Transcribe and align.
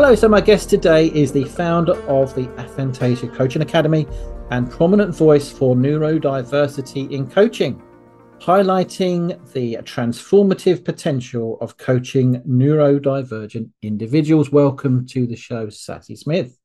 Hello, 0.00 0.14
so 0.14 0.28
my 0.28 0.40
guest 0.40 0.70
today 0.70 1.08
is 1.08 1.32
the 1.32 1.42
founder 1.42 1.94
of 2.06 2.32
the 2.36 2.46
Aphantasia 2.62 3.34
Coaching 3.34 3.62
Academy 3.62 4.06
and 4.52 4.70
prominent 4.70 5.12
voice 5.12 5.50
for 5.50 5.74
neurodiversity 5.74 7.10
in 7.10 7.28
coaching, 7.28 7.82
highlighting 8.38 9.52
the 9.54 9.74
transformative 9.78 10.84
potential 10.84 11.58
of 11.60 11.78
coaching 11.78 12.40
neurodivergent 12.42 13.70
individuals. 13.82 14.52
Welcome 14.52 15.04
to 15.08 15.26
the 15.26 15.34
show, 15.34 15.68
Sassy 15.68 16.14
Smith. 16.14 16.56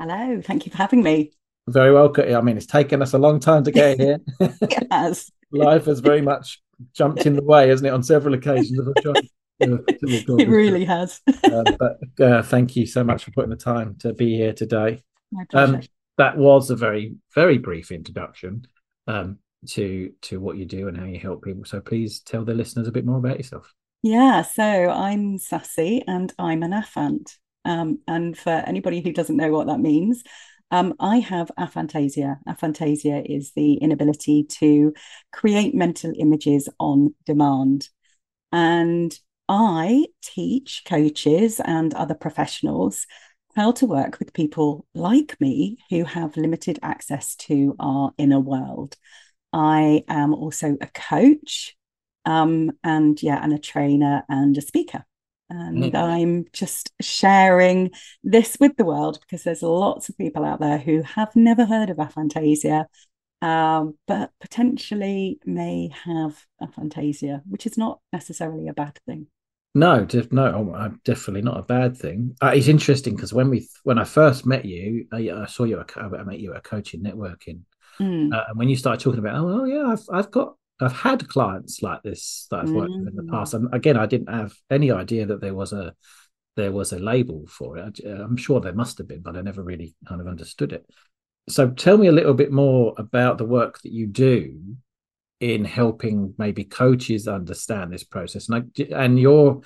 Hello, 0.00 0.42
thank 0.42 0.66
you 0.66 0.72
for 0.72 0.78
having 0.78 1.04
me. 1.04 1.30
Very 1.68 1.92
welcome. 1.92 2.34
I 2.34 2.40
mean, 2.40 2.56
it's 2.56 2.66
taken 2.66 3.02
us 3.02 3.12
a 3.12 3.18
long 3.18 3.38
time 3.38 3.62
to 3.62 3.70
get 3.70 4.00
here. 4.00 4.18
it 4.40 4.88
has. 4.90 5.30
Life 5.52 5.84
has 5.84 6.00
very 6.00 6.22
much 6.22 6.60
jumped 6.92 7.24
in 7.24 7.36
the 7.36 7.44
way, 7.44 7.68
hasn't 7.68 7.86
it, 7.86 7.92
on 7.92 8.02
several 8.02 8.34
occasions 8.34 8.80
it 9.60 10.48
really 10.48 10.84
has. 10.84 11.20
uh, 11.26 11.64
but 11.78 12.24
uh, 12.24 12.42
thank 12.42 12.76
you 12.76 12.86
so 12.86 13.04
much 13.04 13.24
for 13.24 13.30
putting 13.32 13.50
the 13.50 13.56
time 13.56 13.96
to 14.00 14.12
be 14.12 14.36
here 14.36 14.52
today. 14.52 15.02
Um, 15.54 15.80
that 16.18 16.36
was 16.36 16.70
a 16.70 16.76
very, 16.76 17.16
very 17.34 17.58
brief 17.58 17.92
introduction 17.92 18.66
um, 19.06 19.38
to 19.68 20.12
to 20.22 20.40
what 20.40 20.56
you 20.56 20.64
do 20.64 20.88
and 20.88 20.96
how 20.96 21.04
you 21.04 21.18
help 21.18 21.42
people. 21.42 21.64
So 21.64 21.80
please 21.80 22.20
tell 22.20 22.44
the 22.44 22.54
listeners 22.54 22.88
a 22.88 22.92
bit 22.92 23.06
more 23.06 23.18
about 23.18 23.38
yourself. 23.38 23.72
Yeah, 24.02 24.42
so 24.42 24.62
I'm 24.62 25.38
Sassy 25.38 26.02
and 26.06 26.32
I'm 26.38 26.62
an 26.62 26.72
aphant. 26.72 27.36
Um, 27.64 27.98
and 28.08 28.36
for 28.36 28.50
anybody 28.50 29.02
who 29.02 29.12
doesn't 29.12 29.36
know 29.36 29.50
what 29.50 29.66
that 29.66 29.80
means, 29.80 30.22
um, 30.70 30.94
I 30.98 31.18
have 31.18 31.50
aphantasia. 31.58 32.38
Aphantasia 32.48 33.22
is 33.26 33.52
the 33.54 33.74
inability 33.74 34.44
to 34.44 34.94
create 35.32 35.74
mental 35.74 36.12
images 36.16 36.68
on 36.78 37.14
demand. 37.26 37.88
And 38.52 39.16
I 39.52 40.06
teach 40.22 40.84
coaches 40.86 41.58
and 41.58 41.92
other 41.92 42.14
professionals 42.14 43.04
how 43.56 43.72
to 43.72 43.86
work 43.86 44.20
with 44.20 44.32
people 44.32 44.86
like 44.94 45.40
me 45.40 45.78
who 45.90 46.04
have 46.04 46.36
limited 46.36 46.78
access 46.84 47.34
to 47.34 47.74
our 47.80 48.12
inner 48.16 48.38
world. 48.38 48.94
I 49.52 50.04
am 50.06 50.34
also 50.34 50.76
a 50.80 50.86
coach, 50.86 51.76
um, 52.24 52.70
and 52.84 53.20
yeah, 53.20 53.42
and 53.42 53.52
a 53.52 53.58
trainer 53.58 54.22
and 54.28 54.56
a 54.56 54.60
speaker. 54.60 55.04
And 55.48 55.82
mm. 55.82 55.94
I'm 55.96 56.44
just 56.52 56.92
sharing 57.00 57.90
this 58.22 58.56
with 58.60 58.76
the 58.76 58.84
world 58.84 59.18
because 59.20 59.42
there's 59.42 59.62
lots 59.62 60.08
of 60.08 60.16
people 60.16 60.44
out 60.44 60.60
there 60.60 60.78
who 60.78 61.02
have 61.02 61.34
never 61.34 61.64
heard 61.64 61.90
of 61.90 61.96
aphantasia, 61.96 62.84
um, 63.42 63.98
but 64.06 64.30
potentially 64.40 65.40
may 65.44 65.90
have 66.04 66.46
aphantasia, 66.62 67.42
which 67.48 67.66
is 67.66 67.76
not 67.76 67.98
necessarily 68.12 68.68
a 68.68 68.72
bad 68.72 68.96
thing. 69.06 69.26
No, 69.74 70.06
no, 70.32 70.74
oh, 70.76 70.94
definitely 71.04 71.42
not 71.42 71.58
a 71.58 71.62
bad 71.62 71.96
thing. 71.96 72.34
Uh, 72.42 72.52
it's 72.54 72.66
interesting 72.66 73.14
because 73.14 73.32
when 73.32 73.50
we 73.50 73.68
when 73.84 73.98
I 73.98 74.04
first 74.04 74.44
met 74.44 74.64
you, 74.64 75.06
I, 75.12 75.30
I 75.30 75.46
saw 75.46 75.62
you. 75.62 75.78
At, 75.78 75.96
I 75.96 76.24
met 76.24 76.40
you 76.40 76.54
at 76.54 76.64
coaching 76.64 77.04
networking, 77.04 77.60
mm. 78.00 78.34
uh, 78.34 78.44
and 78.48 78.58
when 78.58 78.68
you 78.68 78.76
started 78.76 79.00
talking 79.00 79.20
about, 79.20 79.36
oh, 79.36 79.64
yeah, 79.64 79.86
I've 79.86 80.04
I've 80.12 80.30
got 80.32 80.56
I've 80.80 80.92
had 80.92 81.28
clients 81.28 81.82
like 81.82 82.02
this 82.02 82.48
that 82.50 82.60
I've 82.60 82.70
worked 82.70 82.90
mm. 82.90 83.04
with 83.04 83.16
in 83.16 83.26
the 83.26 83.30
past, 83.30 83.54
and 83.54 83.72
again, 83.72 83.96
I 83.96 84.06
didn't 84.06 84.34
have 84.34 84.52
any 84.70 84.90
idea 84.90 85.26
that 85.26 85.40
there 85.40 85.54
was 85.54 85.72
a 85.72 85.94
there 86.56 86.72
was 86.72 86.92
a 86.92 86.98
label 86.98 87.46
for 87.46 87.78
it. 87.78 88.00
I, 88.04 88.08
I'm 88.08 88.36
sure 88.36 88.60
there 88.60 88.72
must 88.72 88.98
have 88.98 89.06
been, 89.06 89.22
but 89.22 89.36
I 89.36 89.40
never 89.40 89.62
really 89.62 89.94
kind 90.08 90.20
of 90.20 90.26
understood 90.26 90.72
it. 90.72 90.84
So, 91.48 91.70
tell 91.70 91.96
me 91.96 92.08
a 92.08 92.12
little 92.12 92.34
bit 92.34 92.50
more 92.50 92.94
about 92.96 93.38
the 93.38 93.44
work 93.44 93.80
that 93.82 93.92
you 93.92 94.08
do 94.08 94.76
in 95.40 95.64
helping 95.64 96.34
maybe 96.38 96.64
coaches 96.64 97.26
understand 97.26 97.92
this 97.92 98.04
process 98.04 98.48
and 98.48 98.70
I, 98.78 98.82
and 98.94 99.18
your 99.18 99.62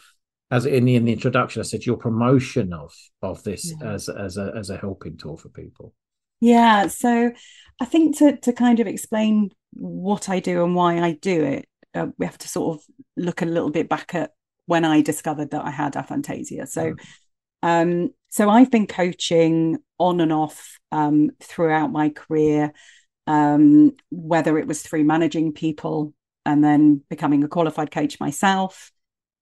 as 0.51 0.67
in 0.67 0.85
the, 0.85 0.95
in 0.95 1.05
the 1.05 1.13
introduction 1.13 1.61
I 1.61 1.65
said 1.65 1.85
your 1.85 1.97
promotion 1.97 2.73
of 2.73 2.95
of 3.23 3.43
this 3.43 3.73
yeah. 3.81 3.93
as 3.93 4.09
as 4.09 4.37
a 4.37 4.53
as 4.57 4.71
a 4.71 4.77
helping 4.77 5.17
tool 5.17 5.37
for 5.37 5.49
people 5.49 5.93
yeah 6.41 6.87
so 6.87 7.33
I 7.81 7.85
think 7.85 8.19
to 8.19 8.37
to 8.37 8.53
kind 8.53 8.81
of 8.81 8.87
explain 8.87 9.51
what 9.73 10.29
I 10.29 10.41
do 10.41 10.65
and 10.65 10.75
why 10.75 11.01
I 11.01 11.13
do 11.13 11.43
it 11.43 11.69
uh, 11.95 12.07
we 12.19 12.27
have 12.27 12.39
to 12.39 12.49
sort 12.49 12.77
of 12.77 12.85
look 13.17 13.43
a 13.43 13.47
little 13.47 13.71
bit 13.71 13.89
back 13.89 14.15
at 14.15 14.31
when 14.67 14.85
I 14.85 15.03
discovered 15.03 15.51
that 15.51 15.65
I 15.65 15.71
had 15.71 15.95
aphantasia 15.95 16.69
so 16.69 16.93
mm. 16.93 16.99
um 17.63 18.11
so 18.31 18.51
I've 18.51 18.71
been 18.71 18.89
coaching 18.89 19.79
on 19.99 20.21
and 20.21 20.33
off 20.33 20.79
um, 20.91 21.31
throughout 21.41 21.93
my 21.93 22.09
career 22.09 22.73
um, 23.27 23.93
whether 24.11 24.59
it 24.59 24.67
was 24.67 24.83
through 24.83 25.05
managing 25.05 25.53
people 25.53 26.13
and 26.45 26.63
then 26.63 27.03
becoming 27.09 27.45
a 27.45 27.49
qualified 27.49 27.91
coach 27.91 28.21
myself. 28.21 28.91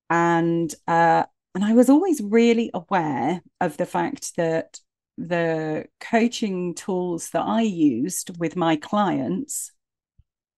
And 0.08 0.72
uh, 0.86 1.24
and 1.54 1.64
I 1.64 1.74
was 1.74 1.90
always 1.90 2.20
really 2.22 2.70
aware 2.72 3.42
of 3.60 3.76
the 3.76 3.86
fact 3.86 4.36
that 4.36 4.78
the 5.18 5.84
coaching 6.00 6.74
tools 6.74 7.30
that 7.30 7.42
I 7.42 7.62
used 7.62 8.38
with 8.38 8.56
my 8.56 8.76
clients 8.76 9.70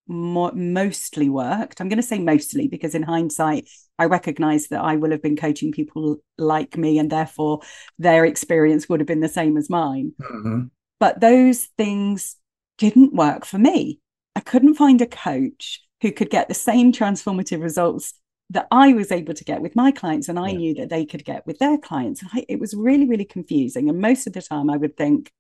mostly 0.07 1.29
worked. 1.29 1.81
I'm 1.81 1.89
going 1.89 1.97
to 1.97 2.03
say 2.03 2.19
mostly 2.19 2.69
because 2.69 2.95
in 2.95 3.03
hindsight, 3.03 3.69
I 3.99 4.05
recognize 4.05 4.69
that 4.69 4.83
I 4.83 4.97
will 4.97 5.11
have 5.11 5.23
been 5.23 5.37
coaching 5.37 5.73
people 5.73 6.19
like 6.39 6.77
me, 6.77 6.99
and 6.99 7.11
therefore 7.11 7.61
their 7.99 8.25
experience 8.25 8.89
would 8.89 9.01
have 9.01 9.07
been 9.07 9.21
the 9.21 9.29
same 9.29 9.57
as 9.57 9.71
mine. 9.71 10.13
Mm-hmm. 10.21 10.65
But 11.01 11.21
those 11.21 11.65
things 11.77 12.37
didn't 12.79 13.15
work 13.15 13.45
for 13.45 13.59
me. 13.59 14.01
I 14.37 14.41
couldn't 14.41 14.75
find 14.75 15.01
a 15.01 15.07
coach 15.07 15.81
who 16.01 16.13
could 16.13 16.31
get 16.31 16.49
the 16.49 16.55
same 16.55 16.93
transformative 16.93 17.63
results 17.63 18.15
that 18.51 18.67
I 18.71 18.93
was 18.93 19.11
able 19.11 19.35
to 19.35 19.45
get 19.45 19.63
with 19.63 19.75
my 19.75 19.91
clients, 19.91 20.29
and 20.29 20.39
I 20.39 20.51
yeah. 20.51 20.59
knew 20.59 20.75
that 20.75 20.91
they 20.91 21.07
could 21.07 21.25
get 21.25 21.47
with 21.47 21.59
their 21.59 21.79
clients. 21.79 22.23
I, 22.33 22.45
it 22.49 22.61
was 22.61 22.75
really, 22.75 23.09
really 23.09 23.25
confusing. 23.25 23.89
And 23.89 24.01
most 24.01 24.27
of 24.27 24.33
the 24.33 24.43
time, 24.43 24.69
I 24.69 24.77
would 24.77 24.97
think, 24.97 25.33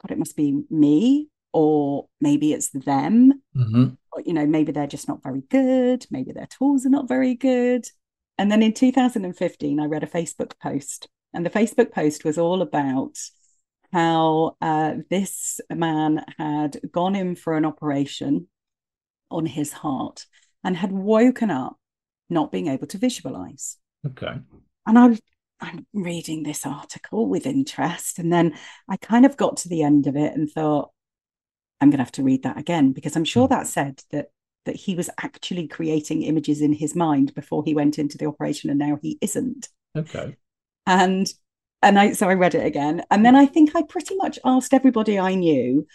God, 0.00 0.12
it 0.12 0.18
must 0.18 0.36
be 0.36 0.62
me, 0.70 1.28
or 1.52 2.06
maybe 2.20 2.52
it's 2.52 2.70
them. 2.70 3.42
Mm-hmm. 3.56 3.86
Or, 4.12 4.22
you 4.24 4.32
know, 4.32 4.46
maybe 4.46 4.72
they're 4.72 4.86
just 4.86 5.08
not 5.08 5.22
very 5.22 5.42
good. 5.50 6.06
Maybe 6.10 6.32
their 6.32 6.46
tools 6.46 6.86
are 6.86 6.90
not 6.90 7.08
very 7.08 7.34
good. 7.34 7.88
And 8.38 8.50
then 8.50 8.62
in 8.62 8.72
2015, 8.72 9.80
I 9.80 9.84
read 9.84 10.04
a 10.04 10.06
Facebook 10.06 10.52
post, 10.62 11.08
and 11.34 11.44
the 11.44 11.50
Facebook 11.50 11.92
post 11.92 12.24
was 12.24 12.38
all 12.38 12.62
about 12.62 13.18
how 13.92 14.56
uh, 14.60 14.94
this 15.08 15.60
man 15.70 16.24
had 16.38 16.78
gone 16.92 17.16
in 17.16 17.34
for 17.36 17.56
an 17.56 17.64
operation 17.64 18.48
on 19.30 19.46
his 19.46 19.72
heart 19.72 20.26
and 20.62 20.76
had 20.76 20.92
woken 20.92 21.50
up 21.50 21.76
not 22.28 22.52
being 22.52 22.68
able 22.68 22.86
to 22.88 22.98
visualize. 22.98 23.76
Okay. 24.06 24.34
And 24.86 24.98
I 24.98 25.18
I'm 25.60 25.86
reading 25.92 26.42
this 26.42 26.64
article 26.64 27.28
with 27.28 27.46
interest. 27.46 28.18
And 28.18 28.32
then 28.32 28.54
I 28.88 28.96
kind 28.96 29.26
of 29.26 29.36
got 29.36 29.58
to 29.58 29.68
the 29.68 29.82
end 29.82 30.06
of 30.06 30.16
it 30.16 30.34
and 30.34 30.50
thought, 30.50 30.90
I'm 31.80 31.90
going 31.90 31.98
to 31.98 32.04
have 32.04 32.12
to 32.12 32.22
read 32.22 32.42
that 32.42 32.58
again 32.58 32.92
because 32.92 33.16
I'm 33.16 33.24
sure 33.24 33.46
hmm. 33.46 33.54
that 33.54 33.66
said 33.66 34.00
that 34.10 34.28
that 34.66 34.76
he 34.76 34.94
was 34.94 35.08
actually 35.22 35.66
creating 35.66 36.22
images 36.22 36.60
in 36.60 36.74
his 36.74 36.94
mind 36.94 37.34
before 37.34 37.64
he 37.64 37.74
went 37.74 37.98
into 37.98 38.18
the 38.18 38.26
operation 38.26 38.68
and 38.68 38.78
now 38.78 38.98
he 39.00 39.16
isn't. 39.22 39.68
Okay. 39.96 40.36
And 40.86 41.26
and 41.82 41.98
I 41.98 42.12
so 42.12 42.28
I 42.28 42.34
read 42.34 42.54
it 42.54 42.66
again, 42.66 43.02
and 43.10 43.24
then 43.24 43.36
I 43.36 43.46
think 43.46 43.74
I 43.74 43.82
pretty 43.82 44.16
much 44.16 44.38
asked 44.44 44.74
everybody 44.74 45.18
I 45.18 45.34
knew 45.34 45.86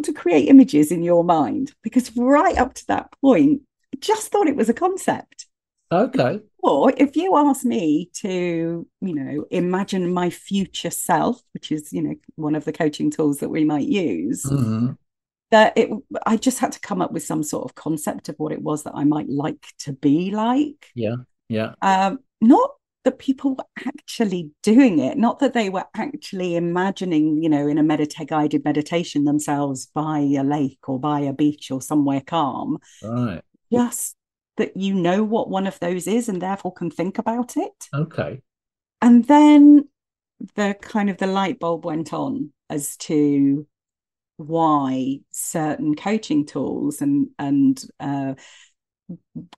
to 0.00 0.12
create 0.12 0.48
images 0.48 0.90
in 0.90 1.02
your 1.02 1.22
mind 1.22 1.72
because 1.82 2.16
right 2.16 2.56
up 2.56 2.72
to 2.74 2.86
that 2.86 3.12
point, 3.20 3.60
I 3.94 3.98
just 4.00 4.28
thought 4.28 4.48
it 4.48 4.56
was 4.56 4.68
a 4.68 4.74
concept. 4.74 5.46
Okay. 5.92 6.40
Or 6.62 6.92
if 6.96 7.16
you 7.16 7.36
ask 7.36 7.64
me 7.64 8.10
to, 8.14 8.86
you 9.02 9.14
know, 9.14 9.44
imagine 9.50 10.14
my 10.14 10.30
future 10.30 10.90
self, 10.90 11.42
which 11.52 11.70
is, 11.70 11.92
you 11.92 12.02
know, 12.02 12.14
one 12.36 12.54
of 12.54 12.64
the 12.64 12.72
coaching 12.72 13.10
tools 13.10 13.40
that 13.40 13.50
we 13.50 13.64
might 13.64 13.86
use, 13.86 14.42
mm-hmm. 14.44 14.92
that 15.50 15.76
it, 15.76 15.90
I 16.24 16.38
just 16.38 16.60
had 16.60 16.72
to 16.72 16.80
come 16.80 17.02
up 17.02 17.12
with 17.12 17.24
some 17.24 17.42
sort 17.42 17.64
of 17.64 17.74
concept 17.74 18.30
of 18.30 18.36
what 18.38 18.52
it 18.52 18.62
was 18.62 18.84
that 18.84 18.94
I 18.94 19.04
might 19.04 19.28
like 19.28 19.66
to 19.80 19.92
be 19.92 20.30
like. 20.30 20.86
Yeah. 20.94 21.16
Yeah. 21.50 21.74
Um, 21.82 22.20
not 22.40 22.70
that 23.04 23.18
people 23.18 23.56
were 23.56 23.86
actually 23.86 24.50
doing 24.62 24.98
it, 24.98 25.18
not 25.18 25.40
that 25.40 25.54
they 25.54 25.68
were 25.68 25.84
actually 25.96 26.54
imagining, 26.54 27.42
you 27.42 27.48
know, 27.48 27.66
in 27.66 27.78
a 27.78 27.82
medita- 27.82 28.26
guided 28.26 28.64
meditation 28.64 29.24
themselves 29.24 29.86
by 29.86 30.18
a 30.18 30.44
lake 30.44 30.88
or 30.88 31.00
by 31.00 31.20
a 31.20 31.32
beach 31.32 31.70
or 31.70 31.82
somewhere 31.82 32.22
calm. 32.24 32.78
Right. 33.02 33.42
Just 33.72 34.16
that 34.56 34.76
you 34.76 34.94
know 34.94 35.24
what 35.24 35.48
one 35.48 35.66
of 35.66 35.78
those 35.80 36.06
is 36.06 36.28
and 36.28 36.40
therefore 36.40 36.72
can 36.72 36.90
think 36.90 37.18
about 37.18 37.56
it. 37.56 37.88
Okay. 37.94 38.42
And 39.00 39.24
then 39.24 39.88
the 40.54 40.76
kind 40.80 41.10
of 41.10 41.18
the 41.18 41.26
light 41.26 41.58
bulb 41.58 41.84
went 41.84 42.12
on 42.12 42.52
as 42.68 42.96
to 42.96 43.66
why 44.36 45.18
certain 45.30 45.94
coaching 45.94 46.46
tools 46.46 47.00
and 47.00 47.28
and 47.38 47.84
uh, 48.00 48.34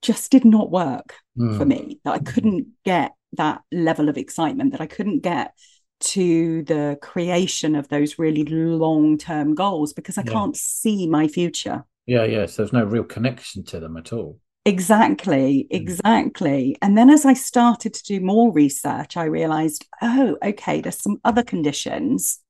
just 0.02 0.30
did 0.30 0.44
not 0.44 0.70
work 0.70 1.14
mm. 1.38 1.56
for 1.56 1.64
me 1.64 2.00
that 2.04 2.12
i 2.14 2.18
couldn't 2.18 2.66
get 2.84 3.12
that 3.34 3.62
level 3.72 4.08
of 4.08 4.16
excitement 4.16 4.72
that 4.72 4.80
i 4.80 4.86
couldn't 4.86 5.20
get 5.20 5.52
to 6.00 6.62
the 6.64 6.98
creation 7.00 7.74
of 7.74 7.88
those 7.88 8.18
really 8.18 8.44
long 8.44 9.16
term 9.16 9.54
goals 9.54 9.92
because 9.92 10.18
i 10.18 10.22
yeah. 10.24 10.32
can't 10.32 10.56
see 10.56 11.06
my 11.06 11.28
future 11.28 11.84
yeah 12.06 12.24
yes 12.24 12.32
yeah. 12.32 12.46
so 12.46 12.62
there's 12.62 12.72
no 12.72 12.84
real 12.84 13.04
connection 13.04 13.64
to 13.64 13.80
them 13.80 13.96
at 13.96 14.12
all 14.12 14.38
Exactly, 14.66 15.68
mm. 15.70 15.76
exactly. 15.76 16.76
And 16.80 16.96
then 16.96 17.10
as 17.10 17.26
I 17.26 17.34
started 17.34 17.92
to 17.94 18.02
do 18.02 18.20
more 18.20 18.52
research, 18.52 19.16
I 19.16 19.24
realized, 19.24 19.86
oh, 20.00 20.38
okay, 20.42 20.80
there's 20.80 21.00
some 21.00 21.18
other 21.24 21.42
conditions 21.42 22.40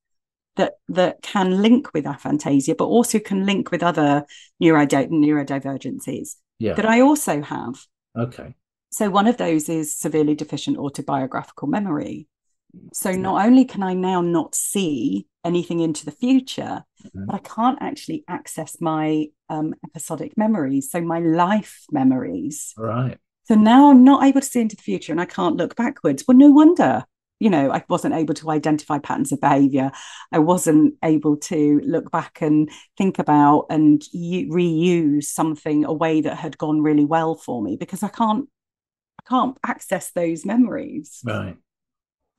that 0.55 0.75
that 0.87 1.21
can 1.21 1.61
link 1.61 1.93
with 1.93 2.05
aphantasia, 2.05 2.77
but 2.77 2.85
also 2.85 3.19
can 3.19 3.45
link 3.45 3.71
with 3.71 3.83
other 3.83 4.25
neurodi- 4.63 5.09
neurodivergencies 5.09 6.35
yeah. 6.59 6.73
that 6.73 6.85
I 6.85 7.01
also 7.01 7.41
have. 7.41 7.75
Okay. 8.17 8.55
So 8.89 9.09
one 9.09 9.27
of 9.27 9.37
those 9.37 9.67
is 9.69 9.95
severely 9.95 10.35
deficient 10.35 10.77
autobiographical 10.77 11.67
memory. 11.67 12.27
So 12.93 13.11
not 13.11 13.45
only 13.45 13.65
can 13.65 13.83
I 13.83 13.93
now 13.93 14.21
not 14.21 14.55
see 14.55 15.27
anything 15.43 15.79
into 15.79 16.05
the 16.05 16.11
future, 16.11 16.83
mm-hmm. 17.03 17.25
but 17.25 17.35
I 17.35 17.39
can't 17.39 17.77
actually 17.81 18.23
access 18.27 18.81
my 18.81 19.27
um, 19.49 19.75
episodic 19.85 20.37
memories, 20.37 20.91
so 20.91 21.01
my 21.01 21.19
life 21.19 21.85
memories. 21.91 22.73
Right. 22.77 23.17
So 23.43 23.55
now 23.55 23.91
I'm 23.91 24.03
not 24.03 24.23
able 24.23 24.41
to 24.41 24.47
see 24.47 24.61
into 24.61 24.75
the 24.75 24.81
future 24.81 25.11
and 25.11 25.21
I 25.21 25.25
can't 25.25 25.55
look 25.55 25.75
backwards. 25.75 26.23
Well, 26.27 26.37
no 26.37 26.49
wonder. 26.49 27.05
You 27.39 27.49
know, 27.49 27.69
I 27.69 27.83
wasn't 27.89 28.15
able 28.15 28.33
to 28.35 28.49
identify 28.49 28.97
patterns 28.97 29.31
of 29.31 29.41
behavior. 29.41 29.91
I 30.31 30.39
wasn't 30.39 30.95
able 31.03 31.35
to 31.37 31.81
look 31.83 32.09
back 32.09 32.41
and 32.41 32.71
think 32.97 33.19
about 33.19 33.67
and 33.69 34.01
reuse 34.15 35.25
something 35.25 35.83
a 35.83 35.93
way 35.93 36.21
that 36.21 36.37
had 36.37 36.57
gone 36.57 36.81
really 36.81 37.05
well 37.05 37.35
for 37.35 37.61
me 37.61 37.75
because 37.75 38.03
I 38.03 38.07
can't 38.07 38.47
can't 39.27 39.57
access 39.65 40.11
those 40.11 40.45
memories. 40.45 41.21
Right. 41.23 41.57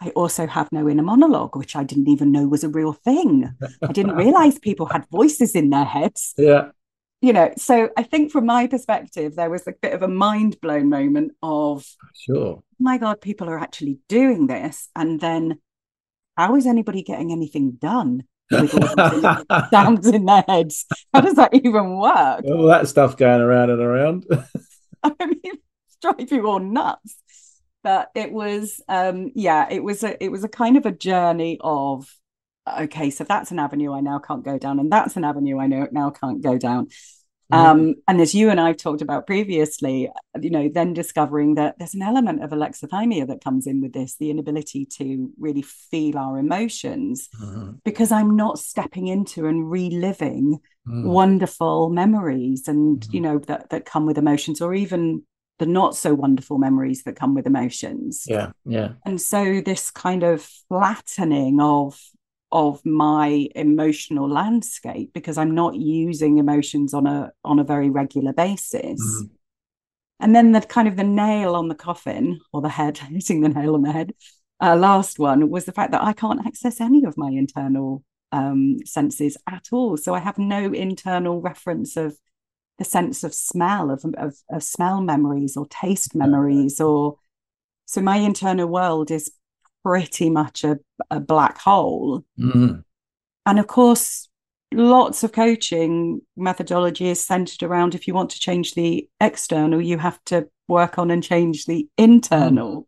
I 0.00 0.10
also 0.10 0.46
have 0.46 0.70
no 0.72 0.88
inner 0.88 1.02
monologue, 1.02 1.56
which 1.56 1.74
I 1.74 1.84
didn't 1.84 2.08
even 2.08 2.30
know 2.30 2.46
was 2.46 2.64
a 2.64 2.68
real 2.68 2.92
thing. 2.92 3.54
I 3.82 3.92
didn't 3.92 4.14
realize 4.16 4.58
people 4.58 4.86
had 4.86 5.06
voices 5.10 5.54
in 5.54 5.70
their 5.70 5.84
heads. 5.84 6.34
Yeah. 6.38 6.70
You 7.22 7.32
know, 7.32 7.50
so 7.56 7.88
I 7.96 8.02
think 8.02 8.30
from 8.30 8.44
my 8.44 8.66
perspective, 8.66 9.36
there 9.36 9.48
was 9.48 9.66
a 9.66 9.72
bit 9.72 9.94
of 9.94 10.02
a 10.02 10.06
mind 10.06 10.60
blown 10.60 10.90
moment 10.90 11.32
of, 11.42 11.86
sure, 12.14 12.46
oh 12.58 12.64
my 12.78 12.98
God, 12.98 13.22
people 13.22 13.48
are 13.48 13.58
actually 13.58 14.00
doing 14.06 14.48
this. 14.48 14.90
And 14.94 15.18
then 15.18 15.58
how 16.36 16.56
is 16.56 16.66
anybody 16.66 17.02
getting 17.02 17.32
anything 17.32 17.72
done? 17.80 18.24
with 18.50 18.74
all 18.98 19.60
sounds 19.70 20.06
in 20.06 20.24
their 20.24 20.44
heads. 20.46 20.86
How 21.12 21.20
does 21.20 21.34
that 21.36 21.54
even 21.54 21.98
work? 21.98 22.44
All 22.44 22.66
that 22.66 22.88
stuff 22.88 23.16
going 23.16 23.40
around 23.40 23.70
and 23.70 23.80
around. 23.80 24.26
I 25.02 25.12
mean, 25.20 25.58
drive 26.00 26.30
you 26.30 26.46
all 26.46 26.60
nuts 26.60 27.16
but 27.86 28.10
it 28.16 28.32
was 28.32 28.82
um 28.88 29.30
yeah 29.36 29.68
it 29.70 29.82
was 29.82 30.02
a 30.02 30.22
it 30.22 30.28
was 30.28 30.42
a 30.42 30.48
kind 30.48 30.76
of 30.76 30.86
a 30.86 30.90
journey 30.90 31.56
of 31.60 32.12
okay 32.80 33.10
so 33.10 33.22
that's 33.22 33.52
an 33.52 33.60
avenue 33.60 33.92
i 33.92 34.00
now 34.00 34.18
can't 34.18 34.44
go 34.44 34.58
down 34.58 34.80
and 34.80 34.90
that's 34.90 35.16
an 35.16 35.22
avenue 35.22 35.60
i 35.60 35.68
know 35.68 35.86
now 35.92 36.10
can't 36.10 36.42
go 36.42 36.58
down 36.58 36.86
mm-hmm. 36.86 37.54
um 37.54 37.94
and 38.08 38.20
as 38.20 38.34
you 38.34 38.50
and 38.50 38.60
i've 38.60 38.76
talked 38.76 39.02
about 39.02 39.24
previously 39.24 40.10
you 40.40 40.50
know 40.50 40.68
then 40.68 40.94
discovering 40.94 41.54
that 41.54 41.78
there's 41.78 41.94
an 41.94 42.02
element 42.02 42.42
of 42.42 42.50
alexithymia 42.50 43.24
that 43.24 43.44
comes 43.44 43.68
in 43.68 43.80
with 43.80 43.92
this 43.92 44.16
the 44.16 44.30
inability 44.30 44.84
to 44.84 45.30
really 45.38 45.62
feel 45.62 46.18
our 46.18 46.38
emotions 46.38 47.28
mm-hmm. 47.40 47.70
because 47.84 48.10
i'm 48.10 48.34
not 48.34 48.58
stepping 48.58 49.06
into 49.06 49.46
and 49.46 49.70
reliving 49.70 50.58
mm. 50.88 51.04
wonderful 51.04 51.88
memories 51.88 52.66
and 52.66 52.98
mm-hmm. 52.98 53.14
you 53.14 53.20
know 53.20 53.38
that 53.38 53.70
that 53.70 53.84
come 53.84 54.06
with 54.06 54.18
emotions 54.18 54.60
or 54.60 54.74
even 54.74 55.22
the 55.58 55.66
not 55.66 55.96
so 55.96 56.14
wonderful 56.14 56.58
memories 56.58 57.02
that 57.04 57.16
come 57.16 57.34
with 57.34 57.46
emotions. 57.46 58.24
Yeah, 58.26 58.52
yeah. 58.64 58.90
And 59.04 59.20
so 59.20 59.60
this 59.60 59.90
kind 59.90 60.22
of 60.22 60.42
flattening 60.68 61.60
of 61.60 61.98
of 62.52 62.84
my 62.86 63.48
emotional 63.54 64.28
landscape 64.28 65.10
because 65.12 65.36
I'm 65.36 65.54
not 65.54 65.74
using 65.74 66.38
emotions 66.38 66.94
on 66.94 67.06
a 67.06 67.32
on 67.44 67.58
a 67.58 67.64
very 67.64 67.90
regular 67.90 68.32
basis. 68.32 69.00
Mm-hmm. 69.00 69.34
And 70.20 70.34
then 70.34 70.52
the 70.52 70.60
kind 70.62 70.88
of 70.88 70.96
the 70.96 71.04
nail 71.04 71.54
on 71.54 71.68
the 71.68 71.74
coffin 71.74 72.40
or 72.52 72.62
the 72.62 72.68
head, 72.68 72.98
hitting 73.10 73.40
the 73.40 73.48
nail 73.48 73.74
on 73.74 73.82
the 73.82 73.92
head, 73.92 74.12
uh, 74.60 74.76
last 74.76 75.18
one 75.18 75.50
was 75.50 75.64
the 75.64 75.72
fact 75.72 75.92
that 75.92 76.02
I 76.02 76.12
can't 76.12 76.46
access 76.46 76.80
any 76.80 77.04
of 77.04 77.18
my 77.18 77.30
internal 77.30 78.02
um, 78.32 78.78
senses 78.84 79.36
at 79.46 79.68
all. 79.72 79.96
So 79.96 80.14
I 80.14 80.20
have 80.20 80.38
no 80.38 80.72
internal 80.72 81.40
reference 81.40 81.96
of 81.96 82.16
the 82.78 82.84
sense 82.84 83.24
of 83.24 83.34
smell 83.34 83.90
of, 83.90 84.04
of, 84.16 84.36
of 84.50 84.62
smell 84.62 85.00
memories 85.00 85.56
or 85.56 85.66
taste 85.66 86.14
memories 86.14 86.80
or 86.80 87.16
so 87.86 88.00
my 88.00 88.16
internal 88.16 88.66
world 88.66 89.10
is 89.10 89.32
pretty 89.84 90.28
much 90.28 90.64
a, 90.64 90.78
a 91.10 91.20
black 91.20 91.58
hole 91.58 92.24
mm-hmm. 92.38 92.80
and 93.46 93.58
of 93.58 93.66
course 93.66 94.28
lots 94.72 95.22
of 95.22 95.32
coaching 95.32 96.20
methodology 96.36 97.08
is 97.08 97.20
centered 97.20 97.62
around 97.62 97.94
if 97.94 98.06
you 98.08 98.14
want 98.14 98.30
to 98.30 98.40
change 98.40 98.74
the 98.74 99.08
external 99.20 99.80
you 99.80 99.96
have 99.96 100.22
to 100.24 100.48
work 100.68 100.98
on 100.98 101.10
and 101.10 101.22
change 101.22 101.66
the 101.66 101.88
internal 101.96 102.82
mm. 102.82 102.86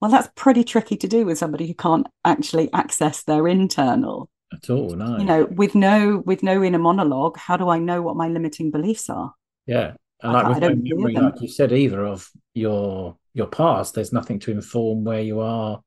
well 0.00 0.10
that's 0.10 0.30
pretty 0.34 0.64
tricky 0.64 0.96
to 0.96 1.06
do 1.06 1.26
with 1.26 1.36
somebody 1.38 1.66
who 1.66 1.74
can't 1.74 2.06
actually 2.24 2.72
access 2.72 3.22
their 3.24 3.46
internal 3.46 4.30
at 4.54 4.70
all. 4.70 4.90
No, 4.90 5.18
you 5.18 5.24
know, 5.24 5.46
with 5.46 5.74
no 5.74 6.22
with 6.24 6.42
no 6.42 6.62
inner 6.62 6.78
monologue, 6.78 7.36
how 7.36 7.56
do 7.56 7.68
I 7.68 7.78
know 7.78 8.02
what 8.02 8.16
my 8.16 8.28
limiting 8.28 8.70
beliefs 8.70 9.10
are? 9.10 9.34
Yeah, 9.66 9.94
and 10.22 10.32
like 10.32 10.48
with 10.48 10.58
no 10.58 10.74
memory, 10.74 11.14
like 11.14 11.40
you 11.40 11.48
said, 11.48 11.72
either 11.72 12.04
of 12.04 12.30
your 12.54 13.16
your 13.32 13.46
past, 13.46 13.94
there's 13.94 14.12
nothing 14.12 14.38
to 14.40 14.50
inform 14.50 15.04
where 15.04 15.20
you 15.20 15.40
are 15.40 15.80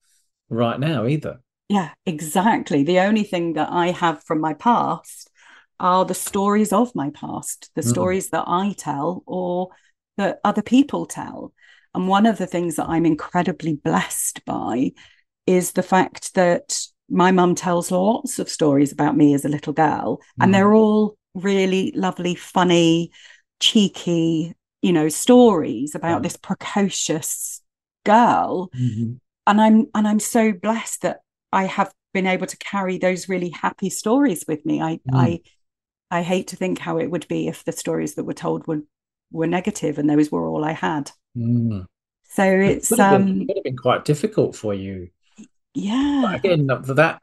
right 0.49 0.79
now 0.79 1.05
either. 1.05 1.39
Yeah, 1.69 1.91
exactly. 2.05 2.83
The 2.83 2.99
only 2.99 3.23
thing 3.23 3.53
that 3.53 3.69
I 3.71 3.91
have 3.91 4.23
from 4.23 4.39
my 4.39 4.53
past 4.53 5.29
are 5.79 6.05
the 6.05 6.13
stories 6.13 6.73
of 6.73 6.95
my 6.95 7.09
past, 7.11 7.69
the 7.75 7.81
mm. 7.81 7.89
stories 7.89 8.29
that 8.29 8.45
I 8.47 8.73
tell 8.77 9.23
or 9.25 9.69
that 10.17 10.39
other 10.43 10.61
people 10.61 11.05
tell. 11.05 11.53
And 11.93 12.07
one 12.07 12.25
of 12.25 12.37
the 12.37 12.47
things 12.47 12.75
that 12.75 12.89
I'm 12.89 13.05
incredibly 13.05 13.75
blessed 13.75 14.45
by 14.45 14.91
is 15.45 15.71
the 15.71 15.83
fact 15.83 16.35
that 16.35 16.79
my 17.09 17.31
mum 17.31 17.55
tells 17.55 17.91
lots 17.91 18.39
of 18.39 18.49
stories 18.49 18.91
about 18.91 19.15
me 19.15 19.33
as 19.33 19.45
a 19.45 19.49
little 19.49 19.73
girl, 19.73 20.17
mm. 20.17 20.43
and 20.43 20.53
they're 20.53 20.73
all 20.73 21.17
really 21.33 21.93
lovely, 21.95 22.35
funny, 22.35 23.11
cheeky, 23.59 24.53
you 24.81 24.93
know, 24.93 25.09
stories 25.09 25.95
about 25.95 26.23
this 26.23 26.37
precocious 26.37 27.61
girl. 28.05 28.69
Mm-hmm. 28.75 29.13
And 29.45 29.61
I'm 29.61 29.87
and 29.95 30.07
I'm 30.07 30.19
so 30.19 30.51
blessed 30.51 31.03
that 31.03 31.21
I 31.51 31.65
have 31.65 31.93
been 32.13 32.27
able 32.27 32.47
to 32.47 32.57
carry 32.57 32.97
those 32.97 33.29
really 33.29 33.49
happy 33.49 33.89
stories 33.89 34.43
with 34.47 34.65
me. 34.65 34.81
I 34.81 34.95
mm. 34.95 34.99
I 35.13 35.39
I 36.09 36.21
hate 36.21 36.47
to 36.47 36.55
think 36.55 36.79
how 36.79 36.97
it 36.97 37.09
would 37.11 37.27
be 37.27 37.47
if 37.47 37.63
the 37.63 37.71
stories 37.71 38.15
that 38.15 38.25
were 38.25 38.33
told 38.33 38.67
were 38.67 38.81
were 39.31 39.47
negative 39.47 39.97
and 39.97 40.09
those 40.09 40.31
were 40.31 40.47
all 40.47 40.65
I 40.65 40.73
had. 40.73 41.11
Mm. 41.37 41.85
So 42.23 42.43
it's 42.43 42.91
it 42.91 42.99
um 42.99 43.25
been, 43.25 43.41
it 43.41 43.47
would 43.47 43.57
have 43.57 43.63
been 43.63 43.77
quite 43.77 44.05
difficult 44.05 44.55
for 44.55 44.73
you 44.73 45.09
yeah. 45.77 46.21
But 46.23 46.35
again, 46.35 46.67
for 46.83 46.93
that, 46.95 47.21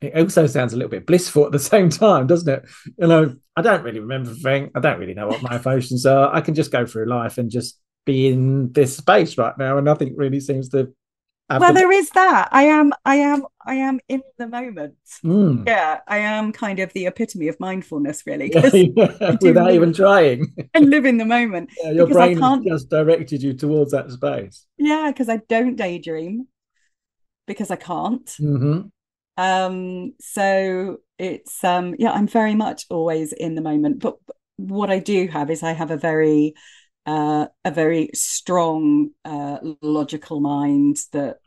it 0.00 0.16
also 0.16 0.46
sounds 0.46 0.72
a 0.72 0.76
little 0.76 0.90
bit 0.90 1.06
blissful 1.06 1.46
at 1.46 1.52
the 1.52 1.58
same 1.58 1.90
time, 1.90 2.26
doesn't 2.26 2.48
it? 2.48 2.64
You 2.98 3.06
know, 3.06 3.36
I 3.56 3.62
don't 3.62 3.82
really 3.82 4.00
remember 4.00 4.32
thing. 4.34 4.70
I 4.74 4.80
don't 4.80 4.98
really 4.98 5.14
know 5.14 5.28
what 5.28 5.42
my 5.42 5.56
emotions 5.56 6.06
are. 6.06 6.34
I 6.34 6.40
can 6.40 6.54
just 6.54 6.70
go 6.70 6.86
through 6.86 7.06
life 7.06 7.38
and 7.38 7.50
just 7.50 7.78
be 8.04 8.28
in 8.28 8.72
this 8.72 8.96
space 8.96 9.38
right 9.38 9.56
now, 9.58 9.76
and 9.76 9.84
nothing 9.84 10.14
really 10.16 10.40
seems 10.40 10.68
to. 10.70 10.94
Happen. 11.50 11.60
Well, 11.60 11.74
there 11.74 11.92
is 11.92 12.08
that. 12.10 12.48
I 12.52 12.64
am. 12.64 12.94
I 13.04 13.16
am. 13.16 13.44
I 13.66 13.74
am 13.74 14.00
in 14.08 14.22
the 14.38 14.46
moment. 14.46 14.94
Mm. 15.22 15.66
Yeah, 15.66 16.00
I 16.08 16.18
am 16.18 16.52
kind 16.52 16.78
of 16.78 16.90
the 16.94 17.04
epitome 17.04 17.48
of 17.48 17.60
mindfulness, 17.60 18.22
really. 18.24 18.50
yeah, 18.50 19.36
without 19.42 19.72
even 19.72 19.92
trying. 19.92 20.54
and 20.72 20.88
live 20.88 21.04
in 21.04 21.18
the 21.18 21.26
moment. 21.26 21.68
Yeah, 21.82 21.90
your 21.90 22.06
brain 22.06 22.40
just 22.66 22.88
directed 22.88 23.42
you 23.42 23.52
towards 23.52 23.90
that 23.90 24.10
space. 24.10 24.64
Yeah, 24.78 25.10
because 25.10 25.28
I 25.28 25.42
don't 25.48 25.76
daydream 25.76 26.46
because 27.46 27.70
I 27.70 27.76
can't. 27.76 28.26
Mm-hmm. 28.40 28.88
Um, 29.36 30.12
so 30.20 30.98
it's 31.18 31.62
um, 31.64 31.94
yeah, 31.98 32.12
I'm 32.12 32.28
very 32.28 32.54
much 32.54 32.86
always 32.90 33.32
in 33.32 33.54
the 33.54 33.62
moment. 33.62 34.00
But 34.00 34.16
what 34.56 34.90
I 34.90 34.98
do 34.98 35.28
have 35.28 35.50
is 35.50 35.62
I 35.62 35.72
have 35.72 35.90
a 35.90 35.96
very 35.96 36.54
uh, 37.06 37.46
a 37.64 37.70
very 37.70 38.10
strong 38.14 39.10
uh, 39.24 39.58
logical 39.82 40.40
mind 40.40 40.98
that 41.12 41.38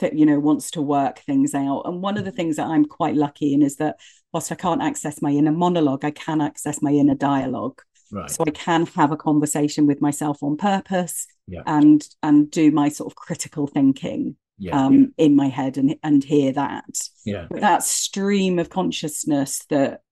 that 0.00 0.14
you 0.14 0.26
know 0.26 0.38
wants 0.38 0.70
to 0.72 0.82
work 0.82 1.20
things 1.20 1.54
out. 1.54 1.82
And 1.82 2.02
one 2.02 2.16
of 2.16 2.24
the 2.24 2.32
things 2.32 2.56
that 2.56 2.66
I'm 2.66 2.84
quite 2.84 3.14
lucky 3.14 3.54
in 3.54 3.62
is 3.62 3.76
that 3.76 3.96
whilst 4.32 4.52
I 4.52 4.56
can't 4.56 4.82
access 4.82 5.22
my 5.22 5.30
inner 5.30 5.52
monologue, 5.52 6.04
I 6.04 6.10
can 6.10 6.40
access 6.40 6.82
my 6.82 6.90
inner 6.90 7.14
dialogue. 7.14 7.82
Right. 8.10 8.30
So 8.30 8.44
I 8.46 8.50
can 8.50 8.86
have 8.86 9.12
a 9.12 9.16
conversation 9.16 9.86
with 9.86 10.00
myself 10.00 10.42
on 10.42 10.56
purpose 10.56 11.26
yeah. 11.46 11.62
and 11.66 12.06
and 12.22 12.50
do 12.50 12.70
my 12.70 12.88
sort 12.88 13.12
of 13.12 13.16
critical 13.16 13.66
thinking 13.66 14.36
yeah. 14.58 14.84
um, 14.84 15.14
in 15.16 15.36
my 15.36 15.48
head 15.48 15.76
and 15.76 15.96
and 16.02 16.22
hear 16.24 16.52
that. 16.52 16.98
Yeah. 17.24 17.46
But 17.50 17.60
that 17.60 17.82
stream 17.82 18.58
of 18.58 18.70
consciousness 18.70 19.64
that 19.70 20.02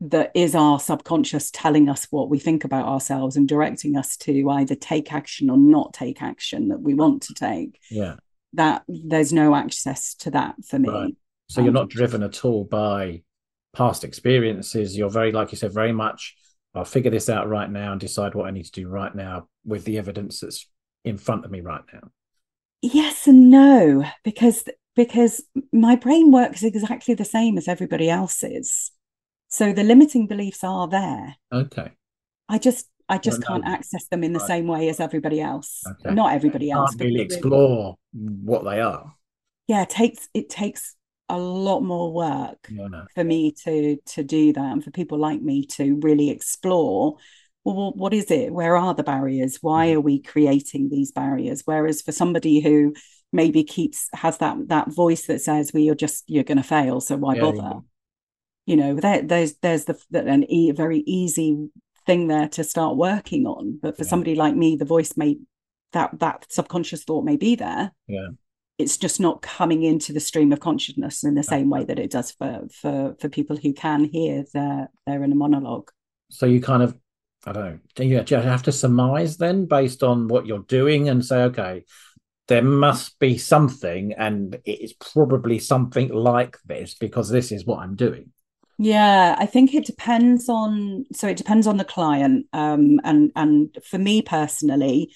that 0.00 0.30
is 0.34 0.54
our 0.54 0.78
subconscious 0.78 1.50
telling 1.50 1.88
us 1.88 2.06
what 2.10 2.28
we 2.28 2.38
think 2.38 2.64
about 2.64 2.86
ourselves 2.86 3.36
and 3.36 3.48
directing 3.48 3.96
us 3.96 4.16
to 4.16 4.50
either 4.50 4.74
take 4.74 5.12
action 5.12 5.50
or 5.50 5.56
not 5.56 5.92
take 5.92 6.22
action 6.22 6.68
that 6.68 6.80
we 6.80 6.94
want 6.94 7.22
to 7.22 7.34
take. 7.34 7.80
Yeah. 7.90 8.16
That 8.52 8.84
there's 8.88 9.32
no 9.32 9.54
access 9.54 10.14
to 10.16 10.30
that 10.30 10.54
for 10.64 10.78
me. 10.78 10.88
Right. 10.88 11.14
So 11.48 11.62
you're 11.62 11.72
not 11.72 11.88
driven 11.88 12.22
at 12.22 12.44
all 12.44 12.64
by 12.64 13.22
past 13.74 14.04
experiences. 14.04 14.96
You're 14.96 15.10
very, 15.10 15.32
like 15.32 15.50
you 15.50 15.58
said, 15.58 15.72
very 15.72 15.92
much. 15.92 16.36
I'll 16.74 16.84
figure 16.84 17.10
this 17.10 17.28
out 17.28 17.48
right 17.48 17.70
now 17.70 17.92
and 17.92 18.00
decide 18.00 18.34
what 18.34 18.46
I 18.46 18.50
need 18.50 18.64
to 18.64 18.70
do 18.70 18.88
right 18.88 19.14
now 19.14 19.48
with 19.64 19.84
the 19.84 19.98
evidence 19.98 20.40
that's 20.40 20.68
in 21.04 21.18
front 21.18 21.44
of 21.44 21.50
me 21.50 21.60
right 21.60 21.82
now. 21.92 22.10
Yes 22.82 23.26
and 23.26 23.50
no, 23.50 24.04
because 24.24 24.64
because 24.94 25.44
my 25.72 25.96
brain 25.96 26.30
works 26.32 26.62
exactly 26.62 27.14
the 27.14 27.24
same 27.24 27.56
as 27.58 27.68
everybody 27.68 28.08
else's. 28.10 28.90
So 29.48 29.72
the 29.72 29.84
limiting 29.84 30.26
beliefs 30.26 30.62
are 30.62 30.88
there. 30.88 31.36
Okay. 31.52 31.92
I 32.48 32.58
just 32.58 32.88
I 33.08 33.18
just 33.18 33.40
no. 33.40 33.46
can't 33.46 33.66
access 33.66 34.06
them 34.08 34.22
in 34.22 34.32
the 34.32 34.38
Right. 34.40 34.48
same 34.48 34.66
way 34.66 34.88
as 34.88 35.00
everybody 35.00 35.40
else. 35.40 35.82
Okay. 35.86 36.14
Not 36.14 36.32
everybody 36.34 36.70
else. 36.70 36.90
Can't 36.90 37.00
really 37.00 37.12
really- 37.14 37.24
explore 37.24 37.96
what 38.12 38.64
they 38.64 38.80
are. 38.80 39.14
Yeah, 39.66 39.82
it 39.82 39.90
takes 39.90 40.28
it 40.34 40.48
takes 40.48 40.94
a 41.28 41.38
lot 41.38 41.80
more 41.80 42.12
work 42.12 42.58
Yeah, 42.70 42.86
no. 42.88 43.04
for 43.14 43.24
me 43.24 43.52
to 43.64 43.96
to 43.96 44.22
do 44.22 44.52
that 44.52 44.72
and 44.72 44.82
for 44.84 44.90
people 44.90 45.18
like 45.18 45.42
me 45.42 45.66
to 45.66 45.96
really 46.02 46.30
explore 46.30 47.16
well 47.74 47.92
what 47.96 48.14
is 48.14 48.30
it 48.30 48.52
where 48.52 48.76
are 48.76 48.94
the 48.94 49.02
barriers 49.02 49.58
why 49.60 49.86
Mm-hmm. 49.88 49.96
are 49.98 50.00
we 50.00 50.22
creating 50.22 50.88
these 50.88 51.12
barriers 51.12 51.62
whereas 51.64 52.02
for 52.02 52.12
somebody 52.12 52.60
who 52.60 52.94
maybe 53.32 53.62
keeps 53.64 54.08
has 54.14 54.38
that 54.38 54.56
that 54.68 54.88
voice 54.92 55.26
that 55.26 55.40
says 55.40 55.72
well 55.72 55.82
you're 55.82 55.94
just 55.94 56.24
you're 56.28 56.44
going 56.44 56.56
to 56.58 56.62
fail 56.64 57.00
so 57.00 57.16
why 57.16 57.34
Yeah, 57.34 57.40
bother 57.42 57.56
yeah. 57.58 57.80
you 58.66 58.76
know 58.76 58.94
there, 58.94 59.22
there's 59.22 59.54
there's 59.62 59.84
the 59.86 59.96
an 60.12 60.44
e- 60.50 60.72
very 60.72 61.00
easy 61.00 61.68
thing 62.06 62.28
there 62.28 62.48
to 62.48 62.64
start 62.64 62.96
working 62.96 63.46
on 63.46 63.78
but 63.82 63.96
for 63.96 64.04
Yeah. 64.04 64.08
somebody 64.10 64.34
like 64.34 64.56
me 64.56 64.76
the 64.76 64.84
voice 64.86 65.16
may 65.16 65.38
that 65.92 66.18
that 66.20 66.46
subconscious 66.50 67.04
thought 67.04 67.24
may 67.24 67.36
be 67.36 67.54
there 67.54 67.92
Yeah. 68.06 68.28
it's 68.78 68.96
just 68.96 69.20
not 69.20 69.42
coming 69.42 69.82
into 69.82 70.12
the 70.14 70.20
stream 70.20 70.52
of 70.52 70.60
consciousness 70.60 71.22
in 71.24 71.34
the 71.34 71.42
same 71.42 71.68
way 71.68 71.84
that 71.84 71.98
it 71.98 72.10
does 72.10 72.30
for 72.30 72.66
for 72.80 73.14
for 73.20 73.28
people 73.28 73.56
who 73.56 73.72
can 73.74 74.04
hear 74.04 74.44
their 74.54 74.90
their 75.06 75.22
inner 75.22 75.34
monologue 75.36 75.90
So 76.30 76.46
you 76.46 76.60
kind 76.60 76.82
of, 76.82 76.90
I 77.48 77.52
don't 77.52 77.64
know, 77.64 77.78
do 77.94 78.04
you, 78.04 78.22
do 78.22 78.34
you 78.36 78.40
have 78.42 78.62
to 78.64 78.72
surmise 78.72 79.36
then 79.36 79.66
based 79.66 80.02
on 80.02 80.28
what 80.28 80.46
you're 80.46 80.58
doing 80.60 81.08
and 81.08 81.24
say, 81.24 81.42
okay, 81.44 81.84
there 82.46 82.62
must 82.62 83.18
be 83.18 83.38
something, 83.38 84.14
and 84.14 84.54
it 84.64 84.80
is 84.80 84.94
probably 84.94 85.58
something 85.58 86.08
like 86.08 86.56
this 86.64 86.94
because 86.94 87.28
this 87.28 87.52
is 87.52 87.64
what 87.66 87.80
I'm 87.80 87.94
doing. 87.94 88.32
yeah 88.78 89.34
i 89.38 89.46
think 89.46 89.74
it 89.74 89.84
depends 89.84 90.48
on 90.48 91.04
so 91.12 91.26
it 91.26 91.36
depends 91.36 91.66
on 91.66 91.76
the 91.78 91.84
client 91.84 92.46
um 92.52 93.00
and 93.04 93.32
and 93.34 93.76
for 93.84 93.98
me 93.98 94.22
personally 94.22 95.12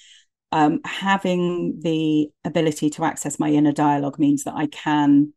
um 0.50 0.80
having 0.84 1.78
the 1.80 2.28
ability 2.44 2.90
to 2.90 3.04
access 3.04 3.38
my 3.38 3.48
inner 3.48 3.72
dialogue 3.72 4.18
means 4.18 4.44
that 4.44 4.54
i 4.54 4.66
can 4.66 5.32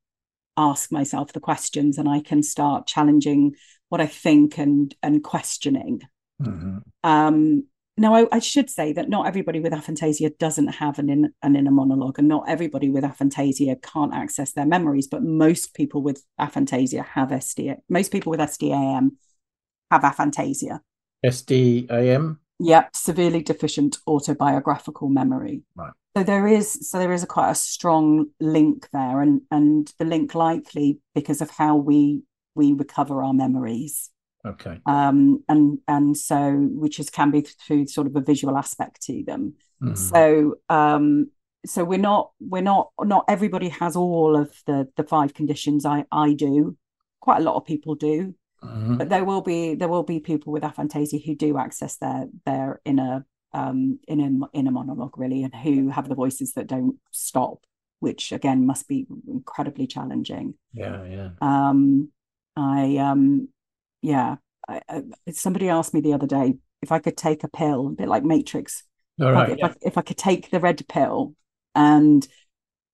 ask 0.58 0.92
myself 0.92 1.34
the 1.34 1.40
questions 1.40 1.98
and 1.98 2.10
i 2.10 2.20
can 2.20 2.42
start 2.42 2.88
challenging 2.88 3.54
what 3.90 4.02
i 4.02 4.08
think 4.08 4.58
and 4.58 4.96
and 5.04 5.24
questioning 5.24 6.02
Mhm. 6.42 6.84
Um, 7.04 7.64
now, 7.98 8.14
I, 8.14 8.28
I 8.32 8.40
should 8.40 8.70
say 8.70 8.92
that 8.94 9.08
not 9.08 9.26
everybody 9.26 9.62
with 9.62 9.72
aphantasia 9.72 10.38
doesn't 10.38 10.68
have 10.68 11.00
an, 11.00 11.10
in, 11.10 11.34
an 11.42 11.56
inner 11.56 11.72
monologue, 11.72 12.20
and 12.20 12.28
not 12.28 12.44
everybody 12.48 12.90
with 12.90 13.06
aphantasia 13.06 13.82
can't 13.82 14.14
access 14.14 14.52
their 14.52 14.66
memories. 14.66 15.08
But 15.08 15.24
most 15.24 15.74
people 15.74 16.02
with 16.02 16.22
aphantasia 16.40 17.06
have 17.06 17.30
SDA. 17.30 17.78
Most 17.88 18.12
people 18.12 18.32
with 18.32 18.42
SDAM 18.42 19.12
have 19.92 20.02
aphantasia. 20.02 20.82
SDAM. 21.26 22.38
Yep, 22.60 22.96
severely 22.96 23.42
deficient 23.42 23.98
autobiographical 24.08 25.10
memory. 25.10 25.64
Right. 25.76 25.92
So 26.18 26.24
there 26.24 26.48
is 26.48 26.90
so 26.90 27.00
there 27.00 27.12
is 27.12 27.24
a 27.24 27.28
quite 27.28 27.52
a 27.52 27.56
strong 27.56 28.28
link 28.42 28.90
there, 28.92 29.22
and 29.22 29.42
and 29.52 29.92
the 30.00 30.06
link 30.06 30.36
likely 30.36 31.00
because 31.14 31.42
of 31.42 31.50
how 31.50 31.78
we 31.78 32.24
we 32.56 32.74
recover 32.74 33.24
our 33.24 33.34
memories 33.34 34.10
Okay. 34.46 34.80
um, 34.86 35.44
and 35.50 35.80
and 35.88 36.16
so 36.18 36.52
which 36.84 37.00
is 37.00 37.10
can 37.10 37.32
be 37.32 37.42
through 37.42 37.88
sort 37.88 38.08
of 38.08 38.16
a 38.16 38.22
visual 38.22 38.58
aspect 38.58 39.02
to 39.04 39.24
them. 39.24 39.54
Mhm. 39.82 39.98
So 39.98 40.56
um, 40.70 41.32
so 41.66 41.84
we're 41.84 41.98
not 42.12 42.32
we're 42.40 42.62
not 42.74 42.92
not 43.04 43.26
everybody 43.28 43.70
has 43.70 43.96
all 43.96 44.36
of 44.36 44.50
the 44.68 44.88
the 44.98 45.04
five 45.04 45.34
conditions. 45.34 45.86
I 45.86 46.06
I 46.12 46.34
do, 46.34 46.78
quite 47.22 47.40
a 47.42 47.44
lot 47.44 47.56
of 47.56 47.66
people 47.66 47.96
do, 47.96 48.36
Mhm. 48.64 48.98
but 49.00 49.10
there 49.10 49.26
will 49.26 49.42
be 49.42 49.76
there 49.76 49.90
will 49.90 50.04
be 50.04 50.20
people 50.20 50.54
with 50.54 50.64
aphantasia 50.64 51.20
who 51.26 51.36
do 51.36 51.58
access 51.58 51.98
their 51.98 52.28
their 52.46 52.82
inner 52.86 53.26
um 53.54 54.00
inner 54.08 54.30
inner 54.54 54.72
monologue 54.72 55.18
really, 55.18 55.42
and 55.44 55.56
who 55.56 55.90
have 55.90 56.08
the 56.10 56.16
voices 56.24 56.54
that 56.54 56.68
don't 56.68 56.98
stop, 57.12 57.66
which 58.00 58.32
again 58.32 58.66
must 58.66 58.88
be 58.88 59.08
incredibly 59.28 59.88
challenging 59.88 60.54
Yeah, 60.74 61.04
yeah. 61.16 61.30
um 61.42 62.10
i 62.58 62.98
um 62.98 63.50
yeah 64.06 64.36
I, 64.68 64.82
I, 64.90 65.02
somebody 65.32 65.70
asked 65.70 65.94
me 65.94 66.02
the 66.02 66.14
other 66.14 66.28
day 66.28 66.56
if 66.82 66.92
i 66.92 67.00
could 67.00 67.18
take 67.18 67.44
a 67.44 67.48
pill 67.48 67.88
a 67.88 67.92
bit 67.92 68.08
like 68.08 68.24
matrix 68.24 68.84
All 69.20 69.30
if, 69.30 69.36
I, 69.64 69.68
I, 69.68 69.74
if 69.82 69.98
I 69.98 70.02
could 70.02 70.18
take 70.18 70.50
the 70.52 70.60
red 70.60 70.86
pill 70.88 71.36
and 71.74 72.28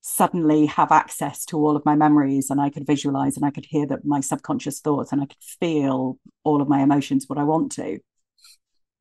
suddenly 0.02 0.66
have 0.66 0.92
access 0.92 1.46
to 1.46 1.58
all 1.58 1.76
of 1.76 1.86
my 1.86 1.96
memories 1.96 2.50
and 2.50 2.60
i 2.62 2.70
could 2.70 2.88
visualize 2.88 3.36
and 3.38 3.46
i 3.46 3.52
could 3.52 3.66
hear 3.66 3.86
that 3.88 4.06
my 4.06 4.22
subconscious 4.22 4.80
thoughts 4.80 5.12
and 5.12 5.22
i 5.22 5.26
could 5.26 5.44
feel 5.60 6.18
all 6.44 6.62
of 6.62 6.68
my 6.70 6.82
emotions 6.82 7.26
what 7.28 7.40
i 7.40 7.44
want 7.44 7.72
to 7.74 8.00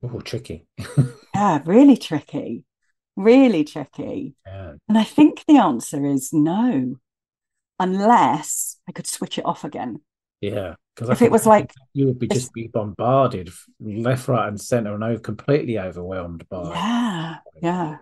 Oh, 0.03 0.21
tricky. 0.21 0.67
yeah 1.35 1.61
really 1.65 1.97
tricky 1.97 2.65
really 3.17 3.65
tricky 3.65 4.35
Yeah. 4.47 4.73
and 4.89 4.99
i 4.99 5.05
think 5.05 5.45
the 5.47 5.59
answer 5.59 6.05
is 6.07 6.33
no 6.33 6.97
unless 7.79 8.79
i 8.89 8.93
could 8.93 9.07
switch 9.07 9.39
it 9.39 9.45
off 9.45 9.65
again 9.65 10.01
Yeah. 10.41 10.75
Because 11.01 11.17
if 11.17 11.23
it 11.23 11.31
was 11.31 11.47
like 11.47 11.73
you 11.95 12.07
would 12.07 12.19
be 12.19 12.29
just 12.29 12.53
be 12.53 12.67
bombarded 12.69 13.51
left, 13.81 14.29
right, 14.29 14.49
and 14.49 14.61
center, 14.61 14.95
and 14.95 15.03
over 15.03 15.19
completely 15.19 15.79
overwhelmed 15.79 16.47
by. 16.51 16.69
Yeah, 16.75 17.37
yeah. 17.63 17.97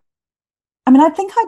I 0.85 0.90
mean, 0.90 1.00
I 1.00 1.11
think 1.11 1.33
I, 1.37 1.45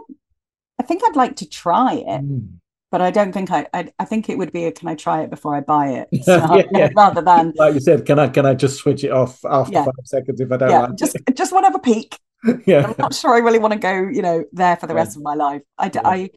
I 0.78 0.82
think 0.84 1.02
I'd 1.04 1.16
like 1.16 1.36
to 1.36 1.48
try 1.48 1.94
it, 1.94 2.06
Mm. 2.06 2.58
but 2.92 3.00
I 3.00 3.10
don't 3.10 3.32
think 3.32 3.50
I, 3.50 3.66
I, 3.74 3.92
I 3.98 4.04
think 4.04 4.28
it 4.28 4.38
would 4.38 4.52
be 4.52 4.66
a 4.66 4.72
can 4.72 4.86
I 4.88 4.94
try 4.94 5.22
it 5.22 5.30
before 5.30 5.56
I 5.56 5.60
buy 5.60 5.88
it, 5.88 6.08
So, 6.24 6.62
yeah. 6.72 6.90
rather 6.96 7.20
than 7.22 7.52
Like 7.56 7.74
you 7.74 7.80
said, 7.80 8.06
can 8.06 8.20
I 8.20 8.28
can 8.28 8.46
I 8.46 8.54
just 8.54 8.78
switch 8.78 9.02
it 9.02 9.10
off 9.10 9.44
after 9.44 9.72
Yeah. 9.72 9.84
five 9.86 9.94
seconds 10.06 10.40
if 10.40 10.52
I 10.52 10.56
don't 10.56 10.70
yeah, 10.70 10.80
like 10.82 10.96
just 10.96 11.16
just 11.34 11.52
want 11.52 11.64
to 11.64 11.68
have 11.72 11.74
a 11.74 11.80
peek. 11.80 12.16
yeah. 12.64 12.86
I'm 12.86 12.94
not 12.98 13.14
sure 13.14 13.34
I 13.34 13.38
really 13.38 13.58
want 13.58 13.72
to 13.72 13.78
go, 13.80 13.92
you 14.08 14.22
know, 14.22 14.44
there 14.52 14.76
for 14.76 14.86
the 14.86 14.94
Yeah. 14.94 15.00
rest 15.00 15.16
of 15.16 15.22
my 15.22 15.34
life. 15.34 15.62
I, 15.76 15.90
Yeah. 15.92 16.00
I, 16.04 16.30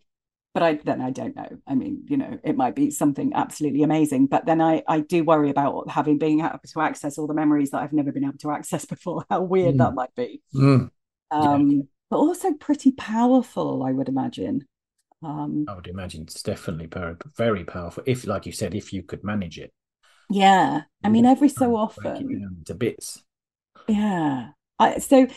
but 0.54 0.64
I 0.64 0.76
then 0.76 1.02
I 1.02 1.12
don't 1.12 1.36
know. 1.36 1.50
I 1.68 1.76
mean, 1.76 2.06
you 2.08 2.18
know, 2.18 2.40
it 2.44 2.56
might 2.58 2.76
be 2.76 2.92
something 2.92 3.34
absolutely 3.34 3.84
amazing, 3.84 4.28
but 4.28 4.46
then 4.46 4.62
I, 4.62 4.84
I 4.88 5.00
do 5.02 5.24
worry 5.24 5.50
about 5.50 5.90
having 5.90 6.18
being 6.20 6.42
able 6.42 6.60
to 6.74 6.82
access 6.82 7.18
all 7.18 7.28
the 7.28 7.34
memories 7.34 7.72
that 7.72 7.82
I've 7.82 7.94
never 7.94 8.12
been 8.12 8.26
able 8.26 8.38
to 8.40 8.52
access 8.52 8.86
before. 8.96 9.26
How 9.30 9.42
weird 9.42 9.76
Mm. 9.76 9.80
that 9.80 9.96
might 9.96 10.14
be. 10.16 10.42
Mm. 10.54 10.90
Um, 11.32 11.88
but 12.10 12.18
also 12.18 12.54
pretty 12.54 12.92
powerful, 12.92 13.84
I 13.84 13.92
would 13.92 14.10
imagine. 14.10 14.68
Um, 15.24 15.66
I 15.68 15.76
would 15.76 15.88
imagine 15.88 16.22
it's 16.24 16.42
definitely 16.42 16.86
very, 16.88 17.16
very 17.36 17.64
powerful. 17.66 18.04
If, 18.06 18.26
like 18.26 18.46
you 18.46 18.52
said, 18.54 18.76
if 18.76 18.94
you 18.94 19.04
could 19.04 19.24
manage 19.24 19.60
it, 19.60 19.74
yeah, 20.30 20.82
I 21.04 21.10
mean, 21.10 21.26
every 21.26 21.50
so 21.50 21.76
often, 21.76 22.64
to 22.66 22.74
bits. 22.76 23.24
yeah. 23.88 24.50
I, 24.80 25.00
so, 25.00 25.28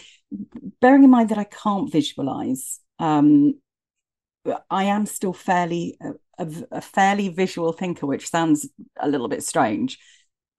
bearing 0.81 1.05
in 1.05 1.11
mind 1.11 1.29
that 1.31 1.39
I 1.39 1.45
can't 1.45 1.91
visualize, 1.91 2.81
um, 2.99 3.55
I 4.71 4.85
am 4.85 5.07
still 5.07 5.33
fairly 5.33 5.97
a, 6.01 6.45
a, 6.45 6.49
a 6.73 6.81
fairly 6.81 7.29
visual 7.29 7.73
thinker, 7.73 8.07
which 8.07 8.29
sounds 8.29 8.69
a 9.01 9.09
little 9.09 9.29
bit 9.29 9.43
strange. 9.43 9.99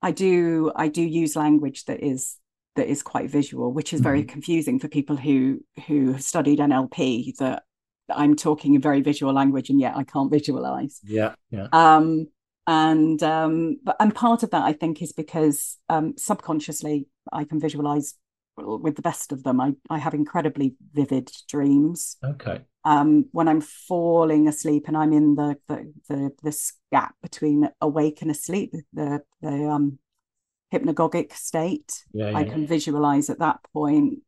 I 0.01 0.11
do 0.11 0.71
I 0.75 0.87
do 0.87 1.01
use 1.01 1.35
language 1.35 1.85
that 1.85 2.03
is 2.03 2.37
that 2.75 2.87
is 2.87 3.01
quite 3.01 3.29
visual, 3.29 3.73
which 3.73 3.93
is 3.93 4.01
very 4.01 4.23
confusing 4.23 4.79
for 4.79 4.87
people 4.87 5.15
who 5.15 5.63
who 5.87 6.13
have 6.13 6.23
studied 6.23 6.59
NLP. 6.59 7.35
That 7.37 7.63
I'm 8.09 8.35
talking 8.35 8.75
in 8.75 8.81
very 8.81 9.01
visual 9.01 9.33
language, 9.33 9.69
and 9.69 9.79
yet 9.79 9.95
I 9.95 10.03
can't 10.03 10.31
visualize. 10.31 10.99
Yeah, 11.03 11.33
yeah. 11.49 11.67
um 11.71 12.27
and 12.67 13.23
um 13.23 13.79
but 13.83 13.95
and 13.99 14.13
part 14.13 14.43
of 14.43 14.51
that 14.51 14.63
i 14.63 14.73
think 14.73 15.01
is 15.01 15.13
because 15.13 15.77
um 15.87 16.13
subconsciously 16.17 17.07
i 17.31 17.45
can 17.45 17.59
visualize 17.59 18.15
with 18.57 18.95
the 18.95 19.01
best 19.01 19.31
of 19.31 19.43
them 19.43 19.61
i 19.61 19.71
i 19.89 19.97
have 19.97 20.13
incredibly 20.13 20.75
vivid 20.93 21.31
dreams 21.47 22.17
Okay. 22.23 22.61
Um 22.87 23.25
when 23.31 23.47
i'm 23.47 23.61
falling 23.61 24.47
asleep 24.47 24.87
and 24.87 24.97
i'm 24.97 25.13
in 25.13 25.35
the 25.35 25.57
the 25.67 25.93
the 26.09 26.31
this 26.43 26.73
gap 26.91 27.15
between 27.21 27.69
awake 27.81 28.21
and 28.21 28.31
asleep 28.31 28.73
the 28.93 29.21
the 29.41 29.67
um 29.67 29.99
hypnagogic 30.73 31.33
state 31.33 32.03
Yeah, 32.13 32.37
i 32.37 32.41
yeah. 32.41 32.51
can 32.51 32.67
visualize 32.67 33.29
at 33.29 33.39
that 33.39 33.59
point 33.73 34.19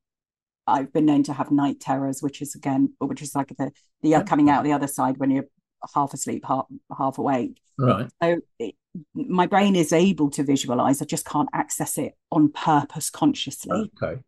I've 0.70 0.94
been 0.94 1.06
known 1.06 1.24
to 1.24 1.34
have 1.34 1.51
night 1.51 1.80
terrors, 1.80 2.22
which 2.22 2.42
is 2.42 2.56
again, 2.56 2.94
which 3.00 3.22
is 3.22 3.36
like 3.36 3.50
the 3.58 3.72
the 4.01 4.10
yeah. 4.10 4.24
coming 4.24 4.50
out 4.50 4.63
the 4.63 4.74
other 4.74 4.88
side 4.88 5.18
when 5.18 5.32
you're 5.32 5.48
half 5.96 6.13
asleep, 6.13 6.46
half 6.48 6.66
half 6.96 7.18
awake. 7.18 7.60
Right. 7.78 8.10
So 8.22 8.38
it, 8.60 8.75
my 9.16 9.48
brain 9.48 9.75
is 9.75 9.92
able 9.92 10.30
to 10.32 10.44
visualize. 10.44 11.01
I 11.01 11.06
just 11.06 11.25
can't 11.25 11.50
access 11.54 11.98
it 11.98 12.13
on 12.32 12.51
purpose 12.51 13.10
consciously. 13.10 13.92
Okay. 14.01 14.22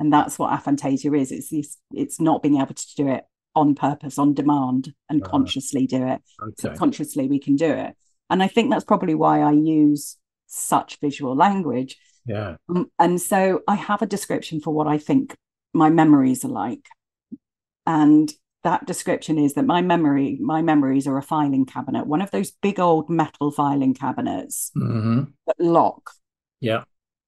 And 0.00 0.12
that's 0.12 0.38
what 0.38 0.50
aphantasia 0.58 1.16
is. 1.18 1.30
It's 1.30 1.50
this, 1.50 1.78
it's 1.92 2.20
not 2.20 2.42
being 2.42 2.60
able 2.60 2.74
to 2.74 2.94
do 2.96 3.08
it 3.08 3.24
on 3.54 3.74
purpose, 3.74 4.18
on 4.18 4.34
demand, 4.34 4.92
and 5.08 5.22
uh, 5.22 5.28
consciously 5.28 5.86
do 5.86 6.06
it. 6.06 6.20
Okay. 6.42 6.54
Subconsciously, 6.58 7.28
we 7.28 7.38
can 7.38 7.56
do 7.56 7.70
it. 7.70 7.94
And 8.30 8.42
I 8.42 8.48
think 8.48 8.70
that's 8.70 8.84
probably 8.84 9.14
why 9.14 9.40
I 9.40 9.52
use 9.52 10.16
such 10.46 10.98
visual 11.00 11.36
language. 11.36 11.96
Yeah. 12.26 12.56
Um, 12.68 12.90
and 12.98 13.20
so 13.20 13.62
I 13.68 13.74
have 13.74 14.02
a 14.02 14.06
description 14.06 14.60
for 14.60 14.72
what 14.72 14.86
I 14.86 14.98
think 14.98 15.36
my 15.72 15.90
memories 15.90 16.44
are 16.44 16.48
like. 16.48 16.86
And 17.86 18.32
that 18.62 18.86
description 18.86 19.38
is 19.38 19.54
that 19.54 19.66
my 19.66 19.82
memory, 19.82 20.38
my 20.40 20.62
memories 20.62 21.06
are 21.06 21.18
a 21.18 21.22
filing 21.22 21.66
cabinet, 21.66 22.06
one 22.06 22.22
of 22.22 22.30
those 22.30 22.50
big 22.50 22.80
old 22.80 23.10
metal 23.10 23.50
filing 23.50 23.92
cabinets 23.92 24.70
mm-hmm. 24.76 25.24
that 25.46 25.60
lock. 25.60 26.12
Yeah. 26.60 26.84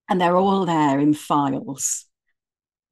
And 0.09 0.21
they're 0.21 0.37
all 0.37 0.65
there 0.65 0.99
in 0.99 1.13
files, 1.13 2.07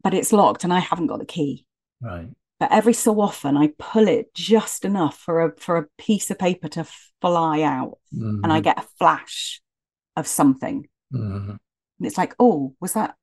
but 0.03 0.13
it's 0.13 0.33
locked 0.33 0.65
and 0.65 0.73
I 0.73 0.81
haven't 0.81 1.07
got 1.07 1.21
the 1.21 1.25
key. 1.25 1.65
Right. 2.03 2.29
But 2.61 2.73
every 2.73 2.93
so 2.93 3.21
often 3.21 3.57
I 3.57 3.73
pull 3.79 4.07
it 4.07 4.33
just 4.35 4.85
enough 4.85 5.19
for 5.19 5.43
a 5.43 5.57
for 5.59 5.77
a 5.77 5.87
piece 5.99 6.31
of 6.31 6.39
paper 6.39 6.69
to 6.69 6.87
fly 7.21 7.63
out 7.63 7.99
mm-hmm. 8.15 8.45
and 8.45 8.53
I 8.53 8.57
mm-hmm. 8.57 8.65
get 8.65 8.79
a 8.79 8.87
flash 8.99 9.61
of 10.17 10.27
something. 10.27 10.87
Mm-hmm. 11.13 11.51
And 11.51 12.07
it's 12.07 12.19
like, 12.19 12.35
oh, 12.39 12.75
was 12.81 12.93
that 12.93 13.17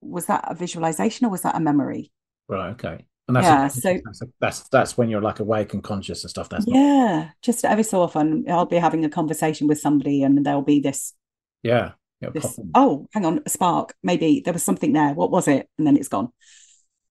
was 0.00 0.26
that 0.26 0.44
a 0.46 0.54
visualization 0.54 1.26
or 1.26 1.30
was 1.30 1.42
that 1.42 1.56
a 1.56 1.60
memory? 1.60 2.12
Right. 2.48 2.70
Okay. 2.70 3.04
And 3.26 3.36
that's 3.36 3.46
yeah. 3.46 3.66
A, 3.66 3.70
so 3.70 4.00
that's, 4.04 4.22
a, 4.22 4.26
that's 4.40 4.68
that's 4.68 4.96
when 4.96 5.10
you're 5.10 5.20
like 5.20 5.40
awake 5.40 5.74
and 5.74 5.84
conscious 5.84 6.24
and 6.24 6.30
stuff. 6.30 6.48
That's 6.48 6.64
yeah. 6.66 7.16
Not... 7.16 7.30
Just 7.42 7.64
every 7.64 7.84
so 7.84 8.00
often, 8.00 8.44
I'll 8.48 8.64
be 8.64 8.76
having 8.76 9.04
a 9.04 9.10
conversation 9.10 9.66
with 9.66 9.80
somebody, 9.80 10.22
and 10.22 10.46
there'll 10.46 10.62
be 10.62 10.80
this. 10.80 11.14
Yeah. 11.62 11.92
This, 12.20 12.58
oh, 12.74 13.06
hang 13.12 13.24
on, 13.26 13.42
a 13.46 13.48
spark. 13.48 13.94
Maybe 14.02 14.40
there 14.44 14.52
was 14.52 14.64
something 14.64 14.92
there. 14.92 15.14
What 15.14 15.30
was 15.30 15.46
it? 15.46 15.68
And 15.78 15.86
then 15.86 15.96
it's 15.96 16.08
gone. 16.08 16.32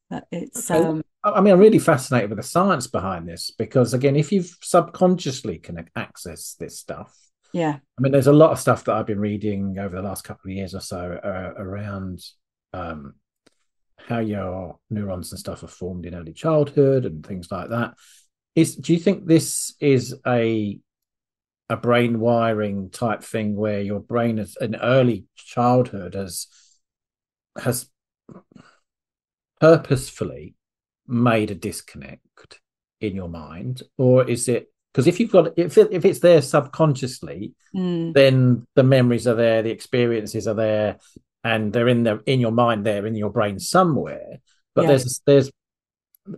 But 0.09 0.27
it's. 0.31 0.69
Okay. 0.69 0.85
um 0.85 1.03
I 1.23 1.41
mean, 1.41 1.53
I'm 1.53 1.59
really 1.59 1.79
fascinated 1.79 2.29
with 2.29 2.37
the 2.37 2.43
science 2.43 2.87
behind 2.87 3.27
this 3.27 3.51
because, 3.51 3.93
again, 3.93 4.15
if 4.15 4.31
you've 4.31 4.55
subconsciously 4.61 5.57
can 5.57 5.89
access 5.95 6.55
this 6.59 6.79
stuff, 6.79 7.13
yeah. 7.53 7.77
I 7.97 8.01
mean, 8.01 8.11
there's 8.11 8.27
a 8.27 8.33
lot 8.33 8.51
of 8.51 8.59
stuff 8.59 8.83
that 8.85 8.95
I've 8.95 9.07
been 9.07 9.19
reading 9.19 9.77
over 9.79 9.95
the 9.95 10.01
last 10.01 10.23
couple 10.23 10.51
of 10.51 10.55
years 10.55 10.75
or 10.75 10.81
so 10.81 11.19
uh, 11.23 11.53
around 11.57 12.21
um, 12.73 13.15
how 13.97 14.19
your 14.19 14.79
neurons 14.89 15.31
and 15.31 15.39
stuff 15.39 15.63
are 15.63 15.67
formed 15.67 16.05
in 16.05 16.15
early 16.15 16.33
childhood 16.33 17.05
and 17.05 17.25
things 17.25 17.51
like 17.51 17.69
that. 17.69 17.93
Is 18.55 18.75
do 18.75 18.93
you 18.93 18.99
think 18.99 19.25
this 19.25 19.75
is 19.79 20.15
a 20.25 20.79
a 21.69 21.77
brain 21.77 22.19
wiring 22.19 22.89
type 22.89 23.23
thing 23.23 23.55
where 23.55 23.81
your 23.81 23.99
brain 23.99 24.39
is 24.39 24.57
in 24.59 24.75
early 24.75 25.25
childhood 25.35 26.13
has 26.15 26.47
has 27.61 27.89
purposefully 29.59 30.55
made 31.07 31.51
a 31.51 31.55
disconnect 31.55 32.59
in 33.01 33.15
your 33.15 33.29
mind, 33.29 33.83
or 33.97 34.27
is 34.27 34.47
it 34.47 34.71
because 34.93 35.07
if 35.07 35.19
you've 35.19 35.31
got 35.31 35.57
if 35.57 35.77
it, 35.77 35.89
if 35.91 36.05
it's 36.05 36.19
there 36.19 36.41
subconsciously, 36.41 37.53
mm. 37.75 38.13
then 38.13 38.65
the 38.75 38.83
memories 38.83 39.27
are 39.27 39.35
there, 39.35 39.61
the 39.61 39.71
experiences 39.71 40.47
are 40.47 40.55
there, 40.55 40.97
and 41.47 41.71
they're 41.71 41.87
in 41.87 42.03
the 42.03 42.21
in 42.25 42.39
your 42.39 42.51
mind 42.51 42.85
there 42.85 43.05
in 43.05 43.15
your 43.15 43.29
brain 43.29 43.59
somewhere 43.59 44.39
but 44.75 44.83
yeah. 44.83 44.87
there's 44.87 45.21
there's 45.25 45.51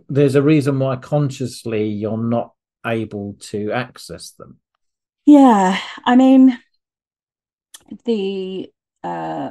there's 0.08 0.34
a 0.36 0.42
reason 0.42 0.78
why 0.78 0.96
consciously 0.96 1.88
you're 1.88 2.16
not 2.16 2.52
able 2.86 3.36
to 3.40 3.72
access 3.72 4.30
them 4.32 4.58
yeah 5.26 5.78
i 6.06 6.14
mean 6.16 6.58
the 8.04 8.70
uh 9.02 9.50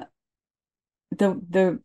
the 1.12 1.42
the 1.50 1.80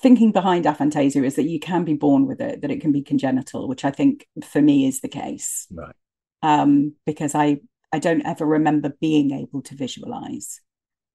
thinking 0.00 0.32
behind 0.32 0.64
aphantasia 0.64 1.24
is 1.24 1.36
that 1.36 1.48
you 1.48 1.58
can 1.58 1.84
be 1.84 1.94
born 1.94 2.26
with 2.26 2.40
it 2.40 2.62
that 2.62 2.70
it 2.70 2.80
can 2.80 2.92
be 2.92 3.02
congenital 3.02 3.68
which 3.68 3.84
i 3.84 3.90
think 3.90 4.26
for 4.44 4.60
me 4.60 4.86
is 4.86 5.00
the 5.00 5.08
case 5.08 5.66
right 5.72 5.94
um 6.42 6.94
because 7.06 7.34
i 7.34 7.58
i 7.92 7.98
don't 7.98 8.26
ever 8.26 8.46
remember 8.46 8.92
being 9.00 9.32
able 9.32 9.62
to 9.62 9.74
visualize 9.74 10.60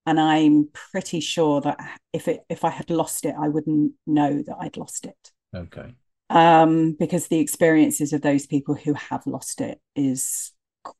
and 0.05 0.19
I'm 0.19 0.69
pretty 0.73 1.19
sure 1.19 1.61
that 1.61 1.79
if 2.11 2.27
it 2.27 2.41
if 2.49 2.65
I 2.65 2.69
had 2.69 2.89
lost 2.89 3.25
it, 3.25 3.35
I 3.39 3.47
wouldn't 3.47 3.93
know 4.05 4.43
that 4.45 4.57
I'd 4.59 4.77
lost 4.77 5.05
it. 5.05 5.31
Okay. 5.55 5.95
Um, 6.29 6.93
because 6.99 7.27
the 7.27 7.39
experiences 7.39 8.11
of 8.11 8.21
those 8.21 8.47
people 8.47 8.75
who 8.75 8.93
have 8.93 9.25
lost 9.25 9.61
it 9.61 9.79
is 9.95 10.51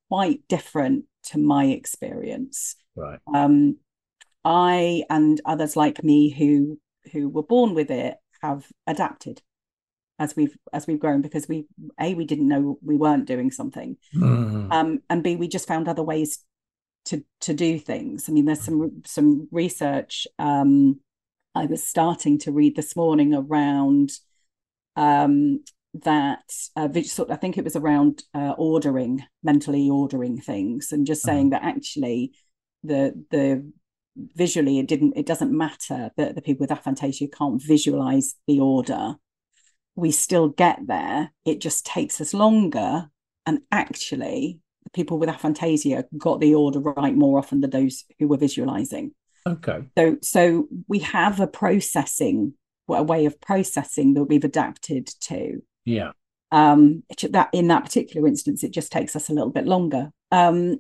quite 0.10 0.42
different 0.48 1.06
to 1.24 1.40
my 1.40 1.66
experience. 1.66 2.76
Right. 2.96 3.20
Um, 3.34 3.78
I 4.46 5.04
and 5.10 5.42
others 5.46 5.76
like 5.76 6.04
me 6.04 6.30
who 6.30 6.80
who 7.12 7.30
were 7.30 7.44
born 7.44 7.74
with 7.74 7.92
it 7.92 8.18
have 8.42 8.66
adapted 8.88 9.42
as 10.20 10.36
we've 10.36 10.56
as 10.72 10.86
we've 10.86 11.00
grown 11.00 11.22
because 11.22 11.48
we 11.48 11.66
a 12.00 12.14
we 12.14 12.26
didn't 12.26 12.48
know 12.48 12.78
we 12.84 12.96
weren't 12.96 13.26
doing 13.26 13.50
something 13.50 13.98
mm. 14.16 14.72
um 14.72 15.02
and 15.10 15.24
b 15.24 15.36
we 15.36 15.48
just 15.48 15.68
found 15.68 15.88
other 15.88 16.04
ways 16.04 16.44
to 17.06 17.24
to 17.42 17.54
do 17.54 17.80
things. 17.80 18.28
I 18.28 18.32
mean, 18.32 18.46
there's 18.46 18.62
some 18.62 19.04
some 19.06 19.48
research 19.52 20.28
um, 20.40 21.00
I 21.56 21.66
was 21.66 21.84
starting 21.84 22.40
to 22.40 22.52
read 22.52 22.76
this 22.76 22.96
morning 22.96 23.34
around 23.34 24.12
um, 24.96 25.64
that 25.94 26.44
uh, 26.76 26.90
I 26.94 27.36
think 27.36 27.58
it 27.58 27.64
was 27.64 27.76
around 27.76 28.24
uh, 28.34 28.54
ordering, 28.58 29.24
mentally 29.44 29.90
ordering 29.90 30.40
things, 30.40 30.92
and 30.92 31.06
just 31.06 31.24
saying 31.24 31.54
uh-huh. 31.54 31.62
that 31.62 31.76
actually 31.76 32.34
the 32.84 33.26
the 33.30 33.72
visually 34.16 34.80
it 34.80 34.88
didn't 34.88 35.14
it 35.16 35.26
doesn't 35.26 35.56
matter 35.56 36.12
that 36.18 36.36
the 36.36 36.42
people 36.42 36.68
with 36.68 36.78
aphantasia 36.78 37.32
can't 37.32 37.62
visualize 37.62 38.36
the 38.48 38.60
order 38.60 39.16
we 39.96 40.12
still 40.12 40.50
get 40.50 40.80
there 40.86 41.32
it 41.46 41.60
just 41.60 41.86
takes 41.86 42.22
us 42.22 42.34
longer 42.34 43.10
and 43.46 43.60
actually 43.72 44.60
the 44.84 44.90
people 44.92 45.18
with 45.18 45.30
aphantasia 45.30 46.06
got 46.18 46.40
the 46.40 46.56
order 46.56 46.80
right 46.80 47.16
more 47.16 47.38
often 47.40 47.62
than 47.62 47.70
those 47.70 48.06
who 48.20 48.28
were 48.28 48.38
visualizing. 48.38 49.14
Okay. 49.46 49.84
So 49.98 50.18
so 50.22 50.68
we 50.88 51.00
have 51.00 51.40
a 51.40 51.48
processing 51.48 52.54
a 52.90 53.04
way 53.04 53.26
of 53.26 53.40
processing 53.40 54.14
that 54.14 54.26
we've 54.26 54.44
adapted 54.44 55.08
to. 55.22 55.62
Yeah. 55.86 56.12
Um 56.52 57.04
that 57.30 57.50
in 57.54 57.68
that 57.68 57.86
particular 57.86 58.28
instance 58.28 58.64
it 58.64 58.72
just 58.72 58.92
takes 58.92 59.16
us 59.16 59.30
a 59.30 59.34
little 59.34 59.52
bit 59.52 59.66
longer. 59.66 60.12
Um 60.32 60.80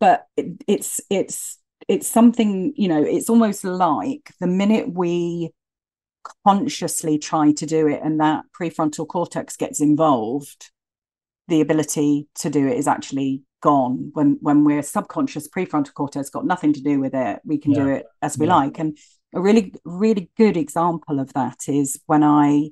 but 0.00 0.26
it, 0.36 0.62
it's 0.66 1.00
it's 1.10 1.57
it's 1.86 2.08
something, 2.08 2.72
you 2.76 2.88
know, 2.88 3.02
it's 3.02 3.30
almost 3.30 3.64
like 3.64 4.32
the 4.40 4.46
minute 4.46 4.92
we 4.92 5.52
consciously 6.46 7.18
try 7.18 7.52
to 7.52 7.66
do 7.66 7.86
it 7.86 8.00
and 8.02 8.20
that 8.20 8.44
prefrontal 8.58 9.06
cortex 9.06 9.56
gets 9.56 9.80
involved 9.80 10.70
the 11.48 11.60
ability 11.60 12.28
to 12.34 12.50
do 12.50 12.66
it 12.68 12.76
is 12.76 12.86
actually 12.86 13.42
gone 13.60 14.10
when 14.12 14.38
when 14.40 14.64
we're 14.64 14.82
subconscious 14.82 15.48
prefrontal 15.48 15.92
cortex 15.94 16.30
got 16.30 16.44
nothing 16.44 16.72
to 16.72 16.80
do 16.80 17.00
with 17.00 17.14
it 17.14 17.40
we 17.44 17.58
can 17.58 17.72
yeah. 17.72 17.82
do 17.82 17.88
it 17.88 18.06
as 18.22 18.38
we 18.38 18.46
yeah. 18.46 18.54
like 18.54 18.78
and 18.78 18.96
a 19.34 19.40
really 19.40 19.74
really 19.84 20.30
good 20.36 20.56
example 20.56 21.18
of 21.18 21.32
that 21.32 21.56
is 21.66 22.00
when 22.06 22.22
i 22.22 22.68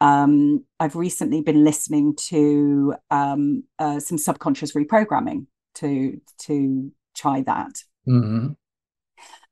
um 0.00 0.64
i've 0.80 0.96
recently 0.96 1.42
been 1.42 1.62
listening 1.62 2.14
to 2.16 2.94
um 3.10 3.64
uh, 3.78 4.00
some 4.00 4.18
subconscious 4.18 4.72
reprogramming 4.72 5.46
to 5.74 6.20
to 6.38 6.90
try 7.14 7.42
that 7.42 7.82
mm-hmm. 8.06 8.48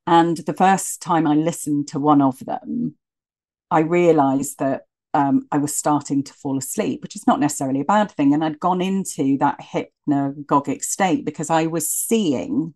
and 0.07 0.37
the 0.37 0.53
first 0.53 1.01
time 1.01 1.27
i 1.27 1.33
listened 1.33 1.87
to 1.87 1.99
one 1.99 2.21
of 2.21 2.39
them 2.39 2.95
i 3.71 3.79
realized 3.79 4.59
that 4.59 4.83
um, 5.13 5.47
I 5.51 5.57
was 5.57 5.75
starting 5.75 6.23
to 6.23 6.33
fall 6.33 6.57
asleep, 6.57 7.03
which 7.03 7.15
is 7.15 7.27
not 7.27 7.39
necessarily 7.39 7.81
a 7.81 7.85
bad 7.85 8.11
thing. 8.11 8.33
And 8.33 8.43
I'd 8.43 8.59
gone 8.59 8.81
into 8.81 9.37
that 9.37 9.59
hypnagogic 9.59 10.83
state 10.83 11.23
because 11.23 11.49
I 11.49 11.67
was 11.67 11.87
seeing 11.87 12.73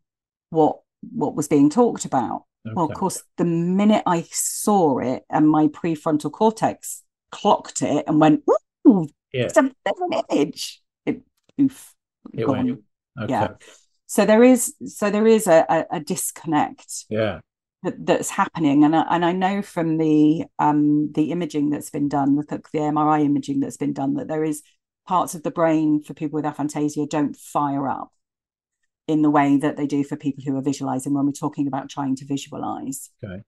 what 0.49 0.79
what 1.13 1.35
was 1.35 1.47
being 1.47 1.69
talked 1.69 2.05
about. 2.05 2.43
Okay. 2.65 2.73
Well, 2.75 2.85
of 2.85 2.95
course, 2.95 3.23
the 3.37 3.45
minute 3.45 4.03
I 4.05 4.25
saw 4.31 4.99
it 4.99 5.23
and 5.29 5.49
my 5.49 5.67
prefrontal 5.67 6.31
cortex 6.31 7.03
clocked 7.31 7.81
it 7.81 8.05
and 8.07 8.19
went, 8.19 8.43
"Ooh, 8.87 9.07
yeah. 9.33 9.45
it's 9.45 9.57
a 9.57 9.71
an 9.85 10.23
image," 10.29 10.81
it 11.05 11.21
poof, 11.57 11.95
it 12.33 12.45
gone. 12.45 12.57
Went. 12.57 12.83
Okay. 13.19 13.31
Yeah. 13.31 13.47
So 14.07 14.25
there 14.25 14.43
is 14.43 14.73
so 14.85 15.09
there 15.09 15.27
is 15.27 15.47
a, 15.47 15.65
a, 15.69 15.97
a 15.97 15.99
disconnect. 15.99 17.05
Yeah 17.09 17.39
that, 17.83 18.05
that's 18.05 18.29
happening 18.29 18.83
and 18.83 18.95
I, 18.95 19.05
and 19.11 19.23
I 19.23 19.31
know 19.31 19.61
from 19.61 19.97
the 19.97 20.45
um 20.59 21.11
the 21.13 21.31
imaging 21.31 21.69
that's 21.69 21.89
been 21.89 22.09
done 22.09 22.35
the, 22.35 22.43
the 22.73 22.79
MRI 22.79 23.23
imaging 23.23 23.59
that's 23.59 23.77
been 23.77 23.93
done 23.93 24.15
that 24.15 24.27
there 24.27 24.43
is 24.43 24.63
parts 25.07 25.35
of 25.35 25.43
the 25.43 25.51
brain 25.51 26.01
for 26.01 26.13
people 26.13 26.37
with 26.37 26.45
aphantasia 26.45 27.07
don't 27.07 27.35
fire 27.35 27.87
up 27.87 28.11
in 29.07 29.21
the 29.21 29.29
way 29.29 29.57
that 29.57 29.77
they 29.77 29.87
do 29.87 30.03
for 30.03 30.17
people 30.17 30.43
who 30.43 30.57
are 30.57 30.61
visualizing 30.61 31.13
when 31.13 31.25
we're 31.25 31.31
talking 31.31 31.67
about 31.67 31.89
trying 31.89 32.15
to 32.15 32.25
visualize 32.25 33.09
okay 33.23 33.43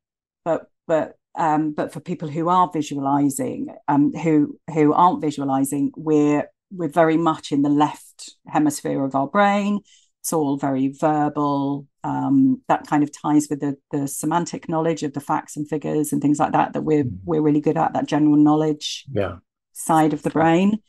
but 0.46 0.70
but 0.88 1.16
um, 1.36 1.72
but 1.72 1.94
for 1.94 2.00
people 2.00 2.28
who 2.28 2.50
are 2.50 2.70
visualizing, 2.74 3.68
um, 3.88 4.12
who 4.14 4.60
who 4.74 4.94
aren't 4.94 5.22
visualizing, 5.22 5.92
we're 5.96 6.50
we're 6.72 6.90
very 6.90 7.18
much 7.18 7.52
in 7.52 7.62
the 7.62 7.70
left 7.70 8.36
hemisphere 8.48 9.06
of 9.06 9.16
our 9.16 9.28
brain. 9.28 9.82
It's 10.22 10.34
all 10.34 10.58
very 10.58 10.90
verbal. 10.90 11.88
Um, 12.04 12.62
that 12.68 12.88
kind 12.88 13.04
of 13.04 13.12
ties 13.12 13.48
with 13.50 13.60
the 13.60 13.78
the 13.92 14.08
semantic 14.08 14.70
knowledge 14.70 15.04
of 15.04 15.14
the 15.14 15.22
facts 15.22 15.58
and 15.58 15.68
figures 15.68 16.12
and 16.12 16.22
things 16.22 16.40
like 16.40 16.54
that 16.54 16.74
that 16.74 16.82
we're 16.82 17.06
mm. 17.06 17.18
we're 17.26 17.42
really 17.42 17.62
good 17.62 17.78
at. 17.78 17.94
That 17.94 18.08
general 18.08 18.36
knowledge 18.36 19.06
yeah. 19.12 19.38
side 19.74 20.14
of 20.14 20.24
the 20.24 20.30
brain. 20.30 20.80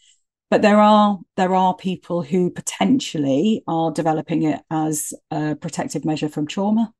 But 0.50 0.62
there 0.62 0.80
are 0.80 1.20
there 1.36 1.54
are 1.54 1.76
people 1.76 2.22
who 2.22 2.50
potentially 2.50 3.62
are 3.68 3.92
developing 3.92 4.42
it 4.42 4.60
as 4.70 5.12
a 5.30 5.54
protective 5.54 6.04
measure 6.04 6.28
from 6.28 6.46
trauma. 6.46 6.92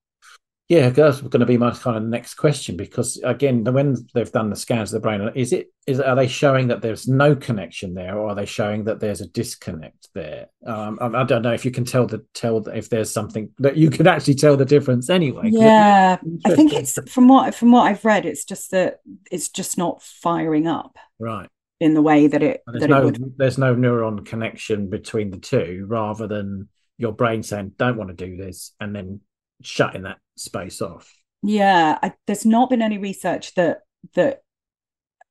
Yeah, 0.70 0.90
that's 0.90 1.20
going 1.20 1.40
to 1.40 1.46
be 1.46 1.58
my 1.58 1.72
kind 1.72 1.96
of 1.96 2.04
next 2.04 2.34
question 2.34 2.76
because 2.76 3.20
again, 3.24 3.64
when 3.64 3.96
they've 4.14 4.30
done 4.30 4.50
the 4.50 4.56
scans 4.56 4.94
of 4.94 5.02
the 5.02 5.04
brain, 5.04 5.28
is 5.34 5.52
it 5.52 5.72
is 5.84 5.98
are 5.98 6.14
they 6.14 6.28
showing 6.28 6.68
that 6.68 6.80
there's 6.80 7.08
no 7.08 7.34
connection 7.34 7.92
there, 7.94 8.16
or 8.16 8.28
are 8.28 8.34
they 8.36 8.46
showing 8.46 8.84
that 8.84 9.00
there's 9.00 9.20
a 9.20 9.26
disconnect 9.26 10.10
there? 10.14 10.46
Um, 10.64 10.96
I, 11.02 11.24
don't 11.24 11.42
know 11.42 11.52
if 11.52 11.64
you 11.64 11.72
can 11.72 11.84
tell 11.84 12.06
the 12.06 12.24
tell 12.34 12.68
if 12.68 12.88
there's 12.88 13.10
something 13.10 13.50
that 13.58 13.76
you 13.78 13.90
can 13.90 14.06
actually 14.06 14.36
tell 14.36 14.56
the 14.56 14.64
difference 14.64 15.10
anyway. 15.10 15.48
Yeah, 15.50 16.18
I 16.44 16.54
think 16.54 16.72
it's 16.72 16.96
from 17.12 17.26
what 17.26 17.52
from 17.52 17.72
what 17.72 17.88
I've 17.88 18.04
read, 18.04 18.24
it's 18.24 18.44
just 18.44 18.70
that 18.70 19.00
it's 19.28 19.48
just 19.48 19.76
not 19.76 20.04
firing 20.04 20.68
up 20.68 20.96
right 21.18 21.48
in 21.80 21.94
the 21.94 22.02
way 22.02 22.28
that 22.28 22.44
it. 22.44 22.62
That 22.68 22.88
no 22.88 22.98
it 23.00 23.04
would. 23.06 23.34
there's 23.38 23.58
no 23.58 23.74
neuron 23.74 24.24
connection 24.24 24.88
between 24.88 25.32
the 25.32 25.38
two, 25.38 25.84
rather 25.88 26.28
than 26.28 26.68
your 26.96 27.10
brain 27.10 27.42
saying 27.42 27.72
don't 27.76 27.96
want 27.96 28.16
to 28.16 28.26
do 28.26 28.36
this 28.36 28.72
and 28.78 28.94
then 28.94 29.20
shutting 29.62 30.02
that 30.02 30.18
space 30.40 30.80
off. 30.80 31.12
Yeah, 31.42 31.98
I, 32.02 32.12
there's 32.26 32.46
not 32.46 32.70
been 32.70 32.82
any 32.82 32.98
research 32.98 33.54
that 33.54 33.80
that 34.14 34.42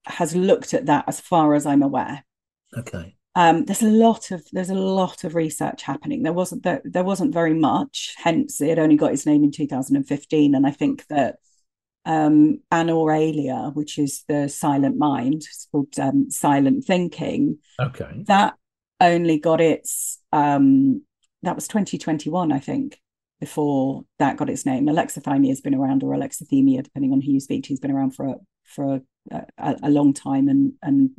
has 0.06 0.36
looked 0.36 0.74
at 0.74 0.88
that 0.88 1.06
as 1.08 1.20
far 1.20 1.54
as 1.54 1.66
I'm 1.66 1.84
aware. 1.84 2.24
Okay. 2.76 3.16
Um, 3.36 3.66
there's 3.66 3.84
a 3.84 3.88
lot 3.88 4.32
of 4.32 4.44
there's 4.52 4.70
a 4.70 4.76
lot 4.76 5.24
of 5.24 5.36
research 5.36 5.84
happening. 5.84 6.24
There 6.24 6.34
wasn't 6.34 6.64
there, 6.64 6.82
there 6.84 7.04
wasn't 7.04 7.34
very 7.34 7.54
much. 7.54 8.16
Hence, 8.18 8.60
it 8.62 8.80
only 8.80 8.96
got 8.96 9.14
its 9.14 9.26
name 9.26 9.44
in 9.44 9.52
2015. 9.52 10.56
And 10.56 10.66
I 10.66 10.72
think 10.72 11.06
that 11.08 11.38
um, 12.06 12.60
Auralia, 12.72 13.74
which 13.76 14.00
is 14.00 14.24
the 14.28 14.50
silent 14.50 14.98
mind, 14.98 15.36
it's 15.36 15.68
called 15.72 16.00
um, 16.00 16.32
silent 16.32 16.86
thinking. 16.86 17.60
Okay. 17.80 18.24
That 18.28 18.56
only 19.00 19.40
got 19.40 19.62
its 19.62 20.20
um, 20.34 21.04
that 21.44 21.56
was 21.56 21.68
2021, 21.68 22.52
I 22.52 22.60
think 22.60 23.00
before 23.40 24.04
that 24.20 24.38
got 24.38 24.50
its 24.50 24.66
name. 24.66 24.86
Alexithymia 24.88 25.50
has 25.50 25.62
been 25.62 25.76
around, 25.76 26.04
or 26.04 26.14
alexithymia, 26.16 26.84
depending 26.84 27.14
on 27.14 27.22
who 27.22 27.32
you 27.32 27.40
speak 27.40 27.64
to, 27.64 27.74
has 27.74 27.80
been 27.80 27.92
around 27.92 28.16
for 28.16 28.26
a, 28.28 28.36
for 28.66 29.02
a, 29.32 29.46
a, 29.58 29.76
a 29.84 29.90
long 29.90 30.14
time. 30.14 30.48
And 30.48 30.74
and 30.82 31.12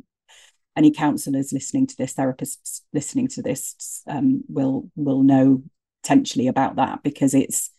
any 0.77 0.91
counsellors 0.91 1.51
listening 1.51 1.87
to 1.87 1.95
this, 1.97 2.13
therapists 2.13 2.81
listening 2.93 3.27
to 3.29 3.41
this, 3.41 4.03
um, 4.07 4.43
will 4.47 4.89
will 4.95 5.23
know 5.23 5.63
potentially 6.03 6.47
about 6.47 6.77
that 6.77 7.03
because 7.03 7.33
it's 7.33 7.71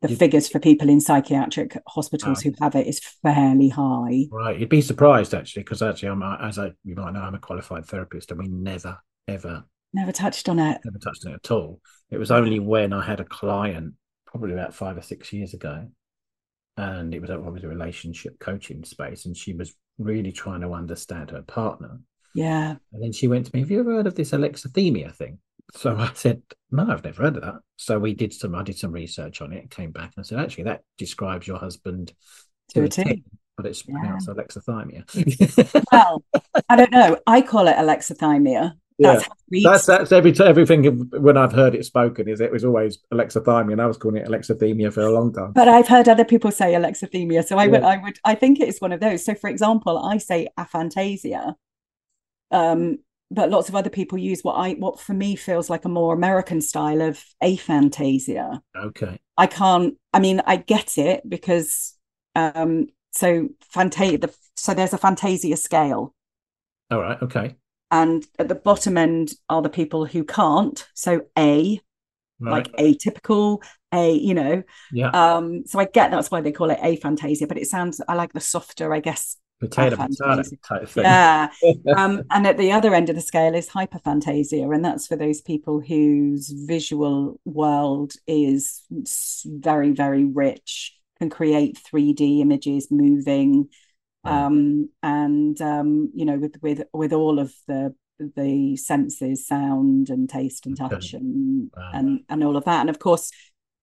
the 0.00 0.08
You'd, 0.08 0.18
figures 0.18 0.48
for 0.48 0.58
people 0.58 0.88
in 0.88 1.00
psychiatric 1.00 1.76
hospitals 1.86 2.42
who 2.42 2.52
have 2.60 2.74
it 2.74 2.86
is 2.86 3.00
fairly 3.22 3.68
high. 3.68 4.26
Right, 4.30 4.58
you'd 4.58 4.68
be 4.68 4.80
surprised 4.80 5.32
actually, 5.32 5.62
because 5.62 5.80
actually, 5.80 6.08
I'm 6.08 6.22
as 6.22 6.58
I 6.58 6.72
you 6.84 6.94
might 6.96 7.12
know, 7.12 7.20
I'm 7.20 7.34
a 7.34 7.38
qualified 7.38 7.86
therapist, 7.86 8.30
and 8.30 8.40
we 8.40 8.48
never 8.48 8.98
ever 9.28 9.64
Never 9.94 10.12
touched 10.12 10.48
on 10.48 10.58
it. 10.58 10.80
Never 10.84 10.98
touched 10.98 11.26
on 11.26 11.32
it 11.32 11.40
at 11.44 11.50
all. 11.50 11.80
It 12.10 12.18
was 12.18 12.30
only 12.30 12.58
when 12.58 12.92
I 12.92 13.04
had 13.04 13.20
a 13.20 13.24
client, 13.24 13.94
probably 14.26 14.52
about 14.52 14.74
five 14.74 14.96
or 14.96 15.02
six 15.02 15.32
years 15.32 15.54
ago, 15.54 15.88
and 16.76 17.14
it 17.14 17.20
was 17.20 17.30
obviously 17.30 17.66
a 17.66 17.68
relationship 17.68 18.38
coaching 18.38 18.84
space, 18.84 19.26
and 19.26 19.36
she 19.36 19.52
was 19.52 19.74
really 19.98 20.32
trying 20.32 20.62
to 20.62 20.72
understand 20.72 21.30
her 21.30 21.42
partner. 21.42 22.00
Yeah. 22.34 22.76
And 22.92 23.02
then 23.02 23.12
she 23.12 23.28
went 23.28 23.46
to 23.46 23.50
me, 23.54 23.60
Have 23.60 23.70
you 23.70 23.80
ever 23.80 23.92
heard 23.92 24.06
of 24.06 24.14
this 24.14 24.30
alexithymia 24.30 25.14
thing? 25.14 25.38
So 25.74 25.96
I 25.96 26.10
said, 26.14 26.42
No, 26.70 26.86
I've 26.88 27.04
never 27.04 27.22
heard 27.22 27.36
of 27.36 27.42
that. 27.42 27.60
So 27.76 27.98
we 27.98 28.14
did 28.14 28.32
some 28.32 28.54
I 28.54 28.62
did 28.62 28.78
some 28.78 28.92
research 28.92 29.40
on 29.40 29.52
it, 29.52 29.70
came 29.70 29.90
back 29.90 30.12
and 30.16 30.22
I 30.24 30.26
said, 30.26 30.38
actually 30.38 30.64
that 30.64 30.82
describes 30.98 31.46
your 31.46 31.58
husband 31.58 32.12
to, 32.70 32.84
a 32.84 32.88
T. 32.88 33.24
But 33.56 33.66
it's 33.66 33.82
pronounced 33.82 34.28
alexithymia. 34.28 35.04
well, 35.92 36.24
I 36.68 36.76
don't 36.76 36.90
know. 36.90 37.18
I 37.26 37.42
call 37.42 37.68
it 37.68 37.76
alexithymia 37.76 38.72
that's 38.98 39.28
yeah. 39.48 39.70
that's 39.70 39.86
that's 39.86 40.12
every 40.12 40.34
everything 40.40 40.84
when 41.10 41.36
I've 41.36 41.52
heard 41.52 41.74
it 41.74 41.84
spoken 41.84 42.28
is 42.28 42.40
it 42.40 42.52
was 42.52 42.64
always 42.64 42.98
alexithymia, 43.12 43.72
and 43.72 43.80
I 43.80 43.86
was 43.86 43.96
calling 43.96 44.18
it 44.22 44.28
alexithymia 44.28 44.92
for 44.92 45.02
a 45.02 45.12
long 45.12 45.32
time. 45.32 45.52
But 45.52 45.68
I've 45.68 45.88
heard 45.88 46.08
other 46.08 46.24
people 46.24 46.50
say 46.50 46.72
alexithymia, 46.72 47.44
so 47.44 47.58
I 47.58 47.64
yeah. 47.64 47.70
would 47.70 47.82
I 47.82 47.96
would 47.98 48.18
I 48.24 48.34
think 48.34 48.60
it's 48.60 48.80
one 48.80 48.92
of 48.92 49.00
those. 49.00 49.24
So, 49.24 49.34
for 49.34 49.48
example, 49.48 49.98
I 49.98 50.18
say 50.18 50.48
aphantasia, 50.58 51.54
um, 52.50 52.98
but 53.30 53.50
lots 53.50 53.68
of 53.68 53.76
other 53.76 53.90
people 53.90 54.18
use 54.18 54.42
what 54.42 54.54
I 54.54 54.72
what 54.72 55.00
for 55.00 55.14
me 55.14 55.36
feels 55.36 55.70
like 55.70 55.84
a 55.84 55.90
more 55.90 56.14
American 56.14 56.60
style 56.60 57.02
of 57.02 57.22
aphantasia. 57.42 58.60
Okay, 58.76 59.20
I 59.36 59.46
can't. 59.46 59.94
I 60.12 60.20
mean, 60.20 60.42
I 60.46 60.56
get 60.56 60.98
it 60.98 61.28
because 61.28 61.94
um, 62.34 62.88
so 63.12 63.48
fantasia. 63.70 64.18
The, 64.18 64.34
so 64.56 64.74
there's 64.74 64.92
a 64.92 64.98
fantasia 64.98 65.56
scale. 65.56 66.14
All 66.90 67.00
right. 67.00 67.20
Okay 67.22 67.56
and 67.92 68.26
at 68.38 68.48
the 68.48 68.54
bottom 68.56 68.96
end 68.96 69.34
are 69.48 69.62
the 69.62 69.68
people 69.68 70.06
who 70.06 70.24
can't. 70.24 70.84
So 70.94 71.26
a 71.38 71.80
right. 72.40 72.52
like 72.52 72.72
atypical 72.72 73.62
a 73.92 74.14
you 74.14 74.34
know. 74.34 74.62
Yeah. 74.90 75.10
Um 75.10 75.64
so 75.66 75.78
i 75.78 75.84
get 75.84 76.10
that's 76.10 76.30
why 76.30 76.40
they 76.40 76.50
call 76.50 76.70
it 76.70 76.80
aphantasia 76.80 77.46
but 77.46 77.58
it 77.58 77.68
sounds 77.68 78.00
i 78.08 78.14
like 78.14 78.32
the 78.32 78.40
softer 78.40 78.92
i 78.92 79.00
guess 79.00 79.36
potato 79.60 79.96
potato 79.96 80.42
type 80.66 80.88
thing. 80.88 81.04
Yeah. 81.04 81.50
Um 81.96 82.22
and 82.30 82.46
at 82.46 82.58
the 82.58 82.72
other 82.72 82.94
end 82.94 83.10
of 83.10 83.14
the 83.14 83.22
scale 83.22 83.54
is 83.54 83.68
hyperphantasia 83.68 84.74
and 84.74 84.84
that's 84.84 85.06
for 85.06 85.16
those 85.16 85.42
people 85.42 85.80
whose 85.80 86.48
visual 86.48 87.38
world 87.44 88.14
is 88.26 88.82
very 89.44 89.92
very 89.92 90.24
rich 90.24 90.96
can 91.18 91.28
create 91.28 91.78
3d 91.78 92.40
images 92.40 92.88
moving 92.90 93.68
um, 94.24 94.88
and 95.02 95.60
um, 95.60 96.10
you 96.14 96.24
know 96.24 96.38
with 96.38 96.56
with 96.62 96.82
with 96.92 97.12
all 97.12 97.38
of 97.38 97.52
the 97.66 97.94
the 98.36 98.76
senses 98.76 99.46
sound 99.46 100.10
and 100.10 100.28
taste 100.28 100.66
and 100.66 100.76
touch 100.76 101.12
and 101.12 101.70
wow. 101.76 101.90
and 101.92 102.20
and 102.28 102.44
all 102.44 102.56
of 102.56 102.64
that. 102.64 102.80
And 102.80 102.90
of 102.90 102.98
course 102.98 103.30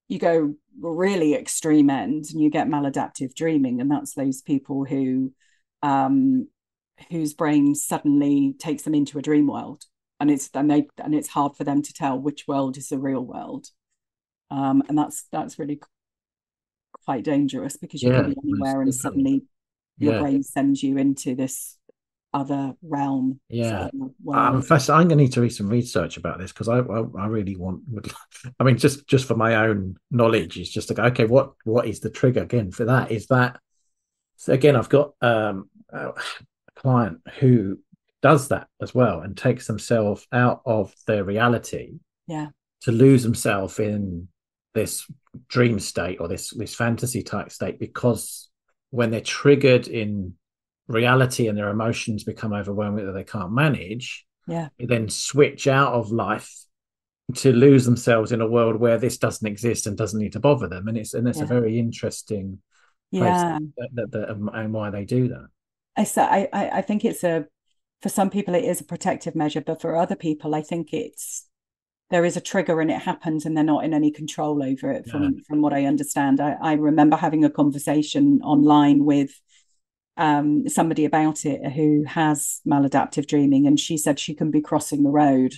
you 0.07 0.19
go 0.19 0.55
really 0.79 1.33
extreme 1.35 1.89
ends 1.89 2.31
and 2.31 2.41
you 2.41 2.49
get 2.49 2.67
maladaptive 2.67 3.33
dreaming 3.35 3.81
and 3.81 3.91
that's 3.91 4.13
those 4.13 4.41
people 4.41 4.85
who 4.85 5.33
um 5.83 6.47
whose 7.09 7.33
brain 7.33 7.75
suddenly 7.75 8.55
takes 8.59 8.83
them 8.83 8.95
into 8.95 9.17
a 9.17 9.21
dream 9.21 9.47
world. 9.47 9.83
And 10.19 10.29
it's 10.29 10.49
and 10.53 10.69
they 10.69 10.87
and 10.97 11.13
it's 11.15 11.29
hard 11.29 11.55
for 11.55 11.63
them 11.63 11.81
to 11.81 11.93
tell 11.93 12.19
which 12.19 12.47
world 12.47 12.77
is 12.77 12.89
the 12.89 12.99
real 12.99 13.21
world. 13.21 13.67
Um 14.51 14.83
and 14.87 14.97
that's 14.97 15.25
that's 15.31 15.59
really 15.59 15.79
quite 17.05 17.23
dangerous 17.23 17.77
because 17.77 18.01
you 18.01 18.11
yeah, 18.11 18.21
can 18.21 18.31
be 18.31 18.37
anywhere 18.43 18.81
and 18.81 18.93
suddenly 18.93 19.43
your 19.99 20.15
yeah. 20.15 20.19
brain 20.21 20.43
sends 20.43 20.81
you 20.81 20.97
into 20.97 21.35
this 21.35 21.77
other 22.33 22.73
realm. 22.81 23.39
Yeah, 23.49 23.89
I'm 24.31 24.61
fascinated. 24.61 25.01
I'm 25.01 25.07
going 25.07 25.17
to 25.17 25.23
need 25.23 25.33
to 25.33 25.41
read 25.41 25.49
some 25.49 25.69
research 25.69 26.17
about 26.17 26.39
this 26.39 26.51
because 26.51 26.67
I, 26.67 26.79
I, 26.79 27.03
I 27.17 27.27
really 27.27 27.55
want. 27.55 27.81
Would, 27.89 28.11
I 28.59 28.63
mean, 28.63 28.77
just 28.77 29.07
just 29.07 29.25
for 29.25 29.35
my 29.35 29.55
own 29.55 29.97
knowledge, 30.11 30.57
is 30.57 30.69
just 30.69 30.87
to 30.89 30.93
go. 30.93 31.03
Okay, 31.03 31.25
what 31.25 31.53
what 31.63 31.87
is 31.87 31.99
the 31.99 32.09
trigger 32.09 32.43
again 32.43 32.71
for 32.71 32.85
that? 32.85 33.11
Is 33.11 33.27
that 33.27 33.59
so? 34.37 34.53
Again, 34.53 34.75
I've 34.75 34.89
got 34.89 35.13
um, 35.21 35.69
a 35.89 36.13
client 36.75 37.19
who 37.39 37.79
does 38.21 38.49
that 38.49 38.67
as 38.81 38.93
well 38.93 39.21
and 39.21 39.37
takes 39.37 39.67
themselves 39.67 40.27
out 40.31 40.61
of 40.65 40.93
their 41.07 41.23
reality. 41.23 41.99
Yeah. 42.27 42.47
To 42.83 42.91
lose 42.91 43.23
themselves 43.23 43.79
in 43.79 44.29
this 44.73 45.05
dream 45.47 45.79
state 45.79 46.19
or 46.19 46.27
this 46.27 46.51
this 46.51 46.75
fantasy 46.75 47.23
type 47.23 47.51
state 47.51 47.79
because 47.79 48.48
when 48.91 49.11
they're 49.11 49.21
triggered 49.21 49.87
in 49.87 50.33
reality 50.87 51.47
and 51.47 51.57
their 51.57 51.69
emotions 51.69 52.23
become 52.23 52.53
overwhelming 52.53 53.05
that 53.05 53.11
they 53.13 53.23
can't 53.23 53.51
manage, 53.51 54.25
yeah, 54.47 54.69
they 54.77 54.85
then 54.85 55.09
switch 55.09 55.67
out 55.67 55.93
of 55.93 56.11
life 56.11 56.51
to 57.35 57.51
lose 57.53 57.85
themselves 57.85 58.31
in 58.31 58.41
a 58.41 58.47
world 58.47 58.77
where 58.77 58.97
this 58.97 59.17
doesn't 59.17 59.47
exist 59.47 59.85
and 59.85 59.97
doesn't 59.97 60.19
need 60.19 60.33
to 60.33 60.39
bother 60.39 60.67
them. 60.67 60.87
And 60.87 60.97
it's 60.97 61.13
and 61.13 61.27
it's 61.27 61.37
yeah. 61.37 61.43
a 61.43 61.47
very 61.47 61.79
interesting 61.79 62.59
yeah 63.11 63.57
that, 63.77 63.89
that, 63.93 64.11
that, 64.11 64.29
um, 64.31 64.49
and 64.53 64.73
why 64.73 64.89
they 64.89 65.05
do 65.05 65.29
that. 65.29 65.47
I 65.95 66.47
I 66.53 66.69
I 66.79 66.81
think 66.81 67.05
it's 67.05 67.23
a 67.23 67.45
for 68.01 68.09
some 68.09 68.29
people 68.29 68.55
it 68.55 68.63
is 68.63 68.81
a 68.81 68.85
protective 68.85 69.35
measure, 69.35 69.61
but 69.61 69.81
for 69.81 69.95
other 69.95 70.15
people 70.15 70.55
I 70.55 70.61
think 70.61 70.93
it's 70.93 71.47
there 72.09 72.25
is 72.25 72.35
a 72.35 72.41
trigger 72.41 72.81
and 72.81 72.91
it 72.91 73.01
happens 73.01 73.45
and 73.45 73.55
they're 73.55 73.63
not 73.63 73.85
in 73.85 73.93
any 73.93 74.11
control 74.11 74.63
over 74.63 74.91
it 74.91 75.07
from 75.07 75.23
yeah. 75.23 75.29
from 75.47 75.61
what 75.61 75.73
i 75.73 75.85
understand 75.85 76.41
I, 76.41 76.55
I, 76.61 76.73
remember 76.73 77.15
having 77.15 77.43
a 77.43 77.49
conversation 77.49 78.41
online 78.43 79.05
with 79.05 79.31
um, 80.17 80.67
somebody 80.67 81.05
about 81.05 81.45
it 81.45 81.71
who 81.71 82.03
has 82.05 82.59
maladaptive 82.67 83.25
dreaming 83.25 83.65
and 83.67 83.79
she 83.79 83.97
said 83.97 84.19
she 84.19 84.35
can 84.35 84.51
be 84.51 84.61
crossing 84.61 85.03
the 85.03 85.09
road 85.09 85.53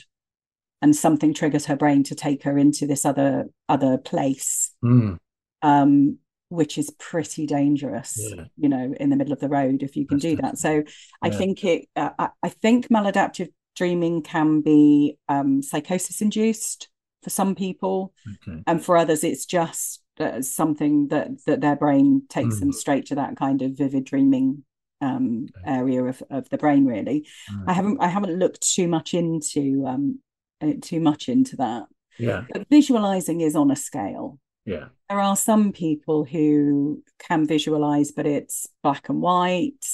and 0.83 0.95
something 0.95 1.33
triggers 1.33 1.65
her 1.65 1.75
brain 1.75 2.03
to 2.03 2.15
take 2.15 2.43
her 2.43 2.57
into 2.57 2.85
this 2.85 3.05
other 3.05 3.45
other 3.67 3.97
place 3.97 4.71
mm. 4.83 5.17
um, 5.63 6.17
which 6.49 6.77
is 6.77 6.91
pretty 6.99 7.47
dangerous 7.47 8.19
yeah. 8.19 8.43
you 8.57 8.69
know 8.69 8.93
in 8.99 9.09
the 9.09 9.15
middle 9.15 9.33
of 9.33 9.39
the 9.39 9.49
road 9.49 9.81
if 9.81 9.95
you 9.95 10.05
can 10.05 10.17
That's 10.17 10.23
do 10.23 10.35
that 10.41 10.57
so 10.57 10.83
i 11.21 11.29
think 11.29 11.63
it 11.63 11.87
uh, 11.95 12.09
I, 12.19 12.29
I, 12.43 12.49
think 12.49 12.89
maladaptive 12.89 13.49
dreaming 13.75 14.21
can 14.21 14.61
be 14.61 15.17
um, 15.29 15.61
psychosis 15.61 16.21
induced 16.21 16.89
for 17.23 17.29
some 17.29 17.55
people 17.55 18.13
okay. 18.47 18.63
and 18.67 18.83
for 18.83 18.97
others 18.97 19.23
it's 19.23 19.45
just 19.45 20.01
uh, 20.19 20.41
something 20.41 21.07
that 21.09 21.29
that 21.45 21.61
their 21.61 21.75
brain 21.75 22.23
takes 22.29 22.55
mm. 22.55 22.59
them 22.59 22.73
straight 22.73 23.05
to 23.05 23.15
that 23.15 23.35
kind 23.37 23.61
of 23.61 23.71
vivid 23.71 24.05
dreaming 24.05 24.63
um, 25.01 25.47
okay. 25.57 25.71
area 25.71 26.03
of, 26.03 26.21
of 26.29 26.49
the 26.49 26.57
brain 26.57 26.85
really 26.85 27.27
mm. 27.51 27.63
i 27.67 27.73
haven't 27.73 27.97
i 28.01 28.07
haven't 28.07 28.37
looked 28.37 28.61
too 28.61 28.87
much 28.87 29.13
into 29.13 29.85
um, 29.87 30.19
uh, 30.61 30.73
too 30.81 30.99
much 30.99 31.29
into 31.29 31.55
that 31.55 31.85
yeah 32.19 32.43
but 32.51 32.67
visualizing 32.69 33.41
is 33.41 33.55
on 33.55 33.71
a 33.71 33.75
scale 33.75 34.39
yeah. 34.65 34.89
There 35.09 35.19
are 35.19 35.35
some 35.35 35.71
people 35.71 36.23
who 36.23 37.03
can 37.19 37.47
visualize, 37.47 38.11
but 38.11 38.25
it's 38.25 38.67
black 38.83 39.09
and 39.09 39.21
white 39.21 39.85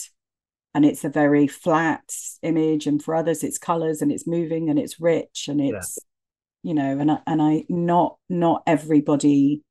and 0.73 0.86
it's 0.86 1.03
a 1.03 1.10
very 1.10 1.47
flat 1.47 2.03
image. 2.41 2.88
And 2.88 3.03
for 3.03 3.15
others, 3.15 3.43
it's 3.43 3.58
colors 3.58 4.01
and 4.01 4.12
it's 4.12 4.27
moving 4.27 4.69
and 4.69 4.77
it's 4.77 4.99
rich 4.99 5.47
and 5.47 5.62
it's, 5.62 5.99
yeah. 6.63 6.69
you 6.69 6.73
know, 6.75 6.99
and 6.99 7.12
I, 7.12 7.19
and 7.25 7.41
I, 7.41 7.63
not, 7.69 8.17
not 8.30 8.63
everybody 8.67 9.63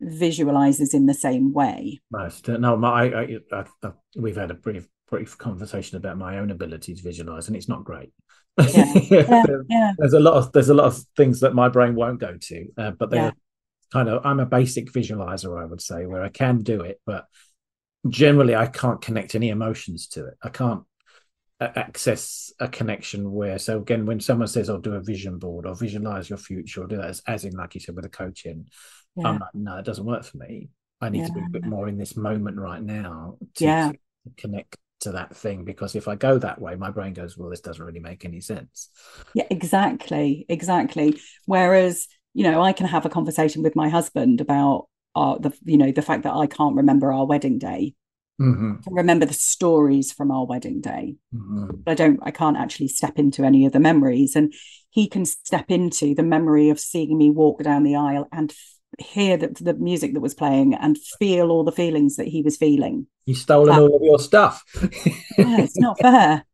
visualizes 0.00 0.92
in 0.92 1.06
the 1.06 1.14
same 1.14 1.52
way. 1.52 2.00
Most. 2.10 2.48
No, 2.48 2.76
my, 2.76 3.04
I, 3.04 3.38
I, 3.52 3.64
I, 3.82 3.92
we've 4.16 4.36
had 4.36 4.50
a 4.50 4.54
brief, 4.54 4.86
brief 5.08 5.38
conversation 5.38 5.96
about 5.96 6.18
my 6.18 6.38
own 6.38 6.50
ability 6.50 6.94
to 6.94 7.02
visualize 7.02 7.46
and 7.46 7.56
it's 7.56 7.68
not 7.68 7.84
great. 7.84 8.12
Yeah. 8.58 8.92
yeah, 9.10 9.42
yeah. 9.68 9.92
There's 9.98 10.12
a 10.12 10.20
lot 10.20 10.34
of 10.34 10.52
there's 10.52 10.68
a 10.68 10.74
lot 10.74 10.86
of 10.86 10.98
things 11.16 11.40
that 11.40 11.54
my 11.54 11.68
brain 11.68 11.94
won't 11.94 12.20
go 12.20 12.36
to, 12.40 12.66
uh, 12.76 12.90
but 12.92 13.10
they're 13.10 13.32
kind 13.92 14.08
of 14.08 14.24
I'm 14.24 14.40
a 14.40 14.46
basic 14.46 14.92
visualizer, 14.92 15.60
I 15.60 15.64
would 15.64 15.80
say, 15.80 16.06
where 16.06 16.22
I 16.22 16.28
can 16.28 16.58
do 16.62 16.82
it, 16.82 17.00
but 17.04 17.26
generally 18.08 18.54
I 18.54 18.66
can't 18.66 19.00
connect 19.00 19.34
any 19.34 19.48
emotions 19.48 20.08
to 20.08 20.26
it. 20.26 20.34
I 20.42 20.48
can't 20.48 20.82
uh, 21.60 21.68
access 21.76 22.52
a 22.58 22.68
connection 22.68 23.30
where 23.32 23.58
so 23.58 23.78
again 23.78 24.06
when 24.06 24.18
someone 24.18 24.48
says 24.48 24.68
i'll 24.68 24.80
do 24.80 24.94
a 24.94 25.00
vision 25.00 25.38
board 25.38 25.66
or 25.66 25.74
visualize 25.76 26.28
your 26.28 26.36
future 26.36 26.82
or 26.82 26.88
do 26.88 26.96
that 26.96 27.06
as, 27.06 27.22
as 27.28 27.44
in 27.44 27.52
like 27.52 27.76
you 27.76 27.80
said 27.80 27.94
with 27.94 28.04
a 28.04 28.08
coaching 28.08 28.66
yeah. 29.14 29.28
i'm 29.28 29.38
like 29.38 29.54
no 29.54 29.76
it 29.76 29.84
doesn't 29.84 30.04
work 30.04 30.24
for 30.24 30.36
me 30.38 30.68
i 31.00 31.08
need 31.08 31.20
yeah. 31.20 31.26
to 31.28 31.32
be 31.32 31.40
a 31.46 31.50
bit 31.50 31.64
more 31.64 31.86
in 31.86 31.96
this 31.96 32.16
moment 32.16 32.58
right 32.58 32.82
now 32.82 33.36
to, 33.54 33.64
yeah. 33.64 33.92
to 33.92 33.98
connect 34.36 34.76
to 34.98 35.12
that 35.12 35.36
thing 35.36 35.64
because 35.64 35.94
if 35.94 36.08
i 36.08 36.16
go 36.16 36.38
that 36.38 36.60
way 36.60 36.74
my 36.74 36.90
brain 36.90 37.12
goes 37.12 37.38
well 37.38 37.50
this 37.50 37.60
doesn't 37.60 37.86
really 37.86 38.00
make 38.00 38.24
any 38.24 38.40
sense 38.40 38.88
yeah 39.32 39.46
exactly 39.48 40.44
exactly 40.48 41.20
whereas 41.46 42.08
you 42.34 42.42
know, 42.42 42.60
I 42.60 42.72
can 42.72 42.86
have 42.86 43.06
a 43.06 43.10
conversation 43.10 43.62
with 43.62 43.76
my 43.76 43.88
husband 43.88 44.40
about 44.40 44.88
our, 45.14 45.38
the, 45.38 45.52
you 45.64 45.76
know, 45.76 45.92
the 45.92 46.02
fact 46.02 46.24
that 46.24 46.34
I 46.34 46.46
can't 46.46 46.76
remember 46.76 47.12
our 47.12 47.26
wedding 47.26 47.58
day. 47.58 47.94
Mm-hmm. 48.40 48.92
remember 48.92 49.26
the 49.26 49.32
stories 49.32 50.10
from 50.10 50.32
our 50.32 50.44
wedding 50.44 50.80
day. 50.80 51.14
Mm-hmm. 51.32 51.82
But 51.84 51.92
I 51.92 51.94
don't, 51.94 52.18
I 52.24 52.32
can't 52.32 52.56
actually 52.56 52.88
step 52.88 53.16
into 53.16 53.44
any 53.44 53.64
of 53.64 53.72
the 53.72 53.78
memories. 53.78 54.34
And 54.34 54.52
he 54.90 55.08
can 55.08 55.24
step 55.24 55.66
into 55.70 56.16
the 56.16 56.24
memory 56.24 56.68
of 56.70 56.80
seeing 56.80 57.16
me 57.16 57.30
walk 57.30 57.62
down 57.62 57.84
the 57.84 57.94
aisle 57.94 58.26
and 58.32 58.50
f- 58.50 59.06
hear 59.06 59.36
the, 59.36 59.48
the 59.60 59.74
music 59.74 60.14
that 60.14 60.20
was 60.20 60.34
playing 60.34 60.74
and 60.74 60.98
feel 61.20 61.50
all 61.50 61.62
the 61.62 61.70
feelings 61.70 62.16
that 62.16 62.26
he 62.26 62.42
was 62.42 62.56
feeling. 62.56 63.06
He's 63.24 63.40
stolen 63.40 63.72
um, 63.72 63.82
all 63.82 63.96
of 63.96 64.02
your 64.02 64.18
stuff. 64.18 64.64
yeah, 64.82 65.60
it's 65.60 65.78
not 65.78 66.00
fair. 66.00 66.44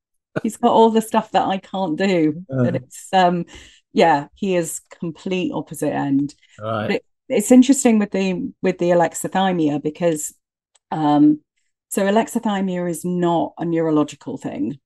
He's 0.42 0.58
got 0.58 0.72
all 0.72 0.90
the 0.90 1.02
stuff 1.02 1.32
that 1.32 1.48
I 1.48 1.58
can't 1.58 1.98
do. 1.98 2.44
But 2.48 2.76
it's 2.76 3.08
um 3.12 3.46
yeah, 3.92 4.28
he 4.34 4.56
is 4.56 4.80
complete 4.98 5.52
opposite 5.52 5.92
end. 5.92 6.34
Right. 6.60 6.92
It, 6.92 7.04
it's 7.30 7.52
interesting 7.52 7.98
with 7.98 8.10
the 8.10 8.52
with 8.62 8.78
the 8.78 8.90
alexithymia 8.90 9.82
because 9.82 10.34
um 10.90 11.40
so 11.88 12.02
alexithymia 12.02 12.88
is 12.88 13.04
not 13.04 13.52
a 13.58 13.64
neurological 13.64 14.36
thing. 14.36 14.78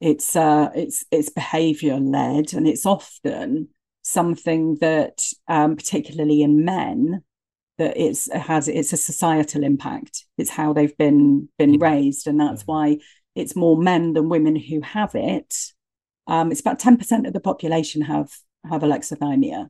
It's 0.00 0.36
uh 0.36 0.70
it's 0.74 1.04
it's 1.10 1.30
behavior 1.30 1.98
led 1.98 2.52
and 2.52 2.68
it's 2.68 2.86
often 2.86 3.68
something 4.02 4.76
that 4.80 5.22
um 5.48 5.76
particularly 5.76 6.42
in 6.42 6.64
men 6.64 7.22
that 7.78 7.96
it's 7.96 8.28
it 8.28 8.40
has 8.40 8.68
it's 8.68 8.92
a 8.92 8.96
societal 8.96 9.64
impact. 9.64 10.24
It's 10.38 10.50
how 10.50 10.72
they've 10.72 10.96
been 10.96 11.48
been 11.58 11.78
raised 11.78 12.26
and 12.26 12.38
that's 12.38 12.62
why 12.66 12.98
it's 13.34 13.56
more 13.56 13.76
men 13.76 14.12
than 14.12 14.28
women 14.28 14.56
who 14.56 14.80
have 14.80 15.14
it. 15.14 15.54
Um, 16.26 16.50
it's 16.50 16.60
about 16.60 16.80
10% 16.80 17.26
of 17.26 17.32
the 17.32 17.40
population 17.40 18.02
have 18.02 18.30
have 18.68 18.82
alexithymia 18.82 19.68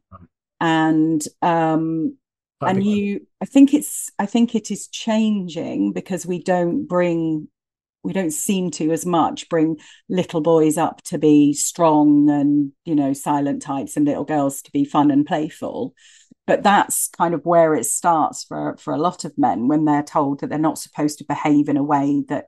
and 0.60 1.22
um 1.42 2.16
and 2.62 2.84
you 2.84 3.26
i 3.42 3.44
think 3.44 3.74
it's 3.74 4.10
i 4.18 4.24
think 4.24 4.54
it 4.54 4.70
is 4.70 4.88
changing 4.88 5.92
because 5.92 6.24
we 6.24 6.42
don't 6.42 6.86
bring 6.86 7.48
we 8.06 8.12
don't 8.12 8.30
seem 8.30 8.70
to 8.70 8.92
as 8.92 9.04
much 9.04 9.48
bring 9.48 9.76
little 10.08 10.40
boys 10.40 10.78
up 10.78 11.02
to 11.02 11.18
be 11.18 11.52
strong 11.52 12.30
and 12.30 12.70
you 12.84 12.94
know 12.94 13.12
silent 13.12 13.60
types 13.60 13.96
and 13.96 14.06
little 14.06 14.24
girls 14.24 14.62
to 14.62 14.70
be 14.70 14.84
fun 14.84 15.10
and 15.10 15.26
playful. 15.26 15.92
But 16.46 16.62
that's 16.62 17.08
kind 17.08 17.34
of 17.34 17.44
where 17.44 17.74
it 17.74 17.84
starts 17.84 18.44
for 18.44 18.76
for 18.78 18.94
a 18.94 18.98
lot 18.98 19.24
of 19.24 19.36
men 19.36 19.66
when 19.66 19.84
they're 19.84 20.04
told 20.04 20.38
that 20.38 20.50
they're 20.50 20.58
not 20.58 20.78
supposed 20.78 21.18
to 21.18 21.24
behave 21.24 21.68
in 21.68 21.76
a 21.76 21.82
way 21.82 22.22
that 22.28 22.46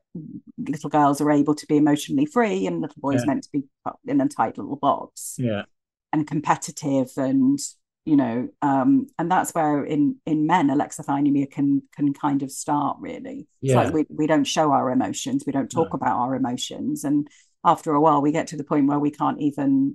little 0.56 0.90
girls 0.90 1.20
are 1.20 1.32
able 1.32 1.56
to 1.56 1.66
be 1.66 1.76
emotionally 1.76 2.24
free 2.24 2.64
and 2.68 2.80
little 2.80 3.00
boys 3.00 3.22
yeah. 3.22 3.26
meant 3.26 3.42
to 3.42 3.50
be 3.52 3.64
in 4.06 4.20
a 4.20 4.28
tight 4.28 4.58
little 4.58 4.76
box. 4.76 5.34
Yeah. 5.38 5.64
And 6.12 6.24
competitive 6.24 7.10
and 7.16 7.58
you 8.04 8.16
know 8.16 8.48
um 8.62 9.06
and 9.18 9.30
that's 9.30 9.54
where 9.54 9.84
in 9.84 10.16
in 10.24 10.46
men 10.46 10.68
alexithymia 10.68 11.50
can 11.50 11.82
can 11.94 12.14
kind 12.14 12.42
of 12.42 12.50
start 12.50 12.96
really 13.00 13.46
yeah. 13.60 13.76
like 13.76 13.92
we, 13.92 14.06
we 14.08 14.26
don't 14.26 14.44
show 14.44 14.72
our 14.72 14.90
emotions 14.90 15.44
we 15.46 15.52
don't 15.52 15.70
talk 15.70 15.88
no. 15.92 15.96
about 15.96 16.16
our 16.16 16.34
emotions 16.34 17.04
and 17.04 17.28
after 17.64 17.92
a 17.92 18.00
while 18.00 18.22
we 18.22 18.32
get 18.32 18.46
to 18.46 18.56
the 18.56 18.64
point 18.64 18.86
where 18.86 18.98
we 18.98 19.10
can't 19.10 19.40
even 19.40 19.94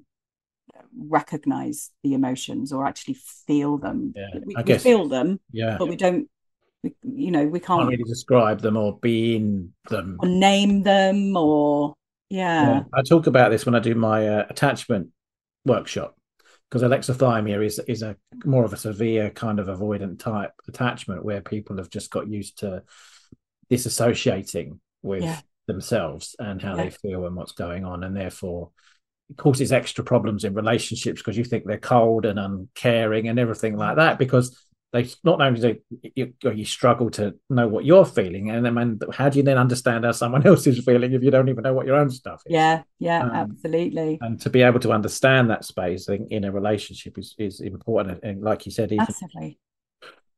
recognize 0.95 1.89
the 2.03 2.13
emotions 2.13 2.71
or 2.71 2.85
actually 2.85 3.15
feel 3.47 3.77
them 3.77 4.13
yeah. 4.15 4.27
we, 4.45 4.55
we 4.63 4.77
feel 4.77 5.07
them 5.07 5.39
yeah 5.51 5.75
but 5.79 5.87
we 5.87 5.95
don't 5.95 6.29
we, 6.83 6.93
you 7.03 7.31
know 7.31 7.45
we 7.45 7.59
can't, 7.59 7.81
can't 7.81 7.89
really 7.89 8.03
describe 8.03 8.61
them 8.61 8.77
or 8.77 8.99
be 8.99 9.37
in 9.37 9.73
them 9.89 10.17
or 10.21 10.27
name 10.27 10.83
them 10.83 11.35
or 11.35 11.95
yeah. 12.29 12.65
yeah. 12.65 12.83
I 12.93 13.01
talk 13.01 13.27
about 13.27 13.51
this 13.51 13.65
when 13.65 13.75
I 13.75 13.79
do 13.79 13.95
my 13.95 14.27
uh, 14.27 14.45
attachment 14.49 15.09
workshop 15.65 16.15
because 16.73 16.89
alexithymia 16.89 17.63
is 17.63 17.79
is 17.87 18.01
a 18.01 18.15
more 18.45 18.65
of 18.65 18.73
a 18.73 18.77
severe 18.77 19.29
kind 19.29 19.59
of 19.59 19.67
avoidant 19.67 20.17
type 20.17 20.53
attachment 20.67 21.23
where 21.23 21.39
people 21.39 21.77
have 21.77 21.89
just 21.89 22.09
got 22.09 22.27
used 22.27 22.57
to 22.59 22.81
disassociating 23.71 24.79
with 25.03 25.21
yeah. 25.21 25.39
themselves 25.67 26.35
and 26.39 26.63
how 26.63 26.75
yeah. 26.75 26.85
they 26.85 26.89
feel 26.89 27.27
and 27.27 27.35
what's 27.35 27.51
going 27.51 27.85
on 27.85 28.03
and 28.03 28.17
therefore 28.17 28.71
it 29.29 29.37
causes 29.37 29.71
extra 29.71 30.03
problems 30.03 30.45
in 30.45 30.55
relationships 30.55 31.21
because 31.21 31.37
you 31.37 31.43
think 31.43 31.63
they're 31.63 31.77
cold 31.77 32.25
and 32.25 32.39
uncaring 32.39 33.27
and 33.27 33.37
everything 33.37 33.77
like 33.77 33.93
mm. 33.93 33.97
that 33.97 34.17
because 34.17 34.57
they 34.93 35.09
not 35.23 35.41
only 35.41 35.59
do 35.59 36.11
you, 36.15 36.33
you 36.43 36.65
struggle 36.65 37.09
to 37.11 37.35
know 37.49 37.67
what 37.67 37.83
you're 37.83 38.05
feeling, 38.05 38.51
and 38.51 38.63
then 38.63 38.99
how 39.11 39.27
do 39.27 39.39
you 39.39 39.43
then 39.43 39.57
understand 39.57 40.05
how 40.05 40.11
someone 40.11 40.45
else 40.47 40.65
is 40.67 40.83
feeling 40.85 41.13
if 41.13 41.23
you 41.23 41.31
don't 41.31 41.49
even 41.49 41.63
know 41.63 41.73
what 41.73 41.87
your 41.87 41.97
own 41.97 42.11
stuff 42.11 42.43
is? 42.45 42.53
Yeah, 42.53 42.83
yeah, 42.99 43.23
um, 43.23 43.31
absolutely. 43.31 44.19
And 44.21 44.39
to 44.41 44.49
be 44.49 44.61
able 44.61 44.79
to 44.81 44.91
understand 44.91 45.49
that 45.49 45.65
space 45.65 46.07
in 46.07 46.43
a 46.45 46.51
relationship 46.51 47.17
is 47.17 47.35
is 47.37 47.59
important. 47.59 48.23
And 48.23 48.41
like 48.41 48.65
you 48.65 48.71
said, 48.71 48.91
massively 48.91 49.59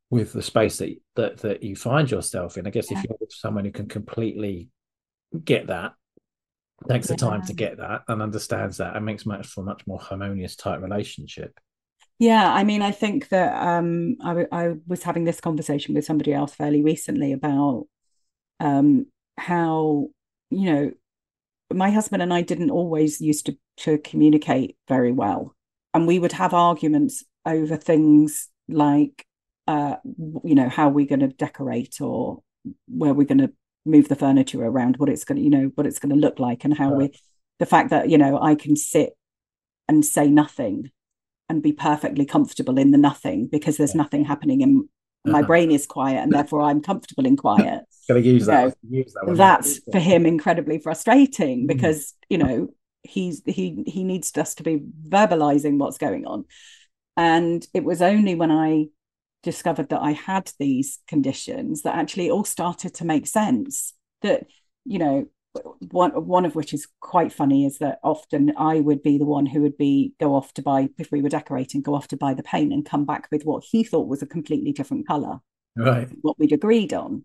with 0.10 0.34
the 0.34 0.41
space 0.41 0.78
that 0.78 0.96
that 1.15 1.38
that 1.39 1.63
you 1.63 1.76
find 1.76 2.10
yourself 2.10 2.58
in. 2.58 2.65
I 2.65 2.70
guess 2.70 2.89
yeah. 2.89 3.00
if 3.00 3.04
you're 3.04 3.18
with 3.20 3.34
someone 3.34 3.65
who 3.65 3.72
can 3.72 3.88
completely 3.88 4.70
get 5.44 5.68
that, 5.68 5.94
takes 6.88 7.10
yeah. 7.10 7.15
the 7.15 7.20
time 7.20 7.46
to 7.46 7.54
get 7.54 7.78
that 7.78 8.04
and 8.08 8.22
understands 8.22 8.78
that, 8.78 8.96
it 8.96 9.02
makes 9.02 9.26
much 9.26 9.48
for 9.48 9.62
a 9.62 9.65
much 9.65 9.86
more 9.86 10.00
harmonious 10.00 10.56
type 10.56 10.82
relationship. 10.82 11.60
Yeah, 12.17 12.54
I 12.54 12.63
mean, 12.63 12.82
I 12.82 12.91
think 12.91 13.30
that 13.30 13.62
um, 13.62 14.15
I, 14.23 14.45
I 14.51 14.73
was 14.88 15.04
having 15.04 15.25
this 15.25 15.41
conversation 15.41 15.93
with 15.93 16.06
somebody 16.06 16.34
else 16.34 16.56
fairly 16.56 16.82
recently 16.82 17.34
about 17.34 17.88
um, 18.62 19.08
how, 19.38 20.08
you 20.49 20.73
know, 20.73 20.91
my 21.73 21.91
husband 21.91 22.21
and 22.21 22.34
I 22.34 22.41
didn't 22.41 22.71
always 22.71 23.19
used 23.19 23.47
to, 23.47 23.58
to 23.78 23.97
communicate 23.97 24.78
very 24.88 25.12
well. 25.12 25.56
And 25.93 26.08
we 26.08 26.19
would 26.19 26.32
have 26.32 26.54
arguments 26.54 27.23
over 27.45 27.75
things 27.75 28.49
like, 28.69 29.25
uh, 29.67 29.97
you 30.43 30.56
know, 30.56 30.69
how 30.69 30.89
we're 30.89 31.08
going 31.08 31.19
to 31.19 31.28
decorate 31.28 31.99
or 31.99 32.41
where 32.88 33.13
we're 33.13 33.28
going 33.28 33.39
to 33.39 33.51
move 33.86 34.08
the 34.08 34.15
furniture 34.15 34.63
around, 34.63 34.97
what 34.97 35.10
it's 35.10 35.25
going 35.25 35.38
to, 35.38 35.43
you 35.43 35.49
know, 35.49 35.71
what 35.75 35.86
it's 35.86 35.99
going 35.99 36.13
to 36.13 36.19
look 36.19 36.39
like, 36.39 36.63
and 36.63 36.78
how 36.78 36.93
we, 36.93 37.12
the 37.60 37.65
fact 37.65 37.89
that, 37.89 38.10
you 38.10 38.17
know, 38.17 38.41
I 38.41 38.56
can 38.56 38.75
sit 38.75 39.17
and 39.88 40.06
say 40.06 40.28
nothing 40.28 40.91
and 41.49 41.62
be 41.62 41.71
perfectly 41.71 42.25
comfortable 42.25 42.77
in 42.77 42.91
the 42.91 42.97
nothing 42.97 43.47
because 43.47 43.77
there's 43.77 43.95
nothing 43.95 44.25
happening 44.25 44.62
in 44.62 44.89
my 45.23 45.39
uh-huh. 45.39 45.47
brain 45.47 45.71
is 45.71 45.88
quiet 45.88 46.17
and 46.17 46.31
therefore 46.31 46.62
I'm 46.62 46.81
comfortable 46.81 47.25
in 47.25 47.38
quiet. 47.38 47.84
Gotta 48.08 48.21
use 48.21 48.45
that. 48.45 48.75
use 48.88 49.13
that 49.13 49.36
that's 49.36 49.79
for 49.91 49.99
him 49.99 50.25
incredibly 50.25 50.79
frustrating 50.79 51.63
mm. 51.63 51.67
because 51.67 52.13
you 52.29 52.38
know 52.38 52.69
he's 53.01 53.41
he 53.45 53.84
he 53.88 54.03
needs 54.03 54.36
us 54.38 54.55
to 54.55 54.63
be 54.63 54.81
verbalizing 55.08 55.79
what's 55.79 55.97
going 55.97 56.25
on. 56.25 56.45
And 57.17 57.65
it 57.73 57.84
was 57.84 58.01
only 58.01 58.36
when 58.36 58.51
I 58.51 58.88
discovered 59.45 59.89
that 59.89 60.01
I 60.01 60.12
had 60.12 60.51
these 60.60 60.99
conditions, 61.08 61.84
that 61.84 61.95
actually 61.95 62.27
it 62.27 62.31
all 62.31 62.43
started 62.43 62.95
to 62.95 63.05
make 63.05 63.27
sense. 63.27 63.93
That, 64.21 64.47
you 64.84 64.99
know, 64.99 65.27
one 65.91 66.12
one 66.26 66.46
of 66.46 66.56
which 66.56 66.74
is 66.74 66.88
quite 67.00 67.32
funny 67.32 67.65
is 67.65 67.78
that 67.80 68.00
often 68.04 68.54
I 68.58 68.80
would 68.80 69.02
be 69.04 69.18
the 69.18 69.26
one 69.26 69.46
who 69.46 69.62
would 69.62 69.78
be 69.78 70.13
go 70.20 70.36
off 70.36 70.54
to 70.56 70.62
buy 70.62 70.89
if 70.98 71.12
we 71.12 71.22
were 71.22 71.30
decorating, 71.30 71.82
go 71.82 71.96
off 71.96 72.08
to 72.10 72.18
buy 72.18 72.34
the 72.34 72.44
paint 72.44 72.74
and 72.74 72.86
come 72.86 73.06
back 73.06 73.28
with 73.32 73.44
what 73.44 73.63
he 73.63 73.84
thought 73.84 74.08
was 74.08 74.22
a 74.22 74.28
completely 74.28 74.72
different 74.72 75.08
color, 75.08 75.39
right? 75.76 76.10
What 76.22 76.38
we'd 76.39 76.52
agreed 76.52 76.94
on, 76.94 77.24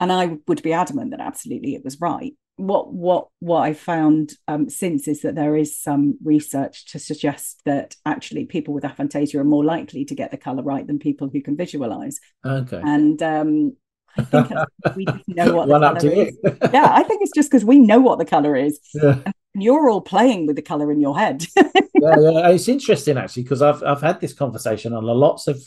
and 0.00 0.12
I 0.12 0.38
would 0.46 0.62
be 0.62 0.72
adamant 0.72 1.10
that 1.12 1.20
absolutely 1.20 1.74
it 1.74 1.84
was 1.84 2.00
right. 2.00 2.34
What 2.56 2.92
what 2.92 3.28
what 3.40 3.62
I 3.62 3.72
found 3.72 4.34
um, 4.46 4.68
since 4.68 5.08
is 5.08 5.22
that 5.22 5.34
there 5.34 5.56
is 5.56 5.80
some 5.80 6.18
research 6.22 6.86
to 6.92 6.98
suggest 6.98 7.62
that 7.64 7.96
actually 8.04 8.44
people 8.44 8.74
with 8.74 8.84
aphantasia 8.84 9.36
are 9.36 9.44
more 9.44 9.64
likely 9.64 10.04
to 10.04 10.14
get 10.14 10.30
the 10.30 10.36
color 10.36 10.62
right 10.62 10.86
than 10.86 10.98
people 10.98 11.30
who 11.32 11.40
can 11.40 11.56
visualize. 11.56 12.20
Okay, 12.44 12.80
and 12.84 13.22
um, 13.22 13.76
I 14.16 14.22
think 14.22 14.52
uh, 14.52 14.66
we 14.94 15.06
know 15.26 15.54
what 15.54 15.68
the 15.68 15.78
color 15.78 16.12
is. 16.12 16.38
yeah, 16.72 16.92
I 16.92 17.02
think 17.02 17.22
it's 17.22 17.32
just 17.34 17.50
because 17.50 17.64
we 17.64 17.78
know 17.78 18.00
what 18.00 18.18
the 18.18 18.24
color 18.24 18.54
is. 18.56 18.78
Yeah. 18.94 19.18
And 19.54 19.62
you're 19.62 19.88
all 19.88 20.00
playing 20.00 20.46
with 20.46 20.56
the 20.56 20.62
color 20.62 20.90
in 20.90 21.00
your 21.00 21.18
head. 21.18 21.44
yeah, 21.56 22.16
yeah, 22.18 22.48
it's 22.48 22.68
interesting 22.68 23.18
actually 23.18 23.42
because 23.42 23.62
I've 23.62 23.82
I've 23.82 24.00
had 24.00 24.20
this 24.20 24.32
conversation 24.32 24.92
on 24.92 25.04
lots 25.04 25.46
of 25.46 25.62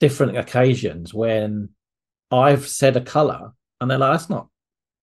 different 0.00 0.36
occasions 0.36 1.14
when 1.14 1.70
I've 2.30 2.66
said 2.68 2.96
a 2.96 3.00
color 3.00 3.52
and 3.80 3.90
they're 3.90 3.98
like, 3.98 4.12
"That's 4.12 4.30
not 4.30 4.48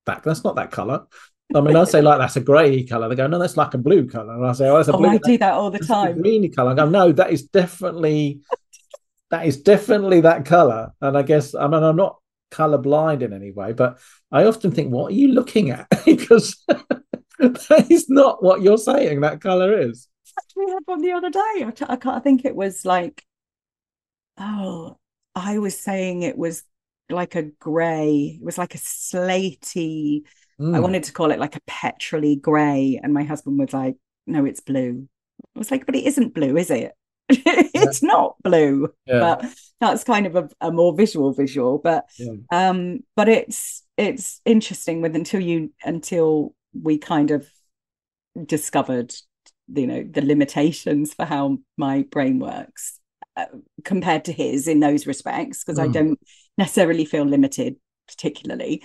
that. 0.05 0.23
That's 0.23 0.43
not 0.43 0.55
that 0.55 0.71
color." 0.71 1.07
I 1.53 1.61
mean, 1.61 1.75
I 1.75 1.83
say 1.85 2.01
like 2.01 2.19
that's 2.19 2.35
a 2.35 2.41
grey 2.41 2.83
color. 2.83 3.09
They 3.09 3.15
go, 3.15 3.27
"No, 3.27 3.39
that's 3.39 3.57
like 3.57 3.73
a 3.73 3.79
blue 3.79 4.07
color." 4.07 4.35
And 4.35 4.45
I 4.45 4.53
say, 4.53 4.67
"Oh, 4.67 4.77
that's 4.77 4.89
a 4.89 4.93
oh, 4.93 4.97
blue." 4.97 5.09
I 5.09 5.17
do 5.17 5.37
that 5.39 5.53
all 5.53 5.71
the 5.71 5.79
time. 5.79 6.21
greeny 6.21 6.49
color. 6.49 6.71
I 6.71 6.75
go, 6.75 6.89
"No, 6.89 7.11
that 7.11 7.31
is 7.31 7.43
definitely." 7.43 8.41
That 9.31 9.45
is 9.45 9.61
definitely 9.61 10.21
that 10.21 10.45
color, 10.45 10.91
and 11.01 11.15
I 11.15 11.21
guess 11.21 11.53
I 11.53 11.67
mean 11.67 11.83
I'm 11.83 11.95
not 11.95 12.17
colorblind 12.51 13.21
in 13.21 13.33
any 13.33 13.51
way, 13.51 13.73
but 13.73 13.99
I 14.31 14.45
often 14.45 14.71
think, 14.71 14.91
what 14.91 15.11
are 15.11 15.15
you 15.15 15.29
looking 15.29 15.71
at? 15.71 15.87
because 16.05 16.63
that 17.39 17.87
is 17.89 18.09
not 18.09 18.43
what 18.43 18.61
you're 18.61 18.77
saying 18.77 19.21
that 19.21 19.41
color 19.41 19.79
is. 19.79 20.07
We 20.55 20.69
had 20.69 20.83
one 20.85 21.01
the 21.01 21.11
other 21.11 21.29
day. 21.29 21.39
I, 21.39 21.73
I 21.87 21.95
can't 21.95 22.15
I 22.15 22.19
think 22.19 22.45
it 22.45 22.55
was 22.55 22.85
like, 22.85 23.23
oh, 24.37 24.97
I 25.35 25.57
was 25.57 25.77
saying 25.77 26.21
it 26.21 26.37
was 26.37 26.63
like 27.09 27.35
a 27.35 27.43
grey. 27.43 28.37
It 28.39 28.43
was 28.43 28.57
like 28.57 28.75
a 28.75 28.79
slaty. 28.79 30.23
Mm. 30.59 30.75
I 30.75 30.79
wanted 30.79 31.03
to 31.03 31.13
call 31.13 31.31
it 31.31 31.39
like 31.39 31.55
a 31.55 31.61
petrolly 31.67 32.35
grey, 32.35 32.99
and 33.01 33.13
my 33.13 33.23
husband 33.23 33.57
was 33.59 33.73
like, 33.73 33.95
"No, 34.27 34.45
it's 34.45 34.59
blue." 34.59 35.07
I 35.55 35.59
was 35.59 35.71
like, 35.71 35.85
"But 35.85 35.95
it 35.95 36.05
isn't 36.05 36.33
blue, 36.33 36.57
is 36.57 36.69
it?" 36.69 36.93
it's 37.87 38.03
not 38.03 38.35
blue 38.43 38.87
yeah. 39.05 39.19
but 39.19 39.45
that's 39.79 40.03
kind 40.03 40.25
of 40.25 40.35
a, 40.35 40.49
a 40.61 40.71
more 40.71 40.95
visual 40.95 41.33
visual 41.33 41.77
but 41.77 42.05
yeah. 42.17 42.33
um 42.51 42.99
but 43.15 43.29
it's 43.29 43.83
it's 43.97 44.41
interesting 44.45 45.01
with 45.01 45.15
until 45.15 45.39
you 45.39 45.71
until 45.83 46.53
we 46.73 46.97
kind 46.97 47.31
of 47.31 47.47
discovered 48.45 49.13
you 49.73 49.87
know 49.87 50.03
the 50.03 50.21
limitations 50.21 51.13
for 51.13 51.25
how 51.25 51.57
my 51.77 52.03
brain 52.11 52.39
works 52.39 52.99
uh, 53.37 53.45
compared 53.83 54.25
to 54.25 54.31
his 54.31 54.67
in 54.67 54.79
those 54.79 55.05
respects 55.05 55.63
because 55.63 55.79
mm. 55.79 55.83
i 55.83 55.87
don't 55.87 56.19
necessarily 56.57 57.05
feel 57.05 57.25
limited 57.25 57.75
particularly 58.07 58.83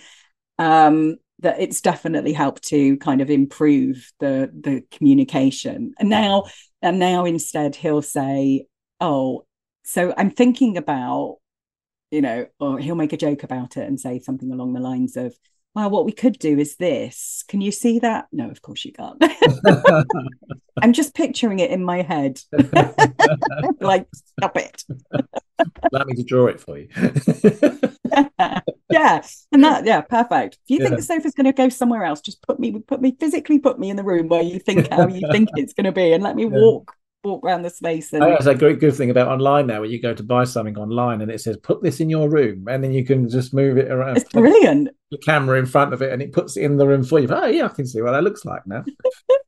um 0.59 1.16
that 1.40 1.61
it's 1.61 1.80
definitely 1.80 2.33
helped 2.33 2.62
to 2.62 2.96
kind 2.98 3.20
of 3.20 3.30
improve 3.30 4.12
the 4.20 4.50
the 4.61 4.83
communication 4.90 5.92
and 5.98 6.09
now 6.09 6.44
and 6.83 6.98
now 6.98 7.24
instead 7.24 7.74
he'll 7.74 8.02
say 8.02 8.66
oh 9.00 9.44
so 9.85 10.14
i'm 10.16 10.30
thinking 10.30 10.76
about 10.76 11.38
you 12.11 12.22
know 12.22 12.46
or 12.61 12.78
he'll 12.78 12.94
make 12.94 13.12
a 13.12 13.16
joke 13.16 13.42
about 13.42 13.76
it 13.76 13.87
and 13.87 13.98
say 13.98 14.18
something 14.18 14.52
along 14.52 14.72
the 14.72 14.80
lines 14.80 15.16
of 15.16 15.35
well 15.74 15.90
what 15.90 16.04
we 16.04 16.12
could 16.12 16.38
do 16.38 16.59
is 16.59 16.76
this. 16.76 17.44
Can 17.48 17.61
you 17.61 17.72
see 17.72 17.98
that? 17.98 18.28
No 18.33 18.48
of 18.48 18.62
course 18.62 18.85
you 18.85 18.92
can't. 18.92 19.22
I'm 20.83 20.92
just 20.92 21.14
picturing 21.14 21.59
it 21.59 21.70
in 21.70 21.85
my 21.85 22.02
head. 22.02 22.40
Like 23.80 24.07
stop 24.38 24.57
it. 24.57 24.83
Allow 25.92 26.04
me 26.04 26.14
to 26.14 26.22
draw 26.22 26.46
it 26.46 26.61
for 26.61 26.78
you. 26.78 26.88
Yeah 28.90 29.22
and 29.52 29.64
that 29.64 29.85
yeah 29.85 30.00
perfect. 30.02 30.59
If 30.64 30.70
you 30.70 30.78
think 30.78 30.96
the 30.96 31.02
sofa's 31.02 31.35
going 31.35 31.46
to 31.46 31.52
go 31.52 31.68
somewhere 31.68 32.04
else 32.04 32.20
just 32.20 32.42
put 32.42 32.61
me 32.61 32.78
put 32.78 33.00
me 33.00 33.16
physically 33.18 33.59
put 33.59 33.78
me 33.78 33.90
in 33.90 33.96
the 33.96 34.04
room 34.04 34.28
where 34.28 34.42
you 34.42 34.59
think 34.59 34.90
how 34.90 35.09
you 35.09 35.28
think 35.33 35.48
it's 35.54 35.72
going 35.72 35.85
to 35.85 35.92
be 35.92 36.12
and 36.12 36.22
let 36.22 36.37
me 36.37 36.44
yeah. 36.44 36.50
walk 36.50 36.94
walk 37.24 37.44
around 37.44 37.62
the 37.62 37.70
space 37.70 38.12
oh, 38.12 38.16
and 38.16 38.24
oh, 38.24 38.30
that's 38.30 38.46
a 38.46 38.54
great 38.54 38.78
good 38.78 38.94
thing 38.94 39.10
about 39.10 39.28
online 39.28 39.66
now 39.66 39.80
where 39.80 39.88
you 39.88 40.00
go 40.00 40.14
to 40.14 40.22
buy 40.22 40.44
something 40.44 40.76
online 40.76 41.20
and 41.20 41.30
it 41.30 41.40
says 41.40 41.56
put 41.56 41.82
this 41.82 42.00
in 42.00 42.10
your 42.10 42.28
room 42.28 42.66
and 42.68 42.84
then 42.84 42.92
you 42.92 43.04
can 43.04 43.28
just 43.28 43.54
move 43.54 43.78
it 43.78 43.90
around. 43.90 44.16
It's 44.16 44.30
brilliant. 44.32 44.90
The 45.10 45.18
camera 45.18 45.58
in 45.58 45.66
front 45.66 45.92
of 45.92 46.02
it 46.02 46.12
and 46.12 46.20
it 46.20 46.32
puts 46.32 46.56
it 46.56 46.62
in 46.62 46.76
the 46.76 46.87
room 46.87 47.04
for 47.04 47.18
you. 47.18 47.28
Oh 47.30 47.46
yeah 47.46 47.66
i 47.66 47.68
can 47.68 47.87
see 47.87 48.02
what 48.02 48.12
that 48.12 48.24
looks 48.24 48.44
like 48.44 48.66
now. 48.66 48.84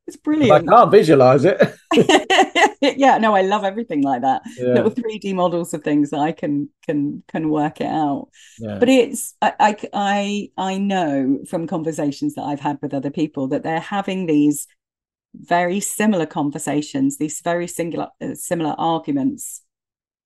It's 0.08 0.16
brilliant. 0.16 0.68
I 0.68 0.72
can't 0.72 0.90
visualize 0.90 1.44
it. 1.44 1.60
Yeah 2.80 3.18
no 3.18 3.34
i 3.34 3.42
love 3.42 3.64
everything 3.64 4.02
like 4.02 4.22
that. 4.22 4.42
Yeah. 4.56 4.74
little 4.74 4.90
3d 4.90 5.34
models 5.34 5.74
of 5.74 5.82
things 5.82 6.10
that 6.10 6.20
i 6.20 6.30
can 6.30 6.68
can 6.84 7.22
can 7.28 7.50
work 7.50 7.80
it 7.80 7.88
out. 7.88 8.28
Yeah. 8.58 8.78
but 8.78 8.88
it's 8.88 9.34
I, 9.42 9.76
I 9.92 10.50
i 10.56 10.78
know 10.78 11.40
from 11.48 11.66
conversations 11.66 12.34
that 12.34 12.42
i've 12.42 12.60
had 12.60 12.78
with 12.82 12.94
other 12.94 13.10
people 13.10 13.48
that 13.48 13.62
they're 13.62 13.80
having 13.80 14.26
these 14.26 14.68
very 15.40 15.81
similar 15.81 16.27
conversations 16.27 17.18
these 17.18 17.40
very 17.40 17.66
singular 17.66 18.09
uh, 18.20 18.35
similar 18.35 18.75
arguments 18.79 19.62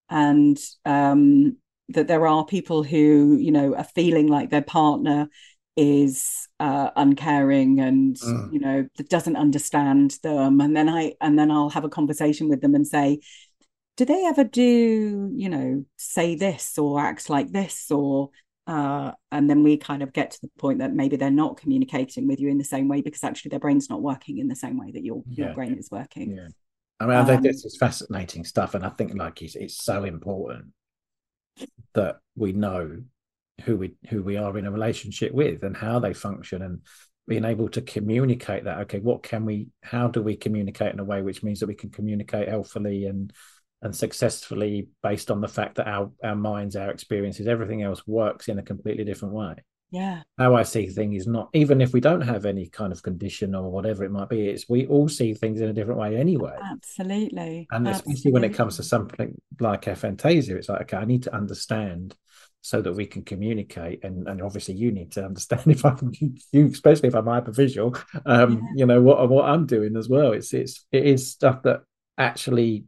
and 0.09 0.59
um 0.85 1.57
that 1.88 2.09
there 2.09 2.27
are 2.27 2.44
people 2.44 2.83
who 2.83 3.37
you 3.40 3.51
know 3.51 3.75
are 3.75 3.85
feeling 3.85 4.27
like 4.27 4.51
their 4.51 4.62
partner 4.62 5.29
is 5.77 6.49
uh, 6.59 6.90
uncaring 6.96 7.81
and 7.81 8.16
mm. 8.16 8.53
you 8.53 8.59
know 8.59 8.87
that 8.96 9.09
doesn't 9.09 9.37
understand 9.37 10.16
them 10.23 10.61
and 10.61 10.77
then 10.77 10.88
i 10.88 11.14
and 11.20 11.38
then 11.38 11.51
i'll 11.51 11.70
have 11.70 11.85
a 11.85 11.88
conversation 11.88 12.49
with 12.49 12.61
them 12.61 12.75
and 12.75 12.87
say 12.87 13.18
do 13.96 14.05
they 14.05 14.25
ever 14.27 14.44
do 14.44 15.31
you 15.35 15.49
know 15.49 15.85
say 15.96 16.35
this 16.35 16.77
or 16.77 17.01
act 17.01 17.31
like 17.31 17.51
this 17.53 17.90
or 17.90 18.31
uh, 18.70 19.11
and 19.33 19.50
then 19.50 19.64
we 19.64 19.76
kind 19.76 20.00
of 20.00 20.12
get 20.12 20.30
to 20.30 20.38
the 20.42 20.50
point 20.56 20.78
that 20.78 20.92
maybe 20.92 21.16
they're 21.16 21.28
not 21.28 21.56
communicating 21.56 22.28
with 22.28 22.38
you 22.38 22.48
in 22.48 22.56
the 22.56 22.62
same 22.62 22.87
way 22.87 23.00
because 23.00 23.24
actually 23.24 23.48
their 23.48 23.59
brain's 23.59 23.90
not 23.90 24.00
working 24.00 24.38
in 24.38 24.46
the 24.46 24.54
same 24.54 24.78
way 24.78 24.92
that 24.92 25.02
your 25.02 25.24
yeah. 25.26 25.46
your 25.46 25.54
brain 25.54 25.76
is 25.76 25.90
working. 25.90 26.37
Yeah. 26.37 26.48
I 27.00 27.06
mean 27.06 27.16
i 27.16 27.24
think 27.24 27.38
um, 27.38 27.42
this 27.42 27.64
is 27.64 27.76
fascinating 27.78 28.44
stuff 28.44 28.74
and 28.74 28.85
i 28.85 28.90
think 28.90 29.14
like 29.14 29.42
it's, 29.42 29.56
it's 29.56 29.83
so 29.83 30.04
important 30.04 30.66
that 31.94 32.18
we 32.37 32.52
know 32.52 33.02
who 33.64 33.76
we 33.76 33.94
who 34.09 34.22
we 34.22 34.37
are 34.37 34.56
in 34.56 34.66
a 34.66 34.70
relationship 34.70 35.33
with 35.33 35.64
and 35.64 35.76
how 35.76 35.98
they 35.98 36.14
function 36.14 36.62
and 36.62 36.80
being 37.26 37.44
able 37.44 37.68
to 37.70 37.80
communicate 37.83 38.64
that. 38.64 38.78
Okay 38.83 39.00
what 39.00 39.24
can 39.24 39.44
we 39.44 39.68
how 39.83 40.06
do 40.06 40.22
we 40.22 40.37
communicate 40.37 40.92
in 40.92 41.00
a 41.00 41.04
way 41.04 41.22
which 41.22 41.42
means 41.42 41.59
that 41.59 41.66
we 41.66 41.74
can 41.74 41.90
communicate 41.90 42.48
healthily 42.48 43.06
and 43.06 43.33
and 43.82 43.94
successfully 43.94 44.88
based 45.02 45.30
on 45.30 45.40
the 45.40 45.48
fact 45.48 45.76
that 45.76 45.88
our 45.88 46.10
our 46.22 46.36
minds 46.36 46.76
our 46.76 46.90
experiences 46.90 47.46
everything 47.46 47.82
else 47.82 48.06
works 48.06 48.48
in 48.48 48.58
a 48.58 48.62
completely 48.62 49.04
different 49.04 49.34
way. 49.34 49.54
Yeah. 49.92 50.22
How 50.38 50.54
i 50.54 50.62
see 50.62 50.86
things 50.86 51.22
is 51.22 51.26
not 51.26 51.48
even 51.52 51.80
if 51.80 51.92
we 51.92 52.00
don't 52.00 52.20
have 52.20 52.46
any 52.46 52.68
kind 52.68 52.92
of 52.92 53.02
condition 53.02 53.54
or 53.54 53.70
whatever 53.70 54.04
it 54.04 54.12
might 54.12 54.28
be 54.28 54.48
it's 54.48 54.68
we 54.68 54.86
all 54.86 55.08
see 55.08 55.34
things 55.34 55.60
in 55.60 55.68
a 55.68 55.72
different 55.72 55.98
way 56.00 56.16
anyway. 56.16 56.56
Absolutely. 56.62 57.66
And 57.70 57.88
absolutely. 57.88 58.12
especially 58.12 58.32
when 58.32 58.44
it 58.44 58.54
comes 58.54 58.76
to 58.76 58.82
something 58.82 59.40
like 59.58 59.82
aphantasia 59.82 60.50
it's 60.50 60.68
like 60.68 60.82
okay 60.82 60.98
i 60.98 61.04
need 61.04 61.24
to 61.24 61.34
understand 61.34 62.14
so 62.62 62.82
that 62.82 62.92
we 62.92 63.06
can 63.06 63.22
communicate. 63.22 64.04
And, 64.04 64.28
and 64.28 64.42
obviously 64.42 64.74
you 64.74 64.92
need 64.92 65.12
to 65.12 65.24
understand 65.24 65.62
if 65.66 65.84
i'm 65.84 66.12
you 66.52 66.66
especially 66.66 67.08
if 67.08 67.14
i'm 67.14 67.24
hypervisual 67.24 68.00
um 68.26 68.52
yeah. 68.52 68.68
you 68.76 68.86
know 68.86 69.00
what 69.00 69.28
what 69.28 69.46
i'm 69.46 69.66
doing 69.66 69.96
as 69.96 70.08
well. 70.08 70.32
It's 70.32 70.52
it's 70.54 70.87
it 70.92 71.04
is 71.04 71.31
stuff 71.31 71.62
that 71.62 71.81
actually 72.16 72.85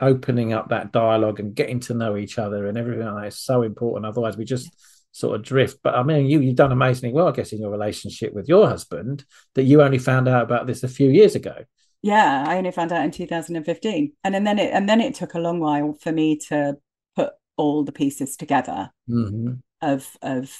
opening 0.00 0.52
up 0.52 0.68
that 0.68 0.92
dialogue 0.92 1.40
and 1.40 1.54
getting 1.54 1.80
to 1.80 1.94
know 1.94 2.16
each 2.16 2.38
other 2.38 2.66
and 2.66 2.78
everything 2.78 3.06
like 3.06 3.22
that 3.22 3.28
is 3.28 3.38
so 3.38 3.62
important. 3.62 4.06
Otherwise 4.06 4.36
we 4.36 4.44
just 4.44 4.70
sort 5.12 5.36
of 5.36 5.42
drift. 5.42 5.78
But 5.82 5.94
i 5.94 6.02
mean 6.02 6.26
you 6.26 6.40
you've 6.40 6.56
done 6.56 6.72
amazingly 6.72 7.12
well 7.12 7.28
i 7.28 7.32
guess 7.32 7.52
in 7.52 7.60
your 7.60 7.70
relationship 7.70 8.32
with 8.32 8.48
your 8.48 8.68
husband 8.68 9.24
that 9.54 9.64
you 9.64 9.82
only 9.82 9.98
found 9.98 10.28
out 10.28 10.42
about 10.42 10.66
this 10.66 10.82
a 10.82 10.88
few 10.88 11.10
years 11.10 11.34
ago. 11.34 11.56
Yeah 12.02 12.44
i 12.46 12.56
only 12.56 12.70
found 12.70 12.92
out 12.92 13.04
in 13.04 13.10
2015 13.10 14.12
and, 14.24 14.36
and 14.36 14.46
then 14.46 14.58
it 14.58 14.72
and 14.72 14.88
then 14.88 15.00
it 15.00 15.14
took 15.14 15.34
a 15.34 15.40
long 15.40 15.60
while 15.60 15.94
for 16.00 16.12
me 16.12 16.36
to 16.48 16.76
put 17.16 17.32
all 17.56 17.84
the 17.84 17.92
pieces 17.92 18.36
together 18.36 18.90
mm-hmm. 19.08 19.54
of 19.82 20.16
of 20.22 20.56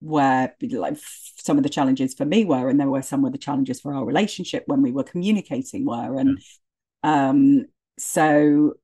where 0.00 0.54
like 0.70 0.96
some 1.36 1.56
of 1.56 1.62
the 1.62 1.68
challenges 1.68 2.14
for 2.14 2.24
me 2.24 2.44
were 2.44 2.68
and 2.68 2.78
there 2.78 2.88
were 2.88 3.02
some 3.02 3.24
of 3.24 3.32
the 3.32 3.38
challenges 3.38 3.80
for 3.80 3.92
our 3.92 4.04
relationship 4.04 4.64
when 4.66 4.82
we 4.82 4.92
were 4.92 5.02
communicating 5.02 5.84
were. 5.84 6.18
And 6.18 6.40
yeah. 7.02 7.28
um 7.28 7.66
so 7.98 8.74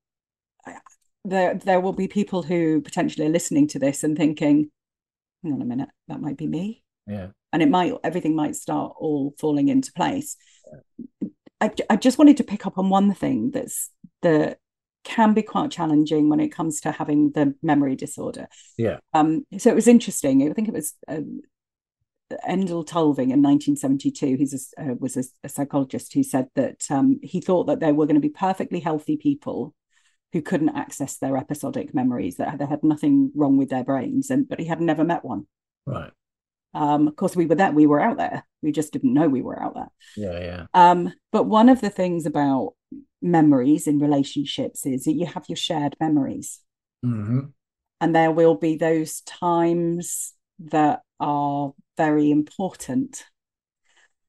there 1.25 1.55
there 1.55 1.81
will 1.81 1.93
be 1.93 2.09
people 2.09 2.43
who 2.43 2.81
potentially 2.81 3.27
are 3.27 3.31
listening 3.31 3.69
to 3.69 3.79
this 3.79 4.03
and 4.03 4.17
thinking 4.17 4.71
hang 5.43 5.53
on 5.53 5.63
a 5.63 5.67
minute 5.67 5.89
that 6.09 6.21
might 6.21 6.37
be 6.37 6.47
me 6.47 6.83
yeah 7.07 7.29
and 7.53 7.63
it 7.63 7.69
might 7.69 7.93
everything 8.03 8.35
might 8.35 8.57
start 8.57 8.93
all 8.99 9.35
falling 9.39 9.69
into 9.69 9.93
place 9.93 10.37
yeah. 11.21 11.29
I, 11.61 11.71
I 11.91 11.97
just 11.97 12.19
wanted 12.19 12.39
to 12.39 12.45
pick 12.45 12.67
up 12.67 12.77
on 12.77 12.91
one 12.91 13.15
thing 13.15 13.53
that's 13.53 13.91
that 14.23 14.59
can 15.05 15.33
be 15.33 15.43
quite 15.43 15.71
challenging 15.71 16.29
when 16.29 16.41
it 16.41 16.49
comes 16.49 16.81
to 16.81 16.93
having 16.93 17.33
the 17.33 17.55
memory 17.63 17.97
disorder. 17.97 18.49
Yeah. 18.77 18.99
Um, 19.15 19.47
so 19.59 19.71
it 19.71 19.75
was 19.75 19.89
interesting. 19.89 20.49
I 20.49 20.53
think 20.53 20.69
it 20.69 20.75
was 20.75 20.95
um, 21.09 21.41
Endel 22.49 22.87
Tulving 22.87 23.31
in 23.31 23.43
1972. 23.43 24.37
He's 24.37 24.73
a, 24.79 24.83
uh, 24.83 24.95
was 24.99 25.17
a, 25.17 25.25
a, 25.45 25.49
psychologist 25.49 26.13
who 26.15 26.23
said 26.23 26.49
that 26.55 26.85
um, 26.91 27.19
he 27.23 27.41
thought 27.41 27.65
that 27.65 27.81
there 27.81 27.95
were 27.95 28.07
going 28.07 28.17
to 28.17 28.21
be 28.21 28.29
perfectly 28.29 28.81
healthy 28.81 29.17
people 29.17 29.75
who 30.33 30.43
couldn't 30.43 30.77
access 30.77 31.19
their 31.19 31.37
episodic 31.37 31.95
memories, 31.95 32.37
that 32.37 32.59
they 32.59 32.67
had 32.67 32.83
nothing 32.83 33.31
wrong 33.35 33.57
with 33.57 33.69
their 33.69 33.85
brains, 33.85 34.31
and 34.31 34.49
but 34.49 34.59
he 34.59 34.67
had 34.67 34.81
never 34.81 35.05
met 35.05 35.25
one. 35.25 35.47
Right. 35.87 36.11
Um, 36.75 37.07
of 37.07 37.17
course, 37.17 37.37
we 37.37 37.47
were 37.47 37.55
there. 37.55 37.73
We 37.73 37.87
were 37.87 38.01
out 38.01 38.17
there. 38.17 38.47
We 38.63 38.73
just 38.73 38.93
didn't 38.93 39.13
know 39.13 39.29
we 39.29 39.43
were 39.43 39.63
out 39.63 39.75
there. 39.75 39.91
Yeah, 40.17 40.41
yeah. 40.41 40.67
Um, 40.73 41.13
but 41.31 41.45
one 41.45 41.69
of 41.69 41.81
the 41.81 41.91
things 41.91 42.25
about 42.25 42.75
memories 43.21 43.87
in 43.87 43.99
relationships 43.99 44.87
is 44.87 45.05
that 45.05 45.13
you 45.13 45.27
have 45.27 45.45
your 45.49 45.57
shared 45.57 45.97
memories, 46.01 46.61
mm-hmm. 47.05 47.41
and 48.01 48.15
there 48.15 48.33
will 48.33 48.55
be 48.55 48.77
those 48.77 49.21
times 49.23 50.33
that 50.71 51.01
are 51.21 51.73
very 51.97 52.31
important. 52.31 53.25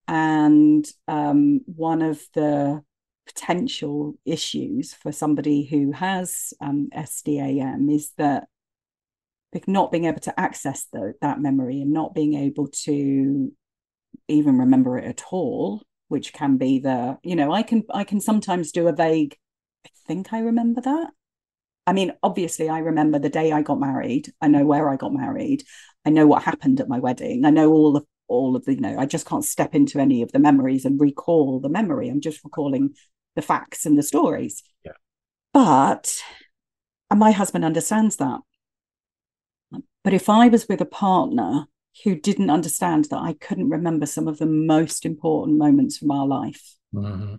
And 0.08 0.86
um, 1.08 1.62
one 1.66 2.02
of 2.02 2.22
the 2.34 2.84
potential 3.26 4.16
issues 4.26 4.94
for 4.94 5.12
somebody 5.12 5.64
who 5.64 5.92
has 5.92 6.54
um, 6.62 6.90
SDAM 6.94 7.94
is 7.94 8.12
that 8.18 8.48
not 9.68 9.92
being 9.92 10.06
able 10.06 10.20
to 10.20 10.40
access 10.40 10.88
the, 10.92 11.14
that 11.22 11.40
memory 11.40 11.82
and 11.82 11.92
not 11.92 12.16
being 12.16 12.34
able 12.34 12.68
to 12.68 13.52
even 14.28 14.58
remember 14.58 14.98
it 14.98 15.06
at 15.06 15.24
all 15.32 15.84
which 16.08 16.34
can 16.34 16.58
be 16.58 16.80
the 16.80 17.18
you 17.24 17.36
know 17.36 17.52
i 17.52 17.64
can 17.64 17.84
i 17.94 18.04
can 18.04 18.20
sometimes 18.20 18.72
do 18.72 18.88
a 18.88 18.94
vague 18.94 19.36
i 19.86 19.90
think 20.08 20.32
i 20.32 20.40
remember 20.40 20.82
that. 20.82 21.10
I 21.88 21.94
mean 21.94 22.14
obviously 22.22 22.70
i 22.70 22.80
remember 22.80 23.20
the 23.20 23.30
day 23.30 23.52
i 23.52 23.62
got 23.62 23.80
married. 23.80 24.32
I 24.42 24.48
know 24.48 24.66
where 24.66 24.90
i 24.90 24.96
got 24.96 25.14
married 25.14 25.64
i 26.06 26.10
know 26.10 26.28
what 26.28 26.44
happened 26.44 26.80
at 26.80 26.90
my 26.90 27.00
wedding. 27.00 27.46
I 27.46 27.50
know 27.50 27.72
all 27.72 27.98
of 27.98 28.06
all 28.28 28.56
of 28.56 28.64
the 28.66 28.74
you 28.74 28.80
know 28.80 28.98
i 28.98 29.06
just 29.06 29.28
can't 29.28 29.44
step 29.44 29.76
into 29.76 30.00
any 30.00 30.22
of 30.22 30.32
the 30.32 30.40
memories 30.40 30.86
and 30.86 31.00
recall 31.00 31.60
the 31.60 31.70
memory. 31.70 32.10
I'm 32.10 32.22
just 32.22 32.44
recalling 32.44 32.96
the 33.36 33.42
facts 33.42 33.86
and 33.86 33.98
the 33.98 34.04
stories. 34.04 34.64
Yeah. 34.86 34.94
But 35.54 36.22
and 37.10 37.20
my 37.20 37.32
husband 37.32 37.66
understands 37.66 38.16
that. 38.18 38.40
But 40.04 40.14
if 40.14 40.30
I 40.30 40.48
was 40.48 40.68
with 40.68 40.82
a 40.82 40.86
partner 40.86 41.68
who 42.04 42.16
didn't 42.16 42.50
understand 42.50 43.06
that 43.06 43.20
I 43.20 43.34
couldn't 43.34 43.70
remember 43.70 44.06
some 44.06 44.28
of 44.28 44.40
the 44.40 44.46
most 44.46 45.06
important 45.06 45.58
moments 45.58 45.98
from 45.98 46.12
our 46.12 46.28
life. 46.28 46.76
Mm-hmm. 46.94 47.36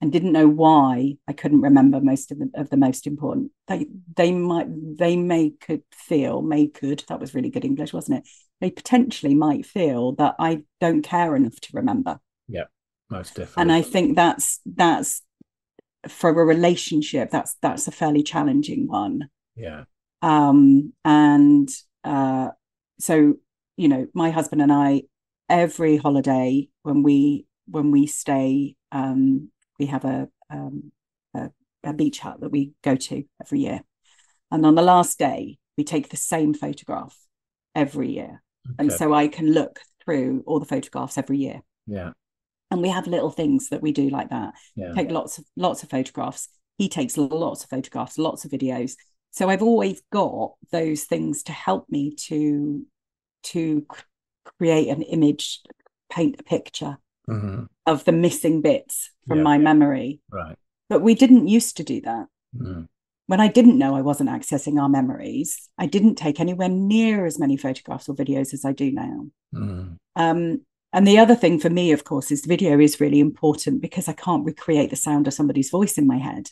And 0.00 0.10
didn't 0.10 0.32
know 0.32 0.48
why 0.48 1.14
I 1.28 1.32
couldn't 1.32 1.60
remember 1.60 2.00
most 2.00 2.32
of 2.32 2.38
the, 2.38 2.50
of 2.54 2.70
the 2.70 2.76
most 2.76 3.06
important, 3.06 3.52
they 3.68 3.86
they 4.16 4.32
might 4.32 4.68
they 4.98 5.16
may 5.16 5.50
could 5.50 5.82
feel 5.92 6.42
may 6.42 6.68
could 6.68 7.04
that 7.08 7.20
was 7.20 7.34
really 7.34 7.50
good 7.50 7.64
English, 7.64 7.92
wasn't 7.92 8.18
it? 8.18 8.28
They 8.60 8.70
potentially 8.70 9.34
might 9.34 9.66
feel 9.66 10.12
that 10.16 10.36
I 10.38 10.62
don't 10.80 11.02
care 11.02 11.36
enough 11.36 11.60
to 11.60 11.68
remember. 11.74 12.20
Yeah, 12.48 12.64
most 13.10 13.34
definitely. 13.34 13.60
And 13.62 13.72
I 13.72 13.82
think 13.82 14.16
that's 14.16 14.60
that's 14.64 15.22
for 16.08 16.30
a 16.30 16.44
relationship 16.44 17.30
that's 17.30 17.56
that's 17.60 17.86
a 17.86 17.92
fairly 17.92 18.22
challenging 18.22 18.88
one. 18.88 19.28
Yeah 19.54 19.84
um, 20.22 20.92
and 21.04 21.68
uh, 22.04 22.48
so 22.98 23.34
you 23.76 23.88
know 23.88 24.06
my 24.14 24.30
husband 24.30 24.60
and 24.60 24.72
i 24.72 25.02
every 25.48 25.96
holiday 25.96 26.68
when 26.82 27.02
we 27.02 27.46
when 27.66 27.90
we 27.90 28.06
stay 28.06 28.76
um, 28.92 29.50
we 29.80 29.86
have 29.86 30.04
a, 30.04 30.28
um, 30.50 30.92
a, 31.34 31.50
a 31.82 31.92
beach 31.92 32.20
hut 32.20 32.40
that 32.40 32.50
we 32.52 32.72
go 32.84 32.94
to 32.94 33.24
every 33.42 33.60
year. 33.60 33.80
And 34.52 34.64
on 34.64 34.76
the 34.76 34.82
last 34.82 35.18
day 35.18 35.58
we 35.76 35.82
take 35.82 36.10
the 36.10 36.16
same 36.16 36.54
photograph 36.54 37.16
every 37.74 38.12
year. 38.12 38.42
Okay. 38.72 38.76
and 38.78 38.92
so 38.92 39.14
i 39.14 39.26
can 39.26 39.52
look 39.52 39.80
through 40.04 40.44
all 40.46 40.60
the 40.60 40.66
photographs 40.66 41.18
every 41.18 41.38
year. 41.38 41.62
Yeah. 41.86 42.10
And 42.70 42.82
we 42.82 42.90
have 42.90 43.06
little 43.06 43.30
things 43.30 43.70
that 43.70 43.82
we 43.82 43.90
do 43.90 44.10
like 44.10 44.28
that. 44.30 44.52
Yeah. 44.76 44.92
take 44.92 45.10
lots 45.10 45.38
of 45.38 45.44
lots 45.56 45.82
of 45.82 45.90
photographs. 45.90 46.48
He 46.76 46.88
takes 46.88 47.16
lots 47.16 47.64
of 47.64 47.70
photographs 47.70 48.18
lots 48.18 48.44
of 48.44 48.50
videos. 48.50 48.92
So 49.32 49.48
i've 49.48 49.62
always 49.62 50.02
got 50.12 50.52
those 50.70 51.04
things 51.04 51.42
to 51.44 51.52
help 51.52 51.86
me 51.88 52.14
to 52.28 52.84
to 53.44 53.86
create 54.44 54.88
an 54.88 55.02
image 55.02 55.60
paint 56.10 56.36
a 56.38 56.42
picture 56.42 56.98
mm-hmm. 57.30 57.64
of 57.86 58.04
the 58.04 58.12
missing 58.12 58.60
bits 58.60 59.10
from 59.26 59.38
yeah. 59.38 59.44
my 59.44 59.58
memory 59.58 60.20
right 60.30 60.56
but 60.88 61.02
we 61.02 61.14
didn't 61.14 61.48
used 61.48 61.76
to 61.76 61.84
do 61.84 62.00
that 62.00 62.26
mm. 62.56 62.86
when 63.26 63.40
i 63.40 63.48
didn't 63.48 63.78
know 63.78 63.94
i 63.94 64.00
wasn't 64.00 64.28
accessing 64.28 64.80
our 64.80 64.88
memories 64.88 65.68
i 65.78 65.86
didn't 65.86 66.16
take 66.16 66.40
anywhere 66.40 66.68
near 66.68 67.26
as 67.26 67.38
many 67.38 67.56
photographs 67.56 68.08
or 68.08 68.14
videos 68.14 68.52
as 68.52 68.64
i 68.64 68.72
do 68.72 68.90
now 68.90 69.26
mm. 69.54 69.96
um, 70.16 70.60
and 70.92 71.06
the 71.06 71.18
other 71.18 71.36
thing 71.36 71.58
for 71.58 71.70
me 71.70 71.92
of 71.92 72.04
course 72.04 72.30
is 72.30 72.44
video 72.44 72.78
is 72.78 73.00
really 73.00 73.20
important 73.20 73.80
because 73.80 74.08
i 74.08 74.12
can't 74.12 74.44
recreate 74.44 74.90
the 74.90 74.96
sound 74.96 75.26
of 75.26 75.34
somebody's 75.34 75.70
voice 75.70 75.96
in 75.96 76.06
my 76.06 76.18
head 76.18 76.50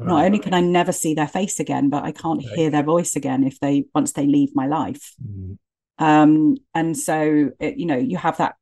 Right. 0.00 0.08
Not 0.08 0.24
only 0.26 0.38
can 0.38 0.54
I 0.54 0.60
never 0.60 0.92
see 0.92 1.14
their 1.14 1.26
face 1.26 1.58
again, 1.58 1.90
but 1.90 2.04
I 2.04 2.12
can't 2.12 2.38
right. 2.44 2.54
hear 2.56 2.70
their 2.70 2.84
voice 2.84 3.16
again 3.16 3.42
if 3.42 3.58
they 3.58 3.86
once 3.94 4.12
they 4.12 4.26
leave 4.26 4.54
my 4.54 4.66
life. 4.66 5.12
Mm-hmm. 5.20 5.54
Um, 5.98 6.56
and 6.74 6.96
so 6.96 7.50
it, 7.58 7.76
you 7.76 7.86
know, 7.86 7.96
you 7.96 8.16
have 8.16 8.36
that 8.38 8.56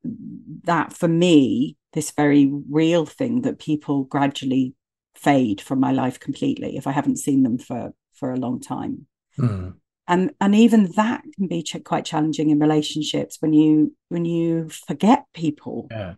that 0.64 0.92
for 0.92 1.08
me, 1.08 1.76
this 1.92 2.10
very 2.10 2.50
real 2.70 3.06
thing 3.06 3.42
that 3.42 3.58
people 3.58 4.04
gradually 4.04 4.74
fade 5.14 5.60
from 5.60 5.80
my 5.80 5.92
life 5.92 6.20
completely 6.20 6.76
if 6.76 6.86
I 6.86 6.92
haven't 6.92 7.16
seen 7.16 7.42
them 7.42 7.58
for 7.58 7.92
for 8.14 8.32
a 8.32 8.36
long 8.36 8.60
time. 8.60 9.06
Mm. 9.38 9.74
And 10.08 10.34
and 10.40 10.54
even 10.54 10.92
that 10.92 11.24
can 11.36 11.48
be 11.48 11.62
ch- 11.62 11.84
quite 11.84 12.04
challenging 12.04 12.50
in 12.50 12.58
relationships 12.58 13.38
when 13.40 13.52
you 13.52 13.94
when 14.08 14.24
you 14.24 14.68
forget 14.68 15.24
people. 15.34 15.88
Yeah. 15.90 16.14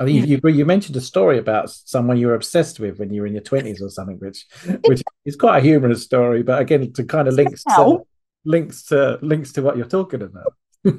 I 0.00 0.04
mean, 0.04 0.24
you, 0.26 0.40
you, 0.44 0.50
you 0.50 0.64
mentioned 0.64 0.96
a 0.96 1.00
story 1.00 1.38
about 1.38 1.70
someone 1.70 2.18
you 2.18 2.28
were 2.28 2.34
obsessed 2.34 2.78
with 2.78 3.00
when 3.00 3.12
you 3.12 3.20
were 3.20 3.26
in 3.26 3.32
your 3.32 3.42
twenties 3.42 3.82
or 3.82 3.90
something, 3.90 4.16
which 4.18 4.46
which 4.86 5.02
is 5.24 5.36
quite 5.36 5.58
a 5.58 5.60
humorous 5.60 6.04
story, 6.04 6.42
but 6.42 6.60
again, 6.60 6.92
to 6.92 7.04
kind 7.04 7.28
of 7.28 7.34
link, 7.34 7.50
to 7.50 8.04
links 8.48 8.84
to 8.84 9.18
links 9.22 9.52
to 9.52 9.62
what 9.62 9.76
you're 9.76 9.86
talking 9.86 10.22
about. 10.22 10.54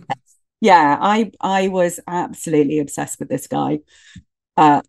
yeah, 0.61 0.97
I 1.01 1.31
I 1.41 1.67
was 1.67 1.99
absolutely 2.07 2.79
obsessed 2.79 3.19
with 3.19 3.29
this 3.29 3.47
guy. 3.47 3.79
Uh, 4.55 4.81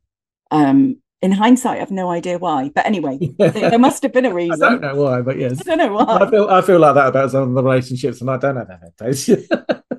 um, 0.51 0.99
in 1.23 1.33
hindsight, 1.33 1.77
I 1.77 1.81
have 1.81 1.91
no 1.91 2.11
idea 2.11 2.39
why, 2.39 2.71
but 2.75 2.87
anyway, 2.87 3.19
there 3.39 3.79
must 3.79 4.03
have 4.03 4.13
been 4.13 4.27
a 4.27 4.35
reason. 4.35 4.63
I 4.63 4.71
don't 4.71 4.81
know 4.83 4.95
why, 4.95 5.23
but 5.23 5.39
yes, 5.39 5.61
I 5.61 5.65
don't 5.65 5.79
know 5.79 5.93
why. 5.95 6.19
I 6.19 6.31
feel 6.31 6.49
I 6.49 6.63
feel 6.63 6.79
like 6.79 6.95
that 6.95 7.09
about 7.09 7.31
some 7.31 7.49
of 7.49 7.55
the 7.55 7.63
relationships, 7.63 8.21
and 8.21 8.31
I 8.31 8.37
don't 8.37 8.55
know 8.55 8.67
that 8.69 8.97
days. 8.97 9.29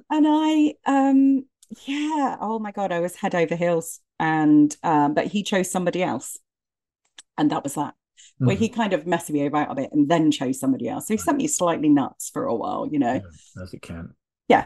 and 0.09 0.25
I 0.27 0.75
um 0.85 1.45
yeah 1.85 2.35
oh 2.41 2.59
my 2.59 2.71
god 2.71 2.91
i 2.91 2.99
was 2.99 3.15
head 3.15 3.33
over 3.33 3.55
heels 3.55 4.01
and 4.19 4.75
um 4.83 5.13
but 5.13 5.27
he 5.27 5.41
chose 5.41 5.71
somebody 5.71 6.03
else 6.03 6.37
and 7.37 7.49
that 7.51 7.63
was 7.63 7.75
that 7.75 7.95
mm. 8.41 8.47
where 8.47 8.55
he 8.55 8.67
hmm. 8.67 8.75
kind 8.75 8.93
of 8.93 9.05
messed 9.05 9.29
me 9.29 9.45
about 9.45 9.71
a 9.71 9.75
bit 9.75 9.91
and 9.91 10.09
then 10.09 10.31
chose 10.31 10.59
somebody 10.59 10.87
else 10.87 11.07
so 11.07 11.13
he 11.13 11.17
sent 11.17 11.37
me 11.37 11.47
slightly 11.47 11.89
nuts 11.89 12.29
for 12.29 12.45
a 12.45 12.55
while 12.55 12.87
you 12.91 12.99
know 12.99 13.13
yeah, 13.13 13.63
as 13.63 13.73
it 13.73 13.81
can 13.81 14.13
yeah 14.47 14.65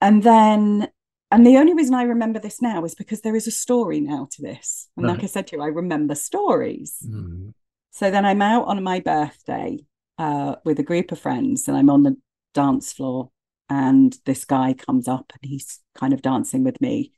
and 0.00 0.22
then 0.22 0.88
and 1.30 1.46
the 1.46 1.56
only 1.56 1.74
reason 1.74 1.94
i 1.94 2.02
remember 2.02 2.38
this 2.38 2.62
now 2.62 2.84
is 2.84 2.94
because 2.94 3.22
there 3.22 3.36
is 3.36 3.46
a 3.46 3.50
story 3.50 4.00
now 4.00 4.28
to 4.30 4.42
this 4.42 4.88
and 4.96 5.06
like 5.06 5.22
i 5.22 5.26
said 5.26 5.46
to 5.46 5.56
you 5.56 5.62
i 5.62 5.66
remember 5.66 6.14
stories 6.14 6.98
mm. 7.06 7.52
so 7.90 8.10
then 8.10 8.24
i'm 8.24 8.42
out 8.42 8.66
on 8.66 8.82
my 8.82 9.00
birthday 9.00 9.78
uh, 10.18 10.56
with 10.64 10.78
a 10.78 10.82
group 10.82 11.12
of 11.12 11.18
friends 11.18 11.68
and 11.68 11.76
i'm 11.76 11.90
on 11.90 12.02
the 12.02 12.16
dance 12.54 12.92
floor 12.92 13.30
and 13.68 14.16
this 14.24 14.44
guy 14.44 14.72
comes 14.72 15.08
up 15.08 15.32
and 15.32 15.50
he's 15.50 15.80
kind 15.94 16.12
of 16.14 16.22
dancing 16.22 16.64
with 16.64 16.80
me 16.80 17.12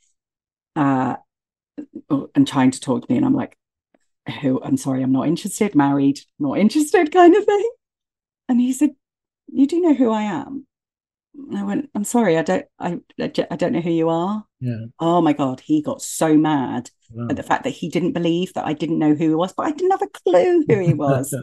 uh, 0.75 1.15
and 2.35 2.49
trying 2.49 2.71
to 2.71 2.81
talk 2.81 3.07
to 3.07 3.13
me 3.13 3.17
and 3.17 3.25
i'm 3.25 3.35
like 3.35 3.57
who 4.31 4.61
i'm 4.63 4.77
sorry 4.77 5.03
i'm 5.03 5.13
not 5.13 5.27
interested 5.27 5.75
married 5.75 6.21
not 6.39 6.59
interested 6.59 7.13
kind 7.13 7.37
of 7.37 7.45
thing 7.45 7.71
and 8.49 8.61
he 8.61 8.73
said 8.73 8.91
you 9.49 9.67
do 9.67 9.81
know 9.81 9.95
who 9.95 10.11
i 10.11 10.23
am 10.23 10.67
and 11.49 11.59
i 11.59 11.63
went 11.63 11.89
i'm 11.95 12.05
sorry 12.05 12.37
i 12.37 12.43
don't 12.43 12.67
i 12.79 12.99
i 13.21 13.57
don't 13.57 13.73
know 13.73 13.81
who 13.81 13.91
you 13.91 14.09
are 14.09 14.45
yeah 14.61 14.87
oh 15.01 15.21
my 15.21 15.33
god 15.33 15.61
he 15.61 15.83
got 15.83 16.03
so 16.03 16.37
mad 16.37 16.91
wow. 17.11 17.29
at 17.31 17.37
the 17.37 17.43
fact 17.43 17.65
that 17.65 17.71
he 17.71 17.89
didn't 17.89 18.13
believe 18.13 18.53
that 18.55 18.67
i 18.67 18.73
didn't 18.73 18.99
know 18.99 19.15
who 19.15 19.29
he 19.29 19.35
was 19.35 19.53
but 19.53 19.67
i 19.67 19.71
didn't 19.71 19.93
have 19.93 20.03
a 20.03 20.21
clue 20.25 20.65
who 20.69 20.79
he 20.81 20.95
was 20.95 21.35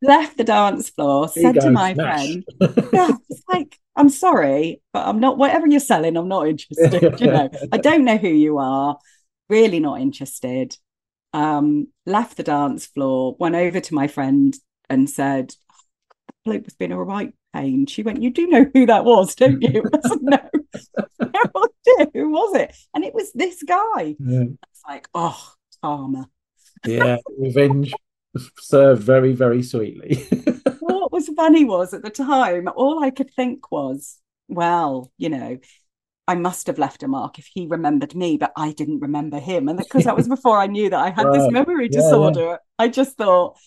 left 0.00 0.36
the 0.36 0.44
dance 0.44 0.90
floor 0.90 1.28
said 1.28 1.54
to 1.54 1.70
my 1.70 1.92
smash. 1.94 2.26
friend 2.26 2.44
yeah 2.92 3.10
it's 3.28 3.42
like 3.52 3.78
I'm 3.96 4.08
sorry, 4.08 4.80
but 4.92 5.06
I'm 5.06 5.20
not, 5.20 5.38
whatever 5.38 5.66
you're 5.66 5.80
selling, 5.80 6.16
I'm 6.16 6.28
not 6.28 6.48
interested. 6.48 7.20
you 7.20 7.26
know, 7.26 7.50
I 7.72 7.76
don't 7.76 8.04
know 8.04 8.16
who 8.16 8.28
you 8.28 8.58
are, 8.58 8.98
really 9.48 9.80
not 9.80 10.00
interested. 10.00 10.76
Um, 11.32 11.88
left 12.04 12.36
the 12.36 12.42
dance 12.42 12.86
floor, 12.86 13.36
went 13.38 13.54
over 13.54 13.80
to 13.80 13.94
my 13.94 14.06
friend 14.06 14.54
and 14.90 15.08
said, 15.08 15.48
the 15.48 16.34
bloke 16.44 16.64
was 16.64 16.74
being 16.74 16.92
a 16.92 17.02
right 17.02 17.32
pain. 17.52 17.86
She 17.86 18.02
went, 18.02 18.22
You 18.22 18.30
do 18.30 18.46
know 18.46 18.66
who 18.72 18.86
that 18.86 19.04
was, 19.04 19.34
don't 19.34 19.62
you? 19.62 19.82
I 19.94 20.08
said, 20.08 20.18
No, 20.22 20.38
no, 21.20 22.06
Who 22.14 22.30
was 22.30 22.56
it? 22.56 22.74
And 22.94 23.04
it 23.04 23.14
was 23.14 23.32
this 23.32 23.62
guy. 23.62 24.16
Yeah. 24.18 24.44
It's 24.70 24.82
like, 24.86 25.08
Oh, 25.14 25.52
karma. 25.82 26.28
Yeah, 26.84 27.18
revenge. 27.38 27.92
served 28.58 29.02
very, 29.02 29.32
very 29.34 29.62
sweetly. 29.62 30.16
what 30.80 31.12
was 31.12 31.28
funny 31.36 31.64
was 31.64 31.94
at 31.94 32.02
the 32.02 32.10
time, 32.10 32.68
all 32.74 33.02
I 33.02 33.10
could 33.10 33.30
think 33.34 33.70
was, 33.70 34.18
well, 34.48 35.12
you 35.16 35.28
know, 35.28 35.58
I 36.28 36.34
must 36.36 36.68
have 36.68 36.78
left 36.78 37.02
a 37.02 37.08
mark 37.08 37.38
if 37.38 37.46
he 37.52 37.66
remembered 37.66 38.14
me, 38.14 38.36
but 38.36 38.52
I 38.56 38.72
didn't 38.72 39.00
remember 39.00 39.38
him. 39.38 39.68
And 39.68 39.78
because 39.78 40.04
that 40.04 40.16
was 40.16 40.28
before 40.36 40.58
I 40.58 40.66
knew 40.66 40.88
that 40.90 41.00
I 41.00 41.10
had 41.10 41.26
right. 41.26 41.38
this 41.38 41.50
memory 41.50 41.88
yeah, 41.90 41.98
disorder, 42.00 42.40
yeah. 42.40 42.56
I 42.78 42.88
just 42.88 43.16
thought, 43.16 43.58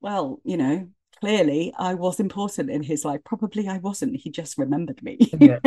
well, 0.00 0.40
you 0.44 0.56
know, 0.56 0.88
clearly 1.20 1.72
I 1.78 1.94
was 1.94 2.20
important 2.20 2.70
in 2.70 2.82
his 2.82 3.04
life. 3.04 3.20
Probably 3.24 3.68
I 3.68 3.78
wasn't. 3.78 4.16
He 4.16 4.30
just 4.30 4.58
remembered 4.58 5.02
me. 5.02 5.18
Yeah. 5.38 5.58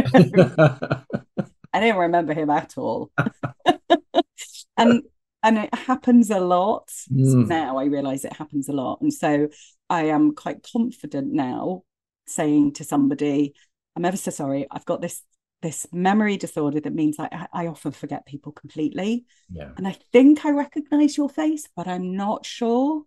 I 1.75 1.79
didn't 1.79 1.97
remember 1.97 2.33
him 2.33 2.51
at 2.51 2.77
all. 2.77 3.11
and 4.77 5.03
and 5.43 5.57
it 5.57 5.75
happens 5.75 6.29
a 6.29 6.39
lot 6.39 6.89
mm. 7.11 7.47
now. 7.47 7.77
I 7.77 7.85
realize 7.85 8.23
it 8.23 8.33
happens 8.33 8.69
a 8.69 8.73
lot. 8.73 9.01
And 9.01 9.13
so 9.13 9.49
I 9.89 10.05
am 10.05 10.35
quite 10.35 10.65
confident 10.71 11.33
now 11.33 11.83
saying 12.27 12.73
to 12.73 12.83
somebody, 12.83 13.53
I'm 13.95 14.05
ever 14.05 14.15
so 14.15 14.31
sorry, 14.31 14.67
I've 14.71 14.85
got 14.85 15.01
this 15.01 15.21
this 15.63 15.87
memory 15.93 16.37
disorder 16.37 16.79
that 16.81 16.93
means 16.93 17.15
I, 17.17 17.47
I 17.51 17.67
often 17.67 17.93
forget 17.93 18.27
people 18.27 18.51
completely. 18.51 19.25
Yeah. 19.49 19.69
And 19.77 19.87
I 19.87 19.97
think 20.11 20.45
I 20.45 20.51
recognize 20.51 21.17
your 21.17 21.29
face, 21.29 21.67
but 21.75 21.87
I'm 21.87 22.15
not 22.15 22.45
sure. 22.45 23.03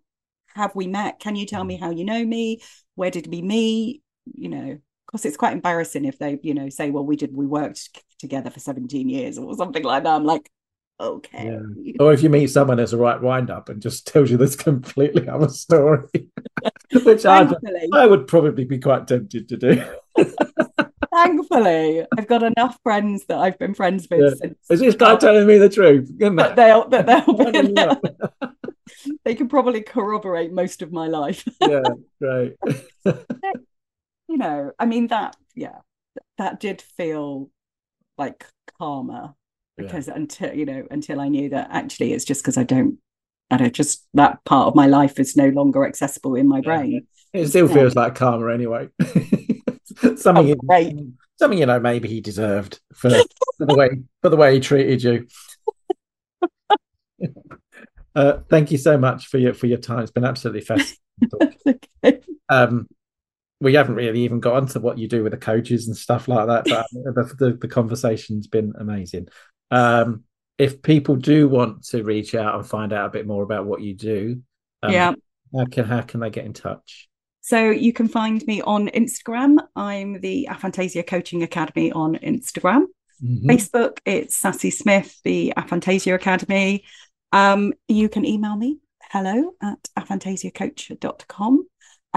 Have 0.55 0.75
we 0.75 0.87
met? 0.87 1.19
Can 1.19 1.35
you 1.35 1.45
tell 1.45 1.63
me 1.63 1.77
mm. 1.77 1.79
how 1.79 1.91
you 1.91 2.03
know 2.03 2.25
me? 2.25 2.61
Where 2.95 3.11
did 3.11 3.27
we 3.27 3.43
meet? 3.43 4.01
You 4.25 4.49
know, 4.49 4.77
because 5.05 5.23
it's 5.23 5.37
quite 5.37 5.53
embarrassing 5.53 6.03
if 6.03 6.17
they, 6.17 6.39
you 6.41 6.55
know, 6.55 6.67
say, 6.69 6.89
well, 6.89 7.05
we 7.05 7.15
did, 7.15 7.33
we 7.33 7.45
worked 7.45 8.01
together 8.19 8.49
for 8.49 8.59
17 8.59 9.07
years 9.07 9.37
or 9.37 9.55
something 9.55 9.83
like 9.83 10.03
that. 10.03 10.15
I'm 10.15 10.25
like, 10.25 10.49
okay. 10.99 11.45
Yeah. 11.45 11.93
Or 11.99 12.11
if 12.11 12.23
you 12.23 12.29
meet 12.29 12.47
someone 12.47 12.79
as 12.79 12.91
a 12.91 12.97
right 12.97 13.21
wind 13.21 13.51
up 13.51 13.69
and 13.69 13.81
just 13.81 14.07
tells 14.11 14.31
you 14.31 14.37
this 14.37 14.55
completely 14.55 15.27
other 15.29 15.49
story, 15.49 16.31
which 17.03 17.23
I, 17.23 17.47
I 17.93 18.07
would 18.07 18.25
probably 18.25 18.65
be 18.65 18.79
quite 18.79 19.07
tempted 19.07 19.47
to 19.49 19.57
do. 19.57 19.83
Thankfully, 21.17 22.05
I've 22.15 22.27
got 22.27 22.43
enough 22.43 22.77
friends 22.83 23.25
that 23.25 23.39
I've 23.39 23.57
been 23.57 23.73
friends 23.73 24.07
with 24.09 24.19
yeah. 24.21 24.29
since. 24.35 24.57
Is 24.69 24.79
this 24.81 24.95
guy 24.95 25.15
telling 25.15 25.47
me 25.47 25.57
the 25.57 25.67
truth? 25.67 26.11
That 26.19 26.55
they'll, 26.55 26.87
that 26.89 27.07
they'll 27.07 28.43
be 28.43 29.09
they 29.25 29.33
can 29.33 29.47
probably 29.47 29.81
corroborate 29.81 30.51
most 30.51 30.83
of 30.83 30.91
my 30.91 31.07
life. 31.07 31.43
yeah, 31.61 31.81
right. 32.21 32.53
you 33.03 34.37
know, 34.37 34.71
I 34.77 34.85
mean 34.85 35.07
that, 35.07 35.35
yeah, 35.55 35.79
that 36.37 36.59
did 36.59 36.81
feel 36.81 37.49
like 38.19 38.45
karma 38.79 39.33
because 39.75 40.07
yeah. 40.07 40.15
until 40.15 40.53
you 40.53 40.65
know 40.65 40.85
until 40.91 41.19
I 41.19 41.29
knew 41.29 41.49
that 41.49 41.69
actually 41.71 42.13
it's 42.13 42.25
just 42.25 42.43
because 42.43 42.57
I 42.57 42.63
don't 42.63 42.99
I 43.49 43.57
don't 43.57 43.73
just 43.73 44.05
that 44.13 44.43
part 44.43 44.67
of 44.67 44.75
my 44.75 44.85
life 44.85 45.19
is 45.19 45.35
no 45.35 45.49
longer 45.49 45.83
accessible 45.83 46.35
in 46.35 46.47
my 46.47 46.61
brain. 46.61 47.07
It 47.33 47.47
still 47.47 47.67
feels 47.67 47.95
like 47.95 48.13
karma 48.13 48.53
anyway. 48.53 48.89
something, 50.15 50.55
oh, 50.69 50.77
you, 50.77 51.13
something 51.37 51.59
you 51.59 51.65
know 51.65 51.79
maybe 51.79 52.07
he 52.07 52.21
deserved 52.21 52.79
for, 52.93 53.09
for 53.09 53.65
the 53.65 53.75
way 53.75 53.89
for 54.21 54.29
the 54.29 54.37
way 54.37 54.53
he 54.53 54.59
treated 54.59 55.03
you. 55.03 55.27
Uh, 58.15 58.39
thank 58.49 58.71
you 58.71 58.79
so 58.79 58.97
much 58.97 59.27
for 59.27 59.37
your 59.37 59.53
for 59.53 59.67
your 59.67 59.77
time. 59.77 59.99
It's 59.99 60.09
been 60.09 60.25
absolutely 60.25 60.61
fascinating. 60.61 60.97
okay. 62.03 62.19
um, 62.49 62.87
we 63.61 63.75
haven't 63.75 63.93
really 63.93 64.21
even 64.21 64.39
got 64.39 64.55
onto 64.55 64.79
what 64.79 64.97
you 64.97 65.07
do 65.07 65.21
with 65.21 65.33
the 65.33 65.37
coaches 65.37 65.87
and 65.87 65.95
stuff 65.95 66.27
like 66.27 66.47
that, 66.47 66.65
but 66.65 66.87
the, 66.91 67.35
the, 67.37 67.57
the 67.61 67.67
conversation's 67.67 68.47
been 68.47 68.73
amazing. 68.79 69.27
Um, 69.69 70.23
if 70.57 70.81
people 70.81 71.15
do 71.15 71.47
want 71.47 71.83
to 71.89 72.03
reach 72.03 72.33
out 72.33 72.55
and 72.55 72.65
find 72.65 72.91
out 72.91 73.05
a 73.05 73.11
bit 73.11 73.27
more 73.27 73.43
about 73.43 73.67
what 73.67 73.81
you 73.81 73.93
do, 73.93 74.41
um, 74.81 74.91
yeah, 74.91 75.13
how 75.55 75.65
can 75.65 75.85
how 75.85 76.01
can 76.01 76.19
they 76.19 76.31
get 76.31 76.45
in 76.45 76.53
touch? 76.53 77.06
So 77.47 77.69
you 77.69 77.93
can 77.93 78.09
find 78.09 78.45
me 78.45 78.61
on 78.61 78.89
Instagram. 78.89 79.55
I'm 79.73 80.19
the 80.19 80.49
Aphantasia 80.51 81.07
Coaching 81.07 81.43
Academy 81.43 81.93
on 81.93 82.15
Instagram. 82.15 82.87
Mm-hmm. 83.23 83.49
Facebook, 83.49 83.99
it's 84.05 84.35
Sassy 84.35 84.69
Smith, 84.69 85.17
the 85.23 85.53
Aphantasia 85.55 86.13
Academy. 86.13 86.83
Um, 87.31 87.71
you 87.87 88.09
can 88.09 88.25
email 88.25 88.57
me 88.57 88.79
hello 88.99 89.53
at 89.63 89.81
aphantasiacoach.com. 89.97 91.67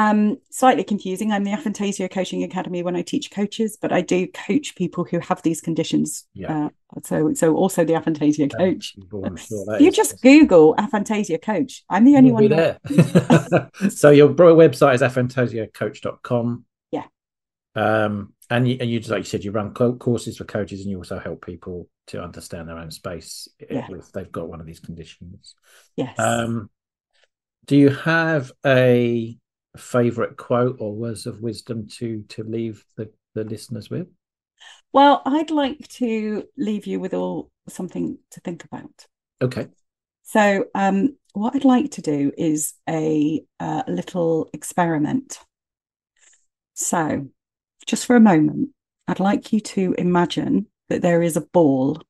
Um, 0.01 0.39
slightly 0.51 0.83
confusing. 0.83 1.31
I'm 1.31 1.45
the 1.45 1.51
Aphantasia 1.51 2.11
Coaching 2.11 2.43
Academy 2.43 2.83
when 2.83 2.97
I 2.97 3.03
teach 3.03 3.31
coaches, 3.31 3.77
but 3.79 3.93
I 3.93 4.01
do 4.01 4.27
coach 4.29 4.75
people 4.75 5.05
who 5.05 5.19
have 5.19 5.43
these 5.43 5.61
conditions. 5.61 6.25
Yeah. 6.33 6.69
Uh, 6.97 7.01
so, 7.05 7.35
so 7.35 7.55
also 7.55 7.85
the 7.85 7.93
Aphantasia 7.93 8.51
Coach. 8.57 8.97
Sure 9.11 9.79
you 9.79 9.93
just 9.93 10.23
Google 10.23 10.75
Aphantasia 10.77 11.43
Coach. 11.43 11.85
I'm 11.91 12.07
the 12.07 12.17
only 12.17 12.33
one 12.33 12.49
there. 12.49 12.79
so 13.91 14.09
your 14.09 14.31
website 14.31 14.95
is 14.95 15.03
aphantasiacoach.com. 15.03 16.65
Yeah. 16.91 17.05
Um, 17.75 18.33
and 18.49 18.67
you, 18.67 18.79
and 18.81 18.91
you 18.91 19.01
like 19.01 19.19
you 19.19 19.25
said, 19.25 19.45
you 19.45 19.51
run 19.51 19.75
courses 19.75 20.39
for 20.39 20.45
coaches, 20.45 20.81
and 20.81 20.91
you 20.91 20.97
also 20.97 21.19
help 21.19 21.45
people 21.45 21.91
to 22.07 22.23
understand 22.23 22.71
their 22.71 22.79
own 22.79 22.91
space 22.91 23.49
yeah. 23.69 23.87
if 23.91 24.13
they've 24.13 24.33
got 24.33 24.49
one 24.49 24.61
of 24.61 24.67
these 24.67 24.81
conditions. 24.81 25.57
Yes. 25.95 26.19
Um, 26.19 26.71
do 27.67 27.77
you 27.77 27.91
have 27.91 28.51
a 28.65 29.37
favorite 29.77 30.37
quote 30.37 30.77
or 30.81 30.95
words 30.95 31.27
of 31.27 31.41
wisdom 31.41 31.87
to 31.99 32.25
to 32.29 32.45
leave 32.45 32.85
the, 32.97 33.11
the 33.35 33.45
listeners 33.45 33.91
with? 33.91 34.09
Well, 34.93 35.23
I'd 35.25 35.51
like 35.51 35.87
to 35.89 36.45
leave 36.57 36.87
you 36.87 37.01
with 37.01 37.15
all 37.15 37.51
something 37.69 38.19
to 38.33 38.41
think 38.41 38.65
about. 38.65 39.07
Okay. 39.41 39.69
So, 40.23 40.67
um, 40.75 41.17
what 41.33 41.55
I'd 41.55 41.65
like 41.65 41.93
to 41.93 42.03
do 42.03 42.33
is 42.37 42.75
a, 42.89 43.43
a 43.59 43.85
little 43.89 44.51
experiment. 44.53 45.39
So, 46.75 47.29
just 47.87 48.07
for 48.07 48.17
a 48.17 48.21
moment, 48.21 48.71
I'd 49.09 49.21
like 49.21 49.53
you 49.53 49.61
to 49.61 49.95
imagine 49.99 50.67
that 50.89 51.03
there 51.03 51.23
is 51.23 51.37
a 51.37 51.41
ball 51.41 52.03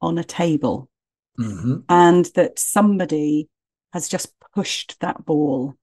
on 0.00 0.18
a 0.18 0.24
table 0.24 0.88
mm-hmm. 1.38 1.78
and 1.88 2.26
that 2.34 2.58
somebody 2.58 3.48
has 3.92 4.08
just 4.08 4.32
pushed 4.54 4.98
that 5.00 5.24
ball 5.24 5.74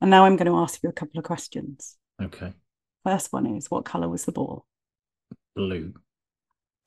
and 0.00 0.10
now 0.10 0.24
I'm 0.24 0.36
going 0.36 0.50
to 0.50 0.58
ask 0.58 0.82
you 0.82 0.88
a 0.88 0.92
couple 0.92 1.18
of 1.18 1.24
questions. 1.24 1.96
Okay. 2.22 2.52
First 3.04 3.32
one 3.32 3.46
is 3.46 3.70
what 3.70 3.84
color 3.84 4.08
was 4.08 4.24
the 4.24 4.32
ball? 4.32 4.66
Blue. 5.54 5.94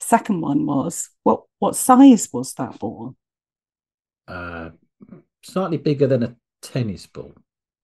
Second 0.00 0.40
one 0.40 0.64
was 0.66 1.10
what 1.22 1.42
what 1.58 1.76
size 1.76 2.28
was 2.32 2.54
that 2.54 2.78
ball? 2.78 3.16
Uh, 4.26 4.70
slightly 5.42 5.76
bigger 5.76 6.06
than 6.06 6.22
a 6.22 6.36
tennis 6.62 7.06
ball. 7.06 7.32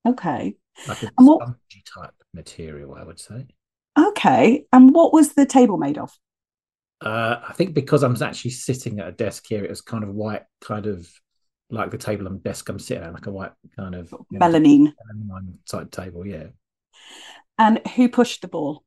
Okay. 0.07 0.57
Like 0.87 1.03
a 1.03 1.11
and 1.19 1.27
what, 1.27 1.49
type 1.95 2.15
material, 2.33 2.95
I 2.95 3.05
would 3.05 3.19
say. 3.19 3.47
Okay. 3.99 4.67
And 4.73 4.95
what 4.95 5.13
was 5.13 5.33
the 5.33 5.47
table 5.47 5.77
made 5.77 5.99
of? 5.99 6.13
Uh, 7.01 7.37
I 7.47 7.53
think 7.53 7.75
because 7.75 8.03
I'm 8.03 8.21
actually 8.23 8.53
sitting 8.53 9.01
at 9.01 9.09
a 9.09 9.13
desk 9.13 9.45
here, 9.49 9.65
it 9.65 9.71
was 9.71 9.81
kind 9.83 10.05
of 10.05 10.15
white, 10.15 10.45
kind 10.61 10.87
of 10.87 11.09
like 11.71 11.91
the 11.91 11.99
table 11.99 12.27
and 12.27 12.43
desk 12.43 12.69
I'm 12.69 12.79
sitting 12.79 13.05
at, 13.05 13.13
like 13.13 13.27
a 13.27 13.31
white 13.31 13.53
kind 13.77 13.95
of 13.95 14.15
melamine 14.33 14.93
type 15.69 15.91
table. 15.91 16.27
Yeah. 16.27 16.47
And 17.59 17.87
who 17.89 18.09
pushed 18.09 18.43
the 18.43 18.49
ball? 18.49 18.85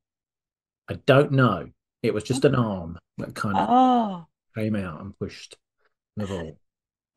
I 0.88 0.94
don't 1.06 1.32
know. 1.32 1.68
It 2.02 2.14
was 2.14 2.24
just 2.24 2.44
an 2.44 2.54
arm 2.54 2.98
that 3.18 3.34
kind 3.34 3.56
of 3.56 3.68
oh. 3.68 4.26
came 4.56 4.74
out 4.74 5.00
and 5.00 5.18
pushed 5.18 5.56
the 6.16 6.26
ball. 6.26 6.58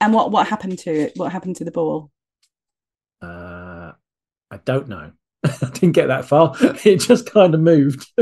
And 0.02 0.14
what 0.14 0.32
what 0.32 0.48
happened 0.48 0.80
to 0.80 0.92
it? 0.92 1.14
What 1.16 1.32
happened 1.32 1.56
to 1.58 1.64
the 1.64 1.72
ball? 1.72 2.12
Uh, 3.22 3.94
I 4.52 4.58
don't 4.66 4.90
know. 4.90 5.12
I 5.44 5.70
didn't 5.74 5.94
get 5.94 6.08
that 6.08 6.26
far. 6.26 6.56
It 6.84 6.98
just 6.98 7.32
kind 7.32 7.54
of 7.54 7.62
moved. 7.62 8.06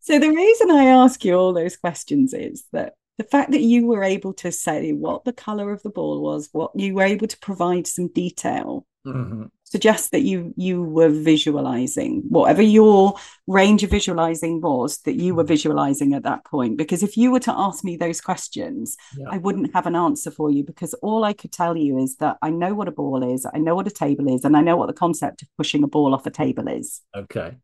so 0.00 0.18
the 0.18 0.30
reason 0.30 0.70
I 0.70 0.86
ask 0.86 1.24
you 1.24 1.34
all 1.34 1.52
those 1.52 1.76
questions 1.76 2.32
is 2.32 2.64
that 2.72 2.94
the 3.22 3.28
fact 3.28 3.52
that 3.52 3.60
you 3.60 3.86
were 3.86 4.02
able 4.02 4.32
to 4.34 4.50
say 4.50 4.92
what 4.92 5.24
the 5.24 5.32
color 5.32 5.72
of 5.72 5.82
the 5.82 5.90
ball 5.90 6.20
was 6.20 6.48
what 6.52 6.72
you 6.74 6.94
were 6.94 7.04
able 7.04 7.28
to 7.28 7.38
provide 7.38 7.86
some 7.86 8.08
detail 8.08 8.84
mm-hmm. 9.06 9.44
suggests 9.62 10.10
that 10.10 10.22
you 10.22 10.52
you 10.56 10.82
were 10.82 11.08
visualizing 11.08 12.22
whatever 12.28 12.62
your 12.62 13.14
range 13.46 13.84
of 13.84 13.90
visualizing 13.90 14.60
was 14.60 14.98
that 15.02 15.14
you 15.14 15.36
were 15.36 15.44
mm-hmm. 15.44 15.48
visualizing 15.48 16.14
at 16.14 16.24
that 16.24 16.44
point 16.44 16.76
because 16.76 17.04
if 17.04 17.16
you 17.16 17.30
were 17.30 17.40
to 17.40 17.52
ask 17.52 17.84
me 17.84 17.96
those 17.96 18.20
questions 18.20 18.96
yeah. 19.16 19.26
i 19.30 19.38
wouldn't 19.38 19.72
have 19.72 19.86
an 19.86 19.94
answer 19.94 20.30
for 20.30 20.50
you 20.50 20.64
because 20.64 20.92
all 20.94 21.22
i 21.22 21.32
could 21.32 21.52
tell 21.52 21.76
you 21.76 21.98
is 21.98 22.16
that 22.16 22.36
i 22.42 22.50
know 22.50 22.74
what 22.74 22.88
a 22.88 22.92
ball 22.92 23.22
is 23.32 23.46
i 23.54 23.58
know 23.58 23.76
what 23.76 23.86
a 23.86 23.90
table 23.90 24.34
is 24.34 24.44
and 24.44 24.56
i 24.56 24.60
know 24.60 24.76
what 24.76 24.88
the 24.88 24.92
concept 24.92 25.42
of 25.42 25.48
pushing 25.56 25.84
a 25.84 25.88
ball 25.88 26.12
off 26.12 26.26
a 26.26 26.30
table 26.30 26.66
is 26.66 27.02
okay 27.14 27.54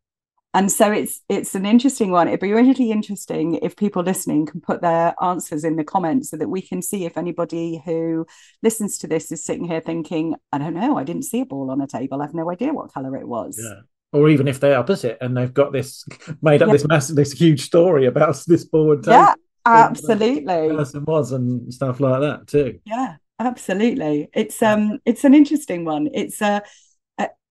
and 0.54 0.72
so 0.72 0.90
it's 0.90 1.20
it's 1.28 1.54
an 1.54 1.66
interesting 1.66 2.10
one. 2.10 2.26
It'd 2.26 2.40
be 2.40 2.52
really 2.52 2.90
interesting 2.90 3.56
if 3.56 3.76
people 3.76 4.02
listening 4.02 4.46
can 4.46 4.60
put 4.60 4.80
their 4.80 5.14
answers 5.22 5.62
in 5.62 5.76
the 5.76 5.84
comments 5.84 6.30
so 6.30 6.38
that 6.38 6.48
we 6.48 6.62
can 6.62 6.80
see 6.80 7.04
if 7.04 7.18
anybody 7.18 7.82
who 7.84 8.26
listens 8.62 8.98
to 8.98 9.06
this 9.06 9.30
is 9.30 9.44
sitting 9.44 9.64
here 9.64 9.80
thinking 9.80 10.34
i 10.52 10.58
don't 10.58 10.74
know 10.74 10.96
i 10.98 11.04
didn't 11.04 11.24
see 11.24 11.40
a 11.40 11.46
ball 11.46 11.70
on 11.70 11.80
a 11.80 11.86
table. 11.86 12.22
I've 12.22 12.34
no 12.34 12.50
idea 12.50 12.72
what 12.72 12.92
color 12.92 13.16
it 13.16 13.28
was. 13.28 13.60
Yeah. 13.62 13.80
Or 14.12 14.30
even 14.30 14.48
if 14.48 14.58
they're 14.58 14.78
opposite 14.78 15.18
and 15.20 15.36
they've 15.36 15.52
got 15.52 15.72
this 15.72 16.04
made 16.42 16.62
up 16.62 16.68
yeah. 16.68 16.72
this 16.72 16.86
massive 16.86 17.16
this 17.16 17.32
huge 17.32 17.60
story 17.60 18.06
about 18.06 18.42
this 18.46 18.64
ball 18.64 18.92
and 18.92 19.06
yeah 19.06 19.34
absolutely. 19.66 20.74
person 20.74 21.04
was 21.04 21.32
and 21.32 21.72
stuff 21.74 22.00
like 22.00 22.20
that 22.22 22.46
too. 22.46 22.80
Yeah 22.86 23.16
absolutely. 23.38 24.28
It's 24.34 24.62
um, 24.62 24.98
it's 25.04 25.24
an 25.24 25.34
interesting 25.34 25.84
one. 25.84 26.08
It's 26.12 26.40
uh, 26.42 26.46
uh, 26.46 26.60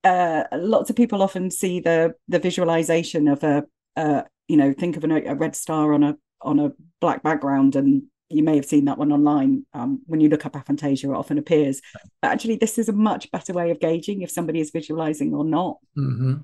uh 0.08 0.44
lots 0.58 0.90
of 0.90 0.96
people 0.96 1.22
often 1.22 1.52
see 1.52 1.80
the 1.80 2.16
the 2.28 2.40
visualization 2.40 3.28
of 3.28 3.44
a 3.44 3.66
uh, 3.98 4.22
you 4.48 4.56
know, 4.56 4.74
think 4.74 4.96
of 4.96 5.04
an, 5.04 5.12
a 5.12 5.36
red 5.36 5.56
star 5.56 5.94
on 5.94 6.04
a 6.04 6.18
on 6.42 6.60
a 6.60 6.72
black 7.02 7.24
background 7.24 7.76
and 7.76 8.04
you 8.30 8.44
may 8.44 8.56
have 8.56 8.66
seen 8.66 8.86
that 8.86 8.98
one 8.98 9.12
online. 9.12 9.66
Um, 9.74 10.02
when 10.06 10.20
you 10.20 10.30
look 10.30 10.46
up 10.46 10.54
aphantasia, 10.54 11.06
it 11.06 11.16
often 11.16 11.38
appears. 11.38 11.82
But 12.22 12.32
actually, 12.32 12.58
this 12.58 12.78
is 12.78 12.90
a 12.90 12.94
much 12.94 13.32
better 13.32 13.54
way 13.54 13.72
of 13.72 13.80
gauging 13.80 14.22
if 14.22 14.30
somebody 14.30 14.60
is 14.60 14.72
visualizing 14.72 15.34
or 15.34 15.46
not. 15.46 15.78
Mm-hmm. 15.98 16.36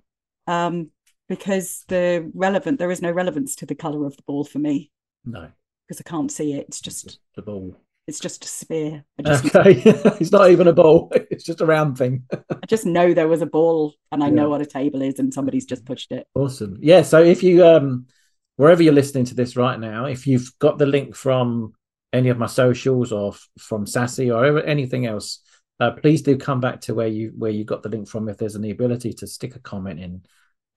Um, 0.48 0.92
because 1.30 1.84
the 1.88 2.30
relevant 2.34 2.80
there 2.80 2.92
is 2.92 3.02
no 3.02 3.12
relevance 3.12 3.56
to 3.58 3.66
the 3.66 3.76
color 3.76 4.06
of 4.06 4.16
the 4.16 4.24
ball 4.24 4.44
for 4.44 4.60
me. 4.60 4.92
No, 5.26 5.50
because 5.88 6.02
I 6.06 6.10
can't 6.10 6.32
see 6.32 6.54
it. 6.54 6.66
It's 6.68 6.82
just 6.82 7.20
the 7.36 7.42
ball. 7.42 7.78
It's 8.08 8.20
just 8.20 8.44
a 8.44 8.48
sphere. 8.48 9.06
Just 9.26 9.46
okay, 9.56 9.82
it's 10.20 10.32
not 10.32 10.52
even 10.52 10.68
a 10.68 10.74
ball. 10.74 11.12
It's 11.32 11.44
just 11.44 11.62
a 11.62 11.66
round 11.66 11.98
thing. 11.98 12.24
I 12.32 12.66
just 12.68 12.86
know 12.86 13.14
there 13.14 13.28
was 13.28 13.42
a 13.42 13.48
ball, 13.48 13.94
and 14.12 14.24
I 14.24 14.28
yeah. 14.28 14.34
know 14.34 14.50
what 14.50 14.62
a 14.62 14.66
table 14.66 15.02
is, 15.02 15.20
and 15.20 15.34
somebody's 15.34 15.66
just 15.66 15.86
pushed 15.86 16.12
it. 16.12 16.28
Awesome. 16.36 16.78
Yeah. 16.82 17.02
So 17.02 17.24
if 17.24 17.44
you 17.44 17.66
um 17.66 18.08
wherever 18.58 18.84
you're 18.84 18.94
listening 18.94 19.26
to 19.26 19.36
this 19.36 19.56
right 19.56 19.80
now, 19.80 20.06
if 20.06 20.28
you've 20.28 20.52
got 20.60 20.78
the 20.78 20.86
link 20.86 21.16
from 21.16 21.74
any 22.12 22.30
of 22.30 22.38
my 22.38 22.46
socials 22.46 23.12
or 23.12 23.34
from 23.58 23.88
Sassy 23.88 24.30
or 24.30 24.64
anything 24.64 25.06
else, 25.06 25.40
uh, 25.80 25.92
please 25.92 26.22
do 26.22 26.38
come 26.38 26.60
back 26.60 26.82
to 26.82 26.94
where 26.94 27.08
you 27.08 27.34
where 27.38 27.52
you 27.52 27.64
got 27.64 27.84
the 27.84 27.90
link 27.90 28.08
from. 28.08 28.30
If 28.30 28.38
there's 28.38 28.56
any 28.56 28.72
ability 28.72 29.14
to 29.14 29.28
stick 29.28 29.56
a 29.56 29.60
comment 29.60 30.00
in, 30.00 30.24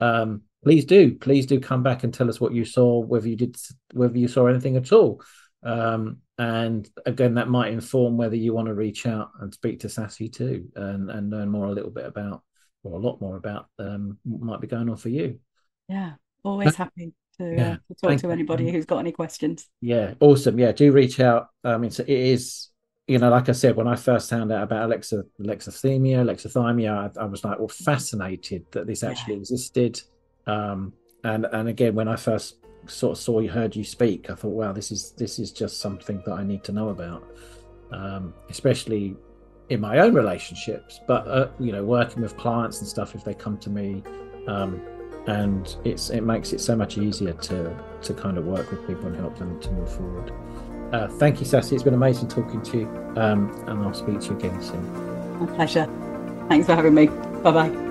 um, 0.01 0.43
please 0.65 0.85
do. 0.85 1.17
Please 1.17 1.47
do 1.47 1.61
come 1.61 1.83
back 1.83 2.05
and 2.05 2.15
tell 2.15 2.29
us 2.29 2.41
what 2.41 2.55
you 2.55 2.65
saw, 2.65 3.01
whether 3.01 3.29
you 3.29 3.37
did, 3.37 3.57
whether 3.93 4.17
you 4.17 4.29
saw 4.29 4.47
anything 4.47 4.77
at 4.77 4.93
all. 4.93 5.23
Um, 5.63 6.19
and 6.39 6.89
again, 7.07 7.35
that 7.35 7.49
might 7.49 7.73
inform 7.73 8.17
whether 8.17 8.37
you 8.37 8.53
want 8.53 8.69
to 8.69 8.75
reach 8.75 9.07
out 9.07 9.31
and 9.41 9.53
speak 9.53 9.81
to 9.81 9.89
Sassy 9.89 10.29
too, 10.29 10.69
and 10.77 11.11
and 11.11 11.31
learn 11.31 11.49
more 11.49 11.67
a 11.67 11.73
little 11.73 11.91
bit 11.91 12.07
about, 12.07 12.43
or 12.85 12.99
a 12.99 13.03
lot 13.03 13.21
more 13.21 13.37
about 13.37 13.67
um, 13.79 14.19
what 14.25 14.43
might 14.43 14.61
be 14.61 14.67
going 14.67 14.89
on 14.89 14.97
for 14.97 15.09
you. 15.09 15.41
Yeah, 15.89 16.13
always 16.45 16.75
happy 16.75 17.13
to, 17.39 17.55
yeah. 17.55 17.69
uh, 17.69 17.75
to 17.75 17.95
talk 18.01 18.09
Thank 18.11 18.21
to 18.23 18.31
anybody 18.31 18.65
you. 18.65 18.73
who's 18.73 18.87
got 18.87 18.99
any 18.99 19.13
questions. 19.13 19.69
Yeah, 19.81 20.15
awesome. 20.21 20.59
Yeah, 20.59 20.73
do 20.73 20.93
reach 20.93 21.21
out. 21.21 21.49
I 21.65 21.79
mean, 21.79 21.91
so 21.91 22.03
it 22.03 22.11
is, 22.11 22.69
you 23.07 23.19
know, 23.19 23.31
like 23.31 23.49
I 23.49 23.53
said, 23.53 23.77
when 23.77 23.89
I 23.89 23.97
first 23.97 24.31
found 24.31 24.53
out 24.53 24.65
about 24.65 24.85
Alexa, 24.85 25.25
alexithymia, 25.41 26.19
alexithymia, 26.19 27.17
I, 27.17 27.23
I 27.23 27.25
was 27.25 27.45
like, 27.45 27.59
well, 27.59 27.69
fascinated 27.69 28.67
that 28.73 28.87
this 28.87 29.03
actually 29.03 29.35
yeah. 29.35 29.41
existed. 29.41 30.03
Um, 30.47 30.93
and 31.25 31.47
and 31.47 31.69
again, 31.69 31.95
when 31.95 32.09
I 32.09 32.17
first 32.17 32.59
sort 32.89 33.19
of 33.19 33.23
saw 33.23 33.41
you, 33.41 33.51
heard 33.51 33.75
you 33.77 33.85
speak, 33.85 34.31
I 34.31 34.35
thought, 34.35 34.51
wow, 34.51 34.73
this 34.73 34.91
is 34.91 35.13
this 35.13 35.39
is 35.39 35.53
just 35.53 35.81
something 35.81 36.23
that 36.27 36.33
I 36.33 36.45
need 36.45 36.65
to 36.65 36.73
know 36.73 36.91
about, 36.91 37.25
um, 37.93 38.35
especially 38.49 39.17
in 39.69 39.81
my 39.81 39.99
own 39.99 40.15
relationships. 40.15 41.01
But 41.07 41.27
uh, 41.27 41.49
you 41.59 41.73
know, 41.73 41.85
working 41.85 42.23
with 42.23 42.37
clients 42.37 42.81
and 42.81 42.89
stuff, 42.89 43.15
if 43.15 43.25
they 43.25 43.35
come 43.35 43.59
to 43.59 43.71
me. 43.71 44.03
Um, 44.47 44.81
and 45.27 45.77
it's 45.85 46.11
it 46.11 46.21
makes 46.21 46.53
it 46.53 46.61
so 46.61 46.77
much 46.77 46.99
easier 46.99 47.33
to 47.33 47.77
to 48.03 48.15
kind 48.15 48.39
of 48.39 48.45
work 48.45 48.71
with 48.71 48.87
people 48.87 49.07
and 49.07 49.17
help 49.17 49.37
them 49.39 49.61
to 49.61 49.71
move 49.73 49.93
forward. 49.93 50.33
Uh, 50.93 51.09
thank 51.09 51.41
you, 51.41 51.47
Sassy. 51.47 51.75
It's 51.75 51.83
been 51.83 51.95
amazing 51.95 52.29
talking 52.29 52.63
to 52.63 52.79
you, 52.79 52.87
um, 53.17 53.51
and 53.67 53.83
I'll 53.83 53.93
speak 53.93 54.21
to 54.21 54.27
you 54.29 54.37
again 54.39 54.63
soon. 54.63 55.41
My 55.41 55.47
pleasure. 55.55 55.89
Thanks 56.49 56.67
for 56.67 56.77
having 56.77 56.95
me. 56.95 57.07
Bye 57.07 57.51
bye. 57.51 57.87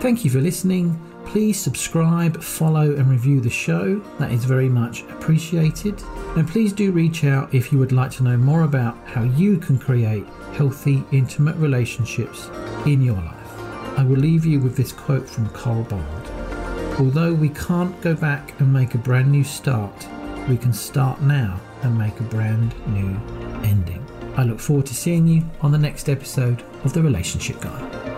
Thank 0.00 0.24
you 0.24 0.30
for 0.30 0.40
listening. 0.40 1.00
Please 1.26 1.60
subscribe, 1.60 2.42
follow, 2.42 2.94
and 2.94 3.10
review 3.10 3.40
the 3.40 3.50
show. 3.50 3.98
That 4.18 4.32
is 4.32 4.44
very 4.44 4.68
much 4.68 5.02
appreciated. 5.02 6.02
And 6.36 6.48
please 6.48 6.72
do 6.72 6.92
reach 6.92 7.24
out 7.24 7.52
if 7.54 7.72
you 7.72 7.78
would 7.78 7.92
like 7.92 8.10
to 8.12 8.22
know 8.22 8.36
more 8.36 8.62
about 8.62 8.96
how 9.04 9.24
you 9.24 9.58
can 9.58 9.78
create 9.78 10.26
healthy, 10.54 11.04
intimate 11.12 11.56
relationships 11.56 12.48
in 12.86 13.02
your 13.02 13.16
life. 13.16 13.98
I 13.98 14.04
will 14.04 14.16
leave 14.16 14.46
you 14.46 14.60
with 14.60 14.76
this 14.76 14.92
quote 14.92 15.28
from 15.28 15.48
Carl 15.50 15.82
Bard. 15.84 16.26
Although 16.98 17.34
we 17.34 17.50
can't 17.50 18.00
go 18.00 18.14
back 18.14 18.58
and 18.60 18.72
make 18.72 18.94
a 18.94 18.98
brand 18.98 19.30
new 19.30 19.44
start, 19.44 20.08
we 20.48 20.56
can 20.56 20.72
start 20.72 21.20
now 21.20 21.60
and 21.82 21.98
make 21.98 22.18
a 22.20 22.24
brand 22.24 22.74
new 22.86 23.20
ending. 23.62 24.04
I 24.36 24.44
look 24.44 24.60
forward 24.60 24.86
to 24.86 24.94
seeing 24.94 25.26
you 25.26 25.44
on 25.60 25.72
the 25.72 25.78
next 25.78 26.08
episode 26.08 26.62
of 26.84 26.92
The 26.92 27.02
Relationship 27.02 27.60
Guy. 27.60 28.15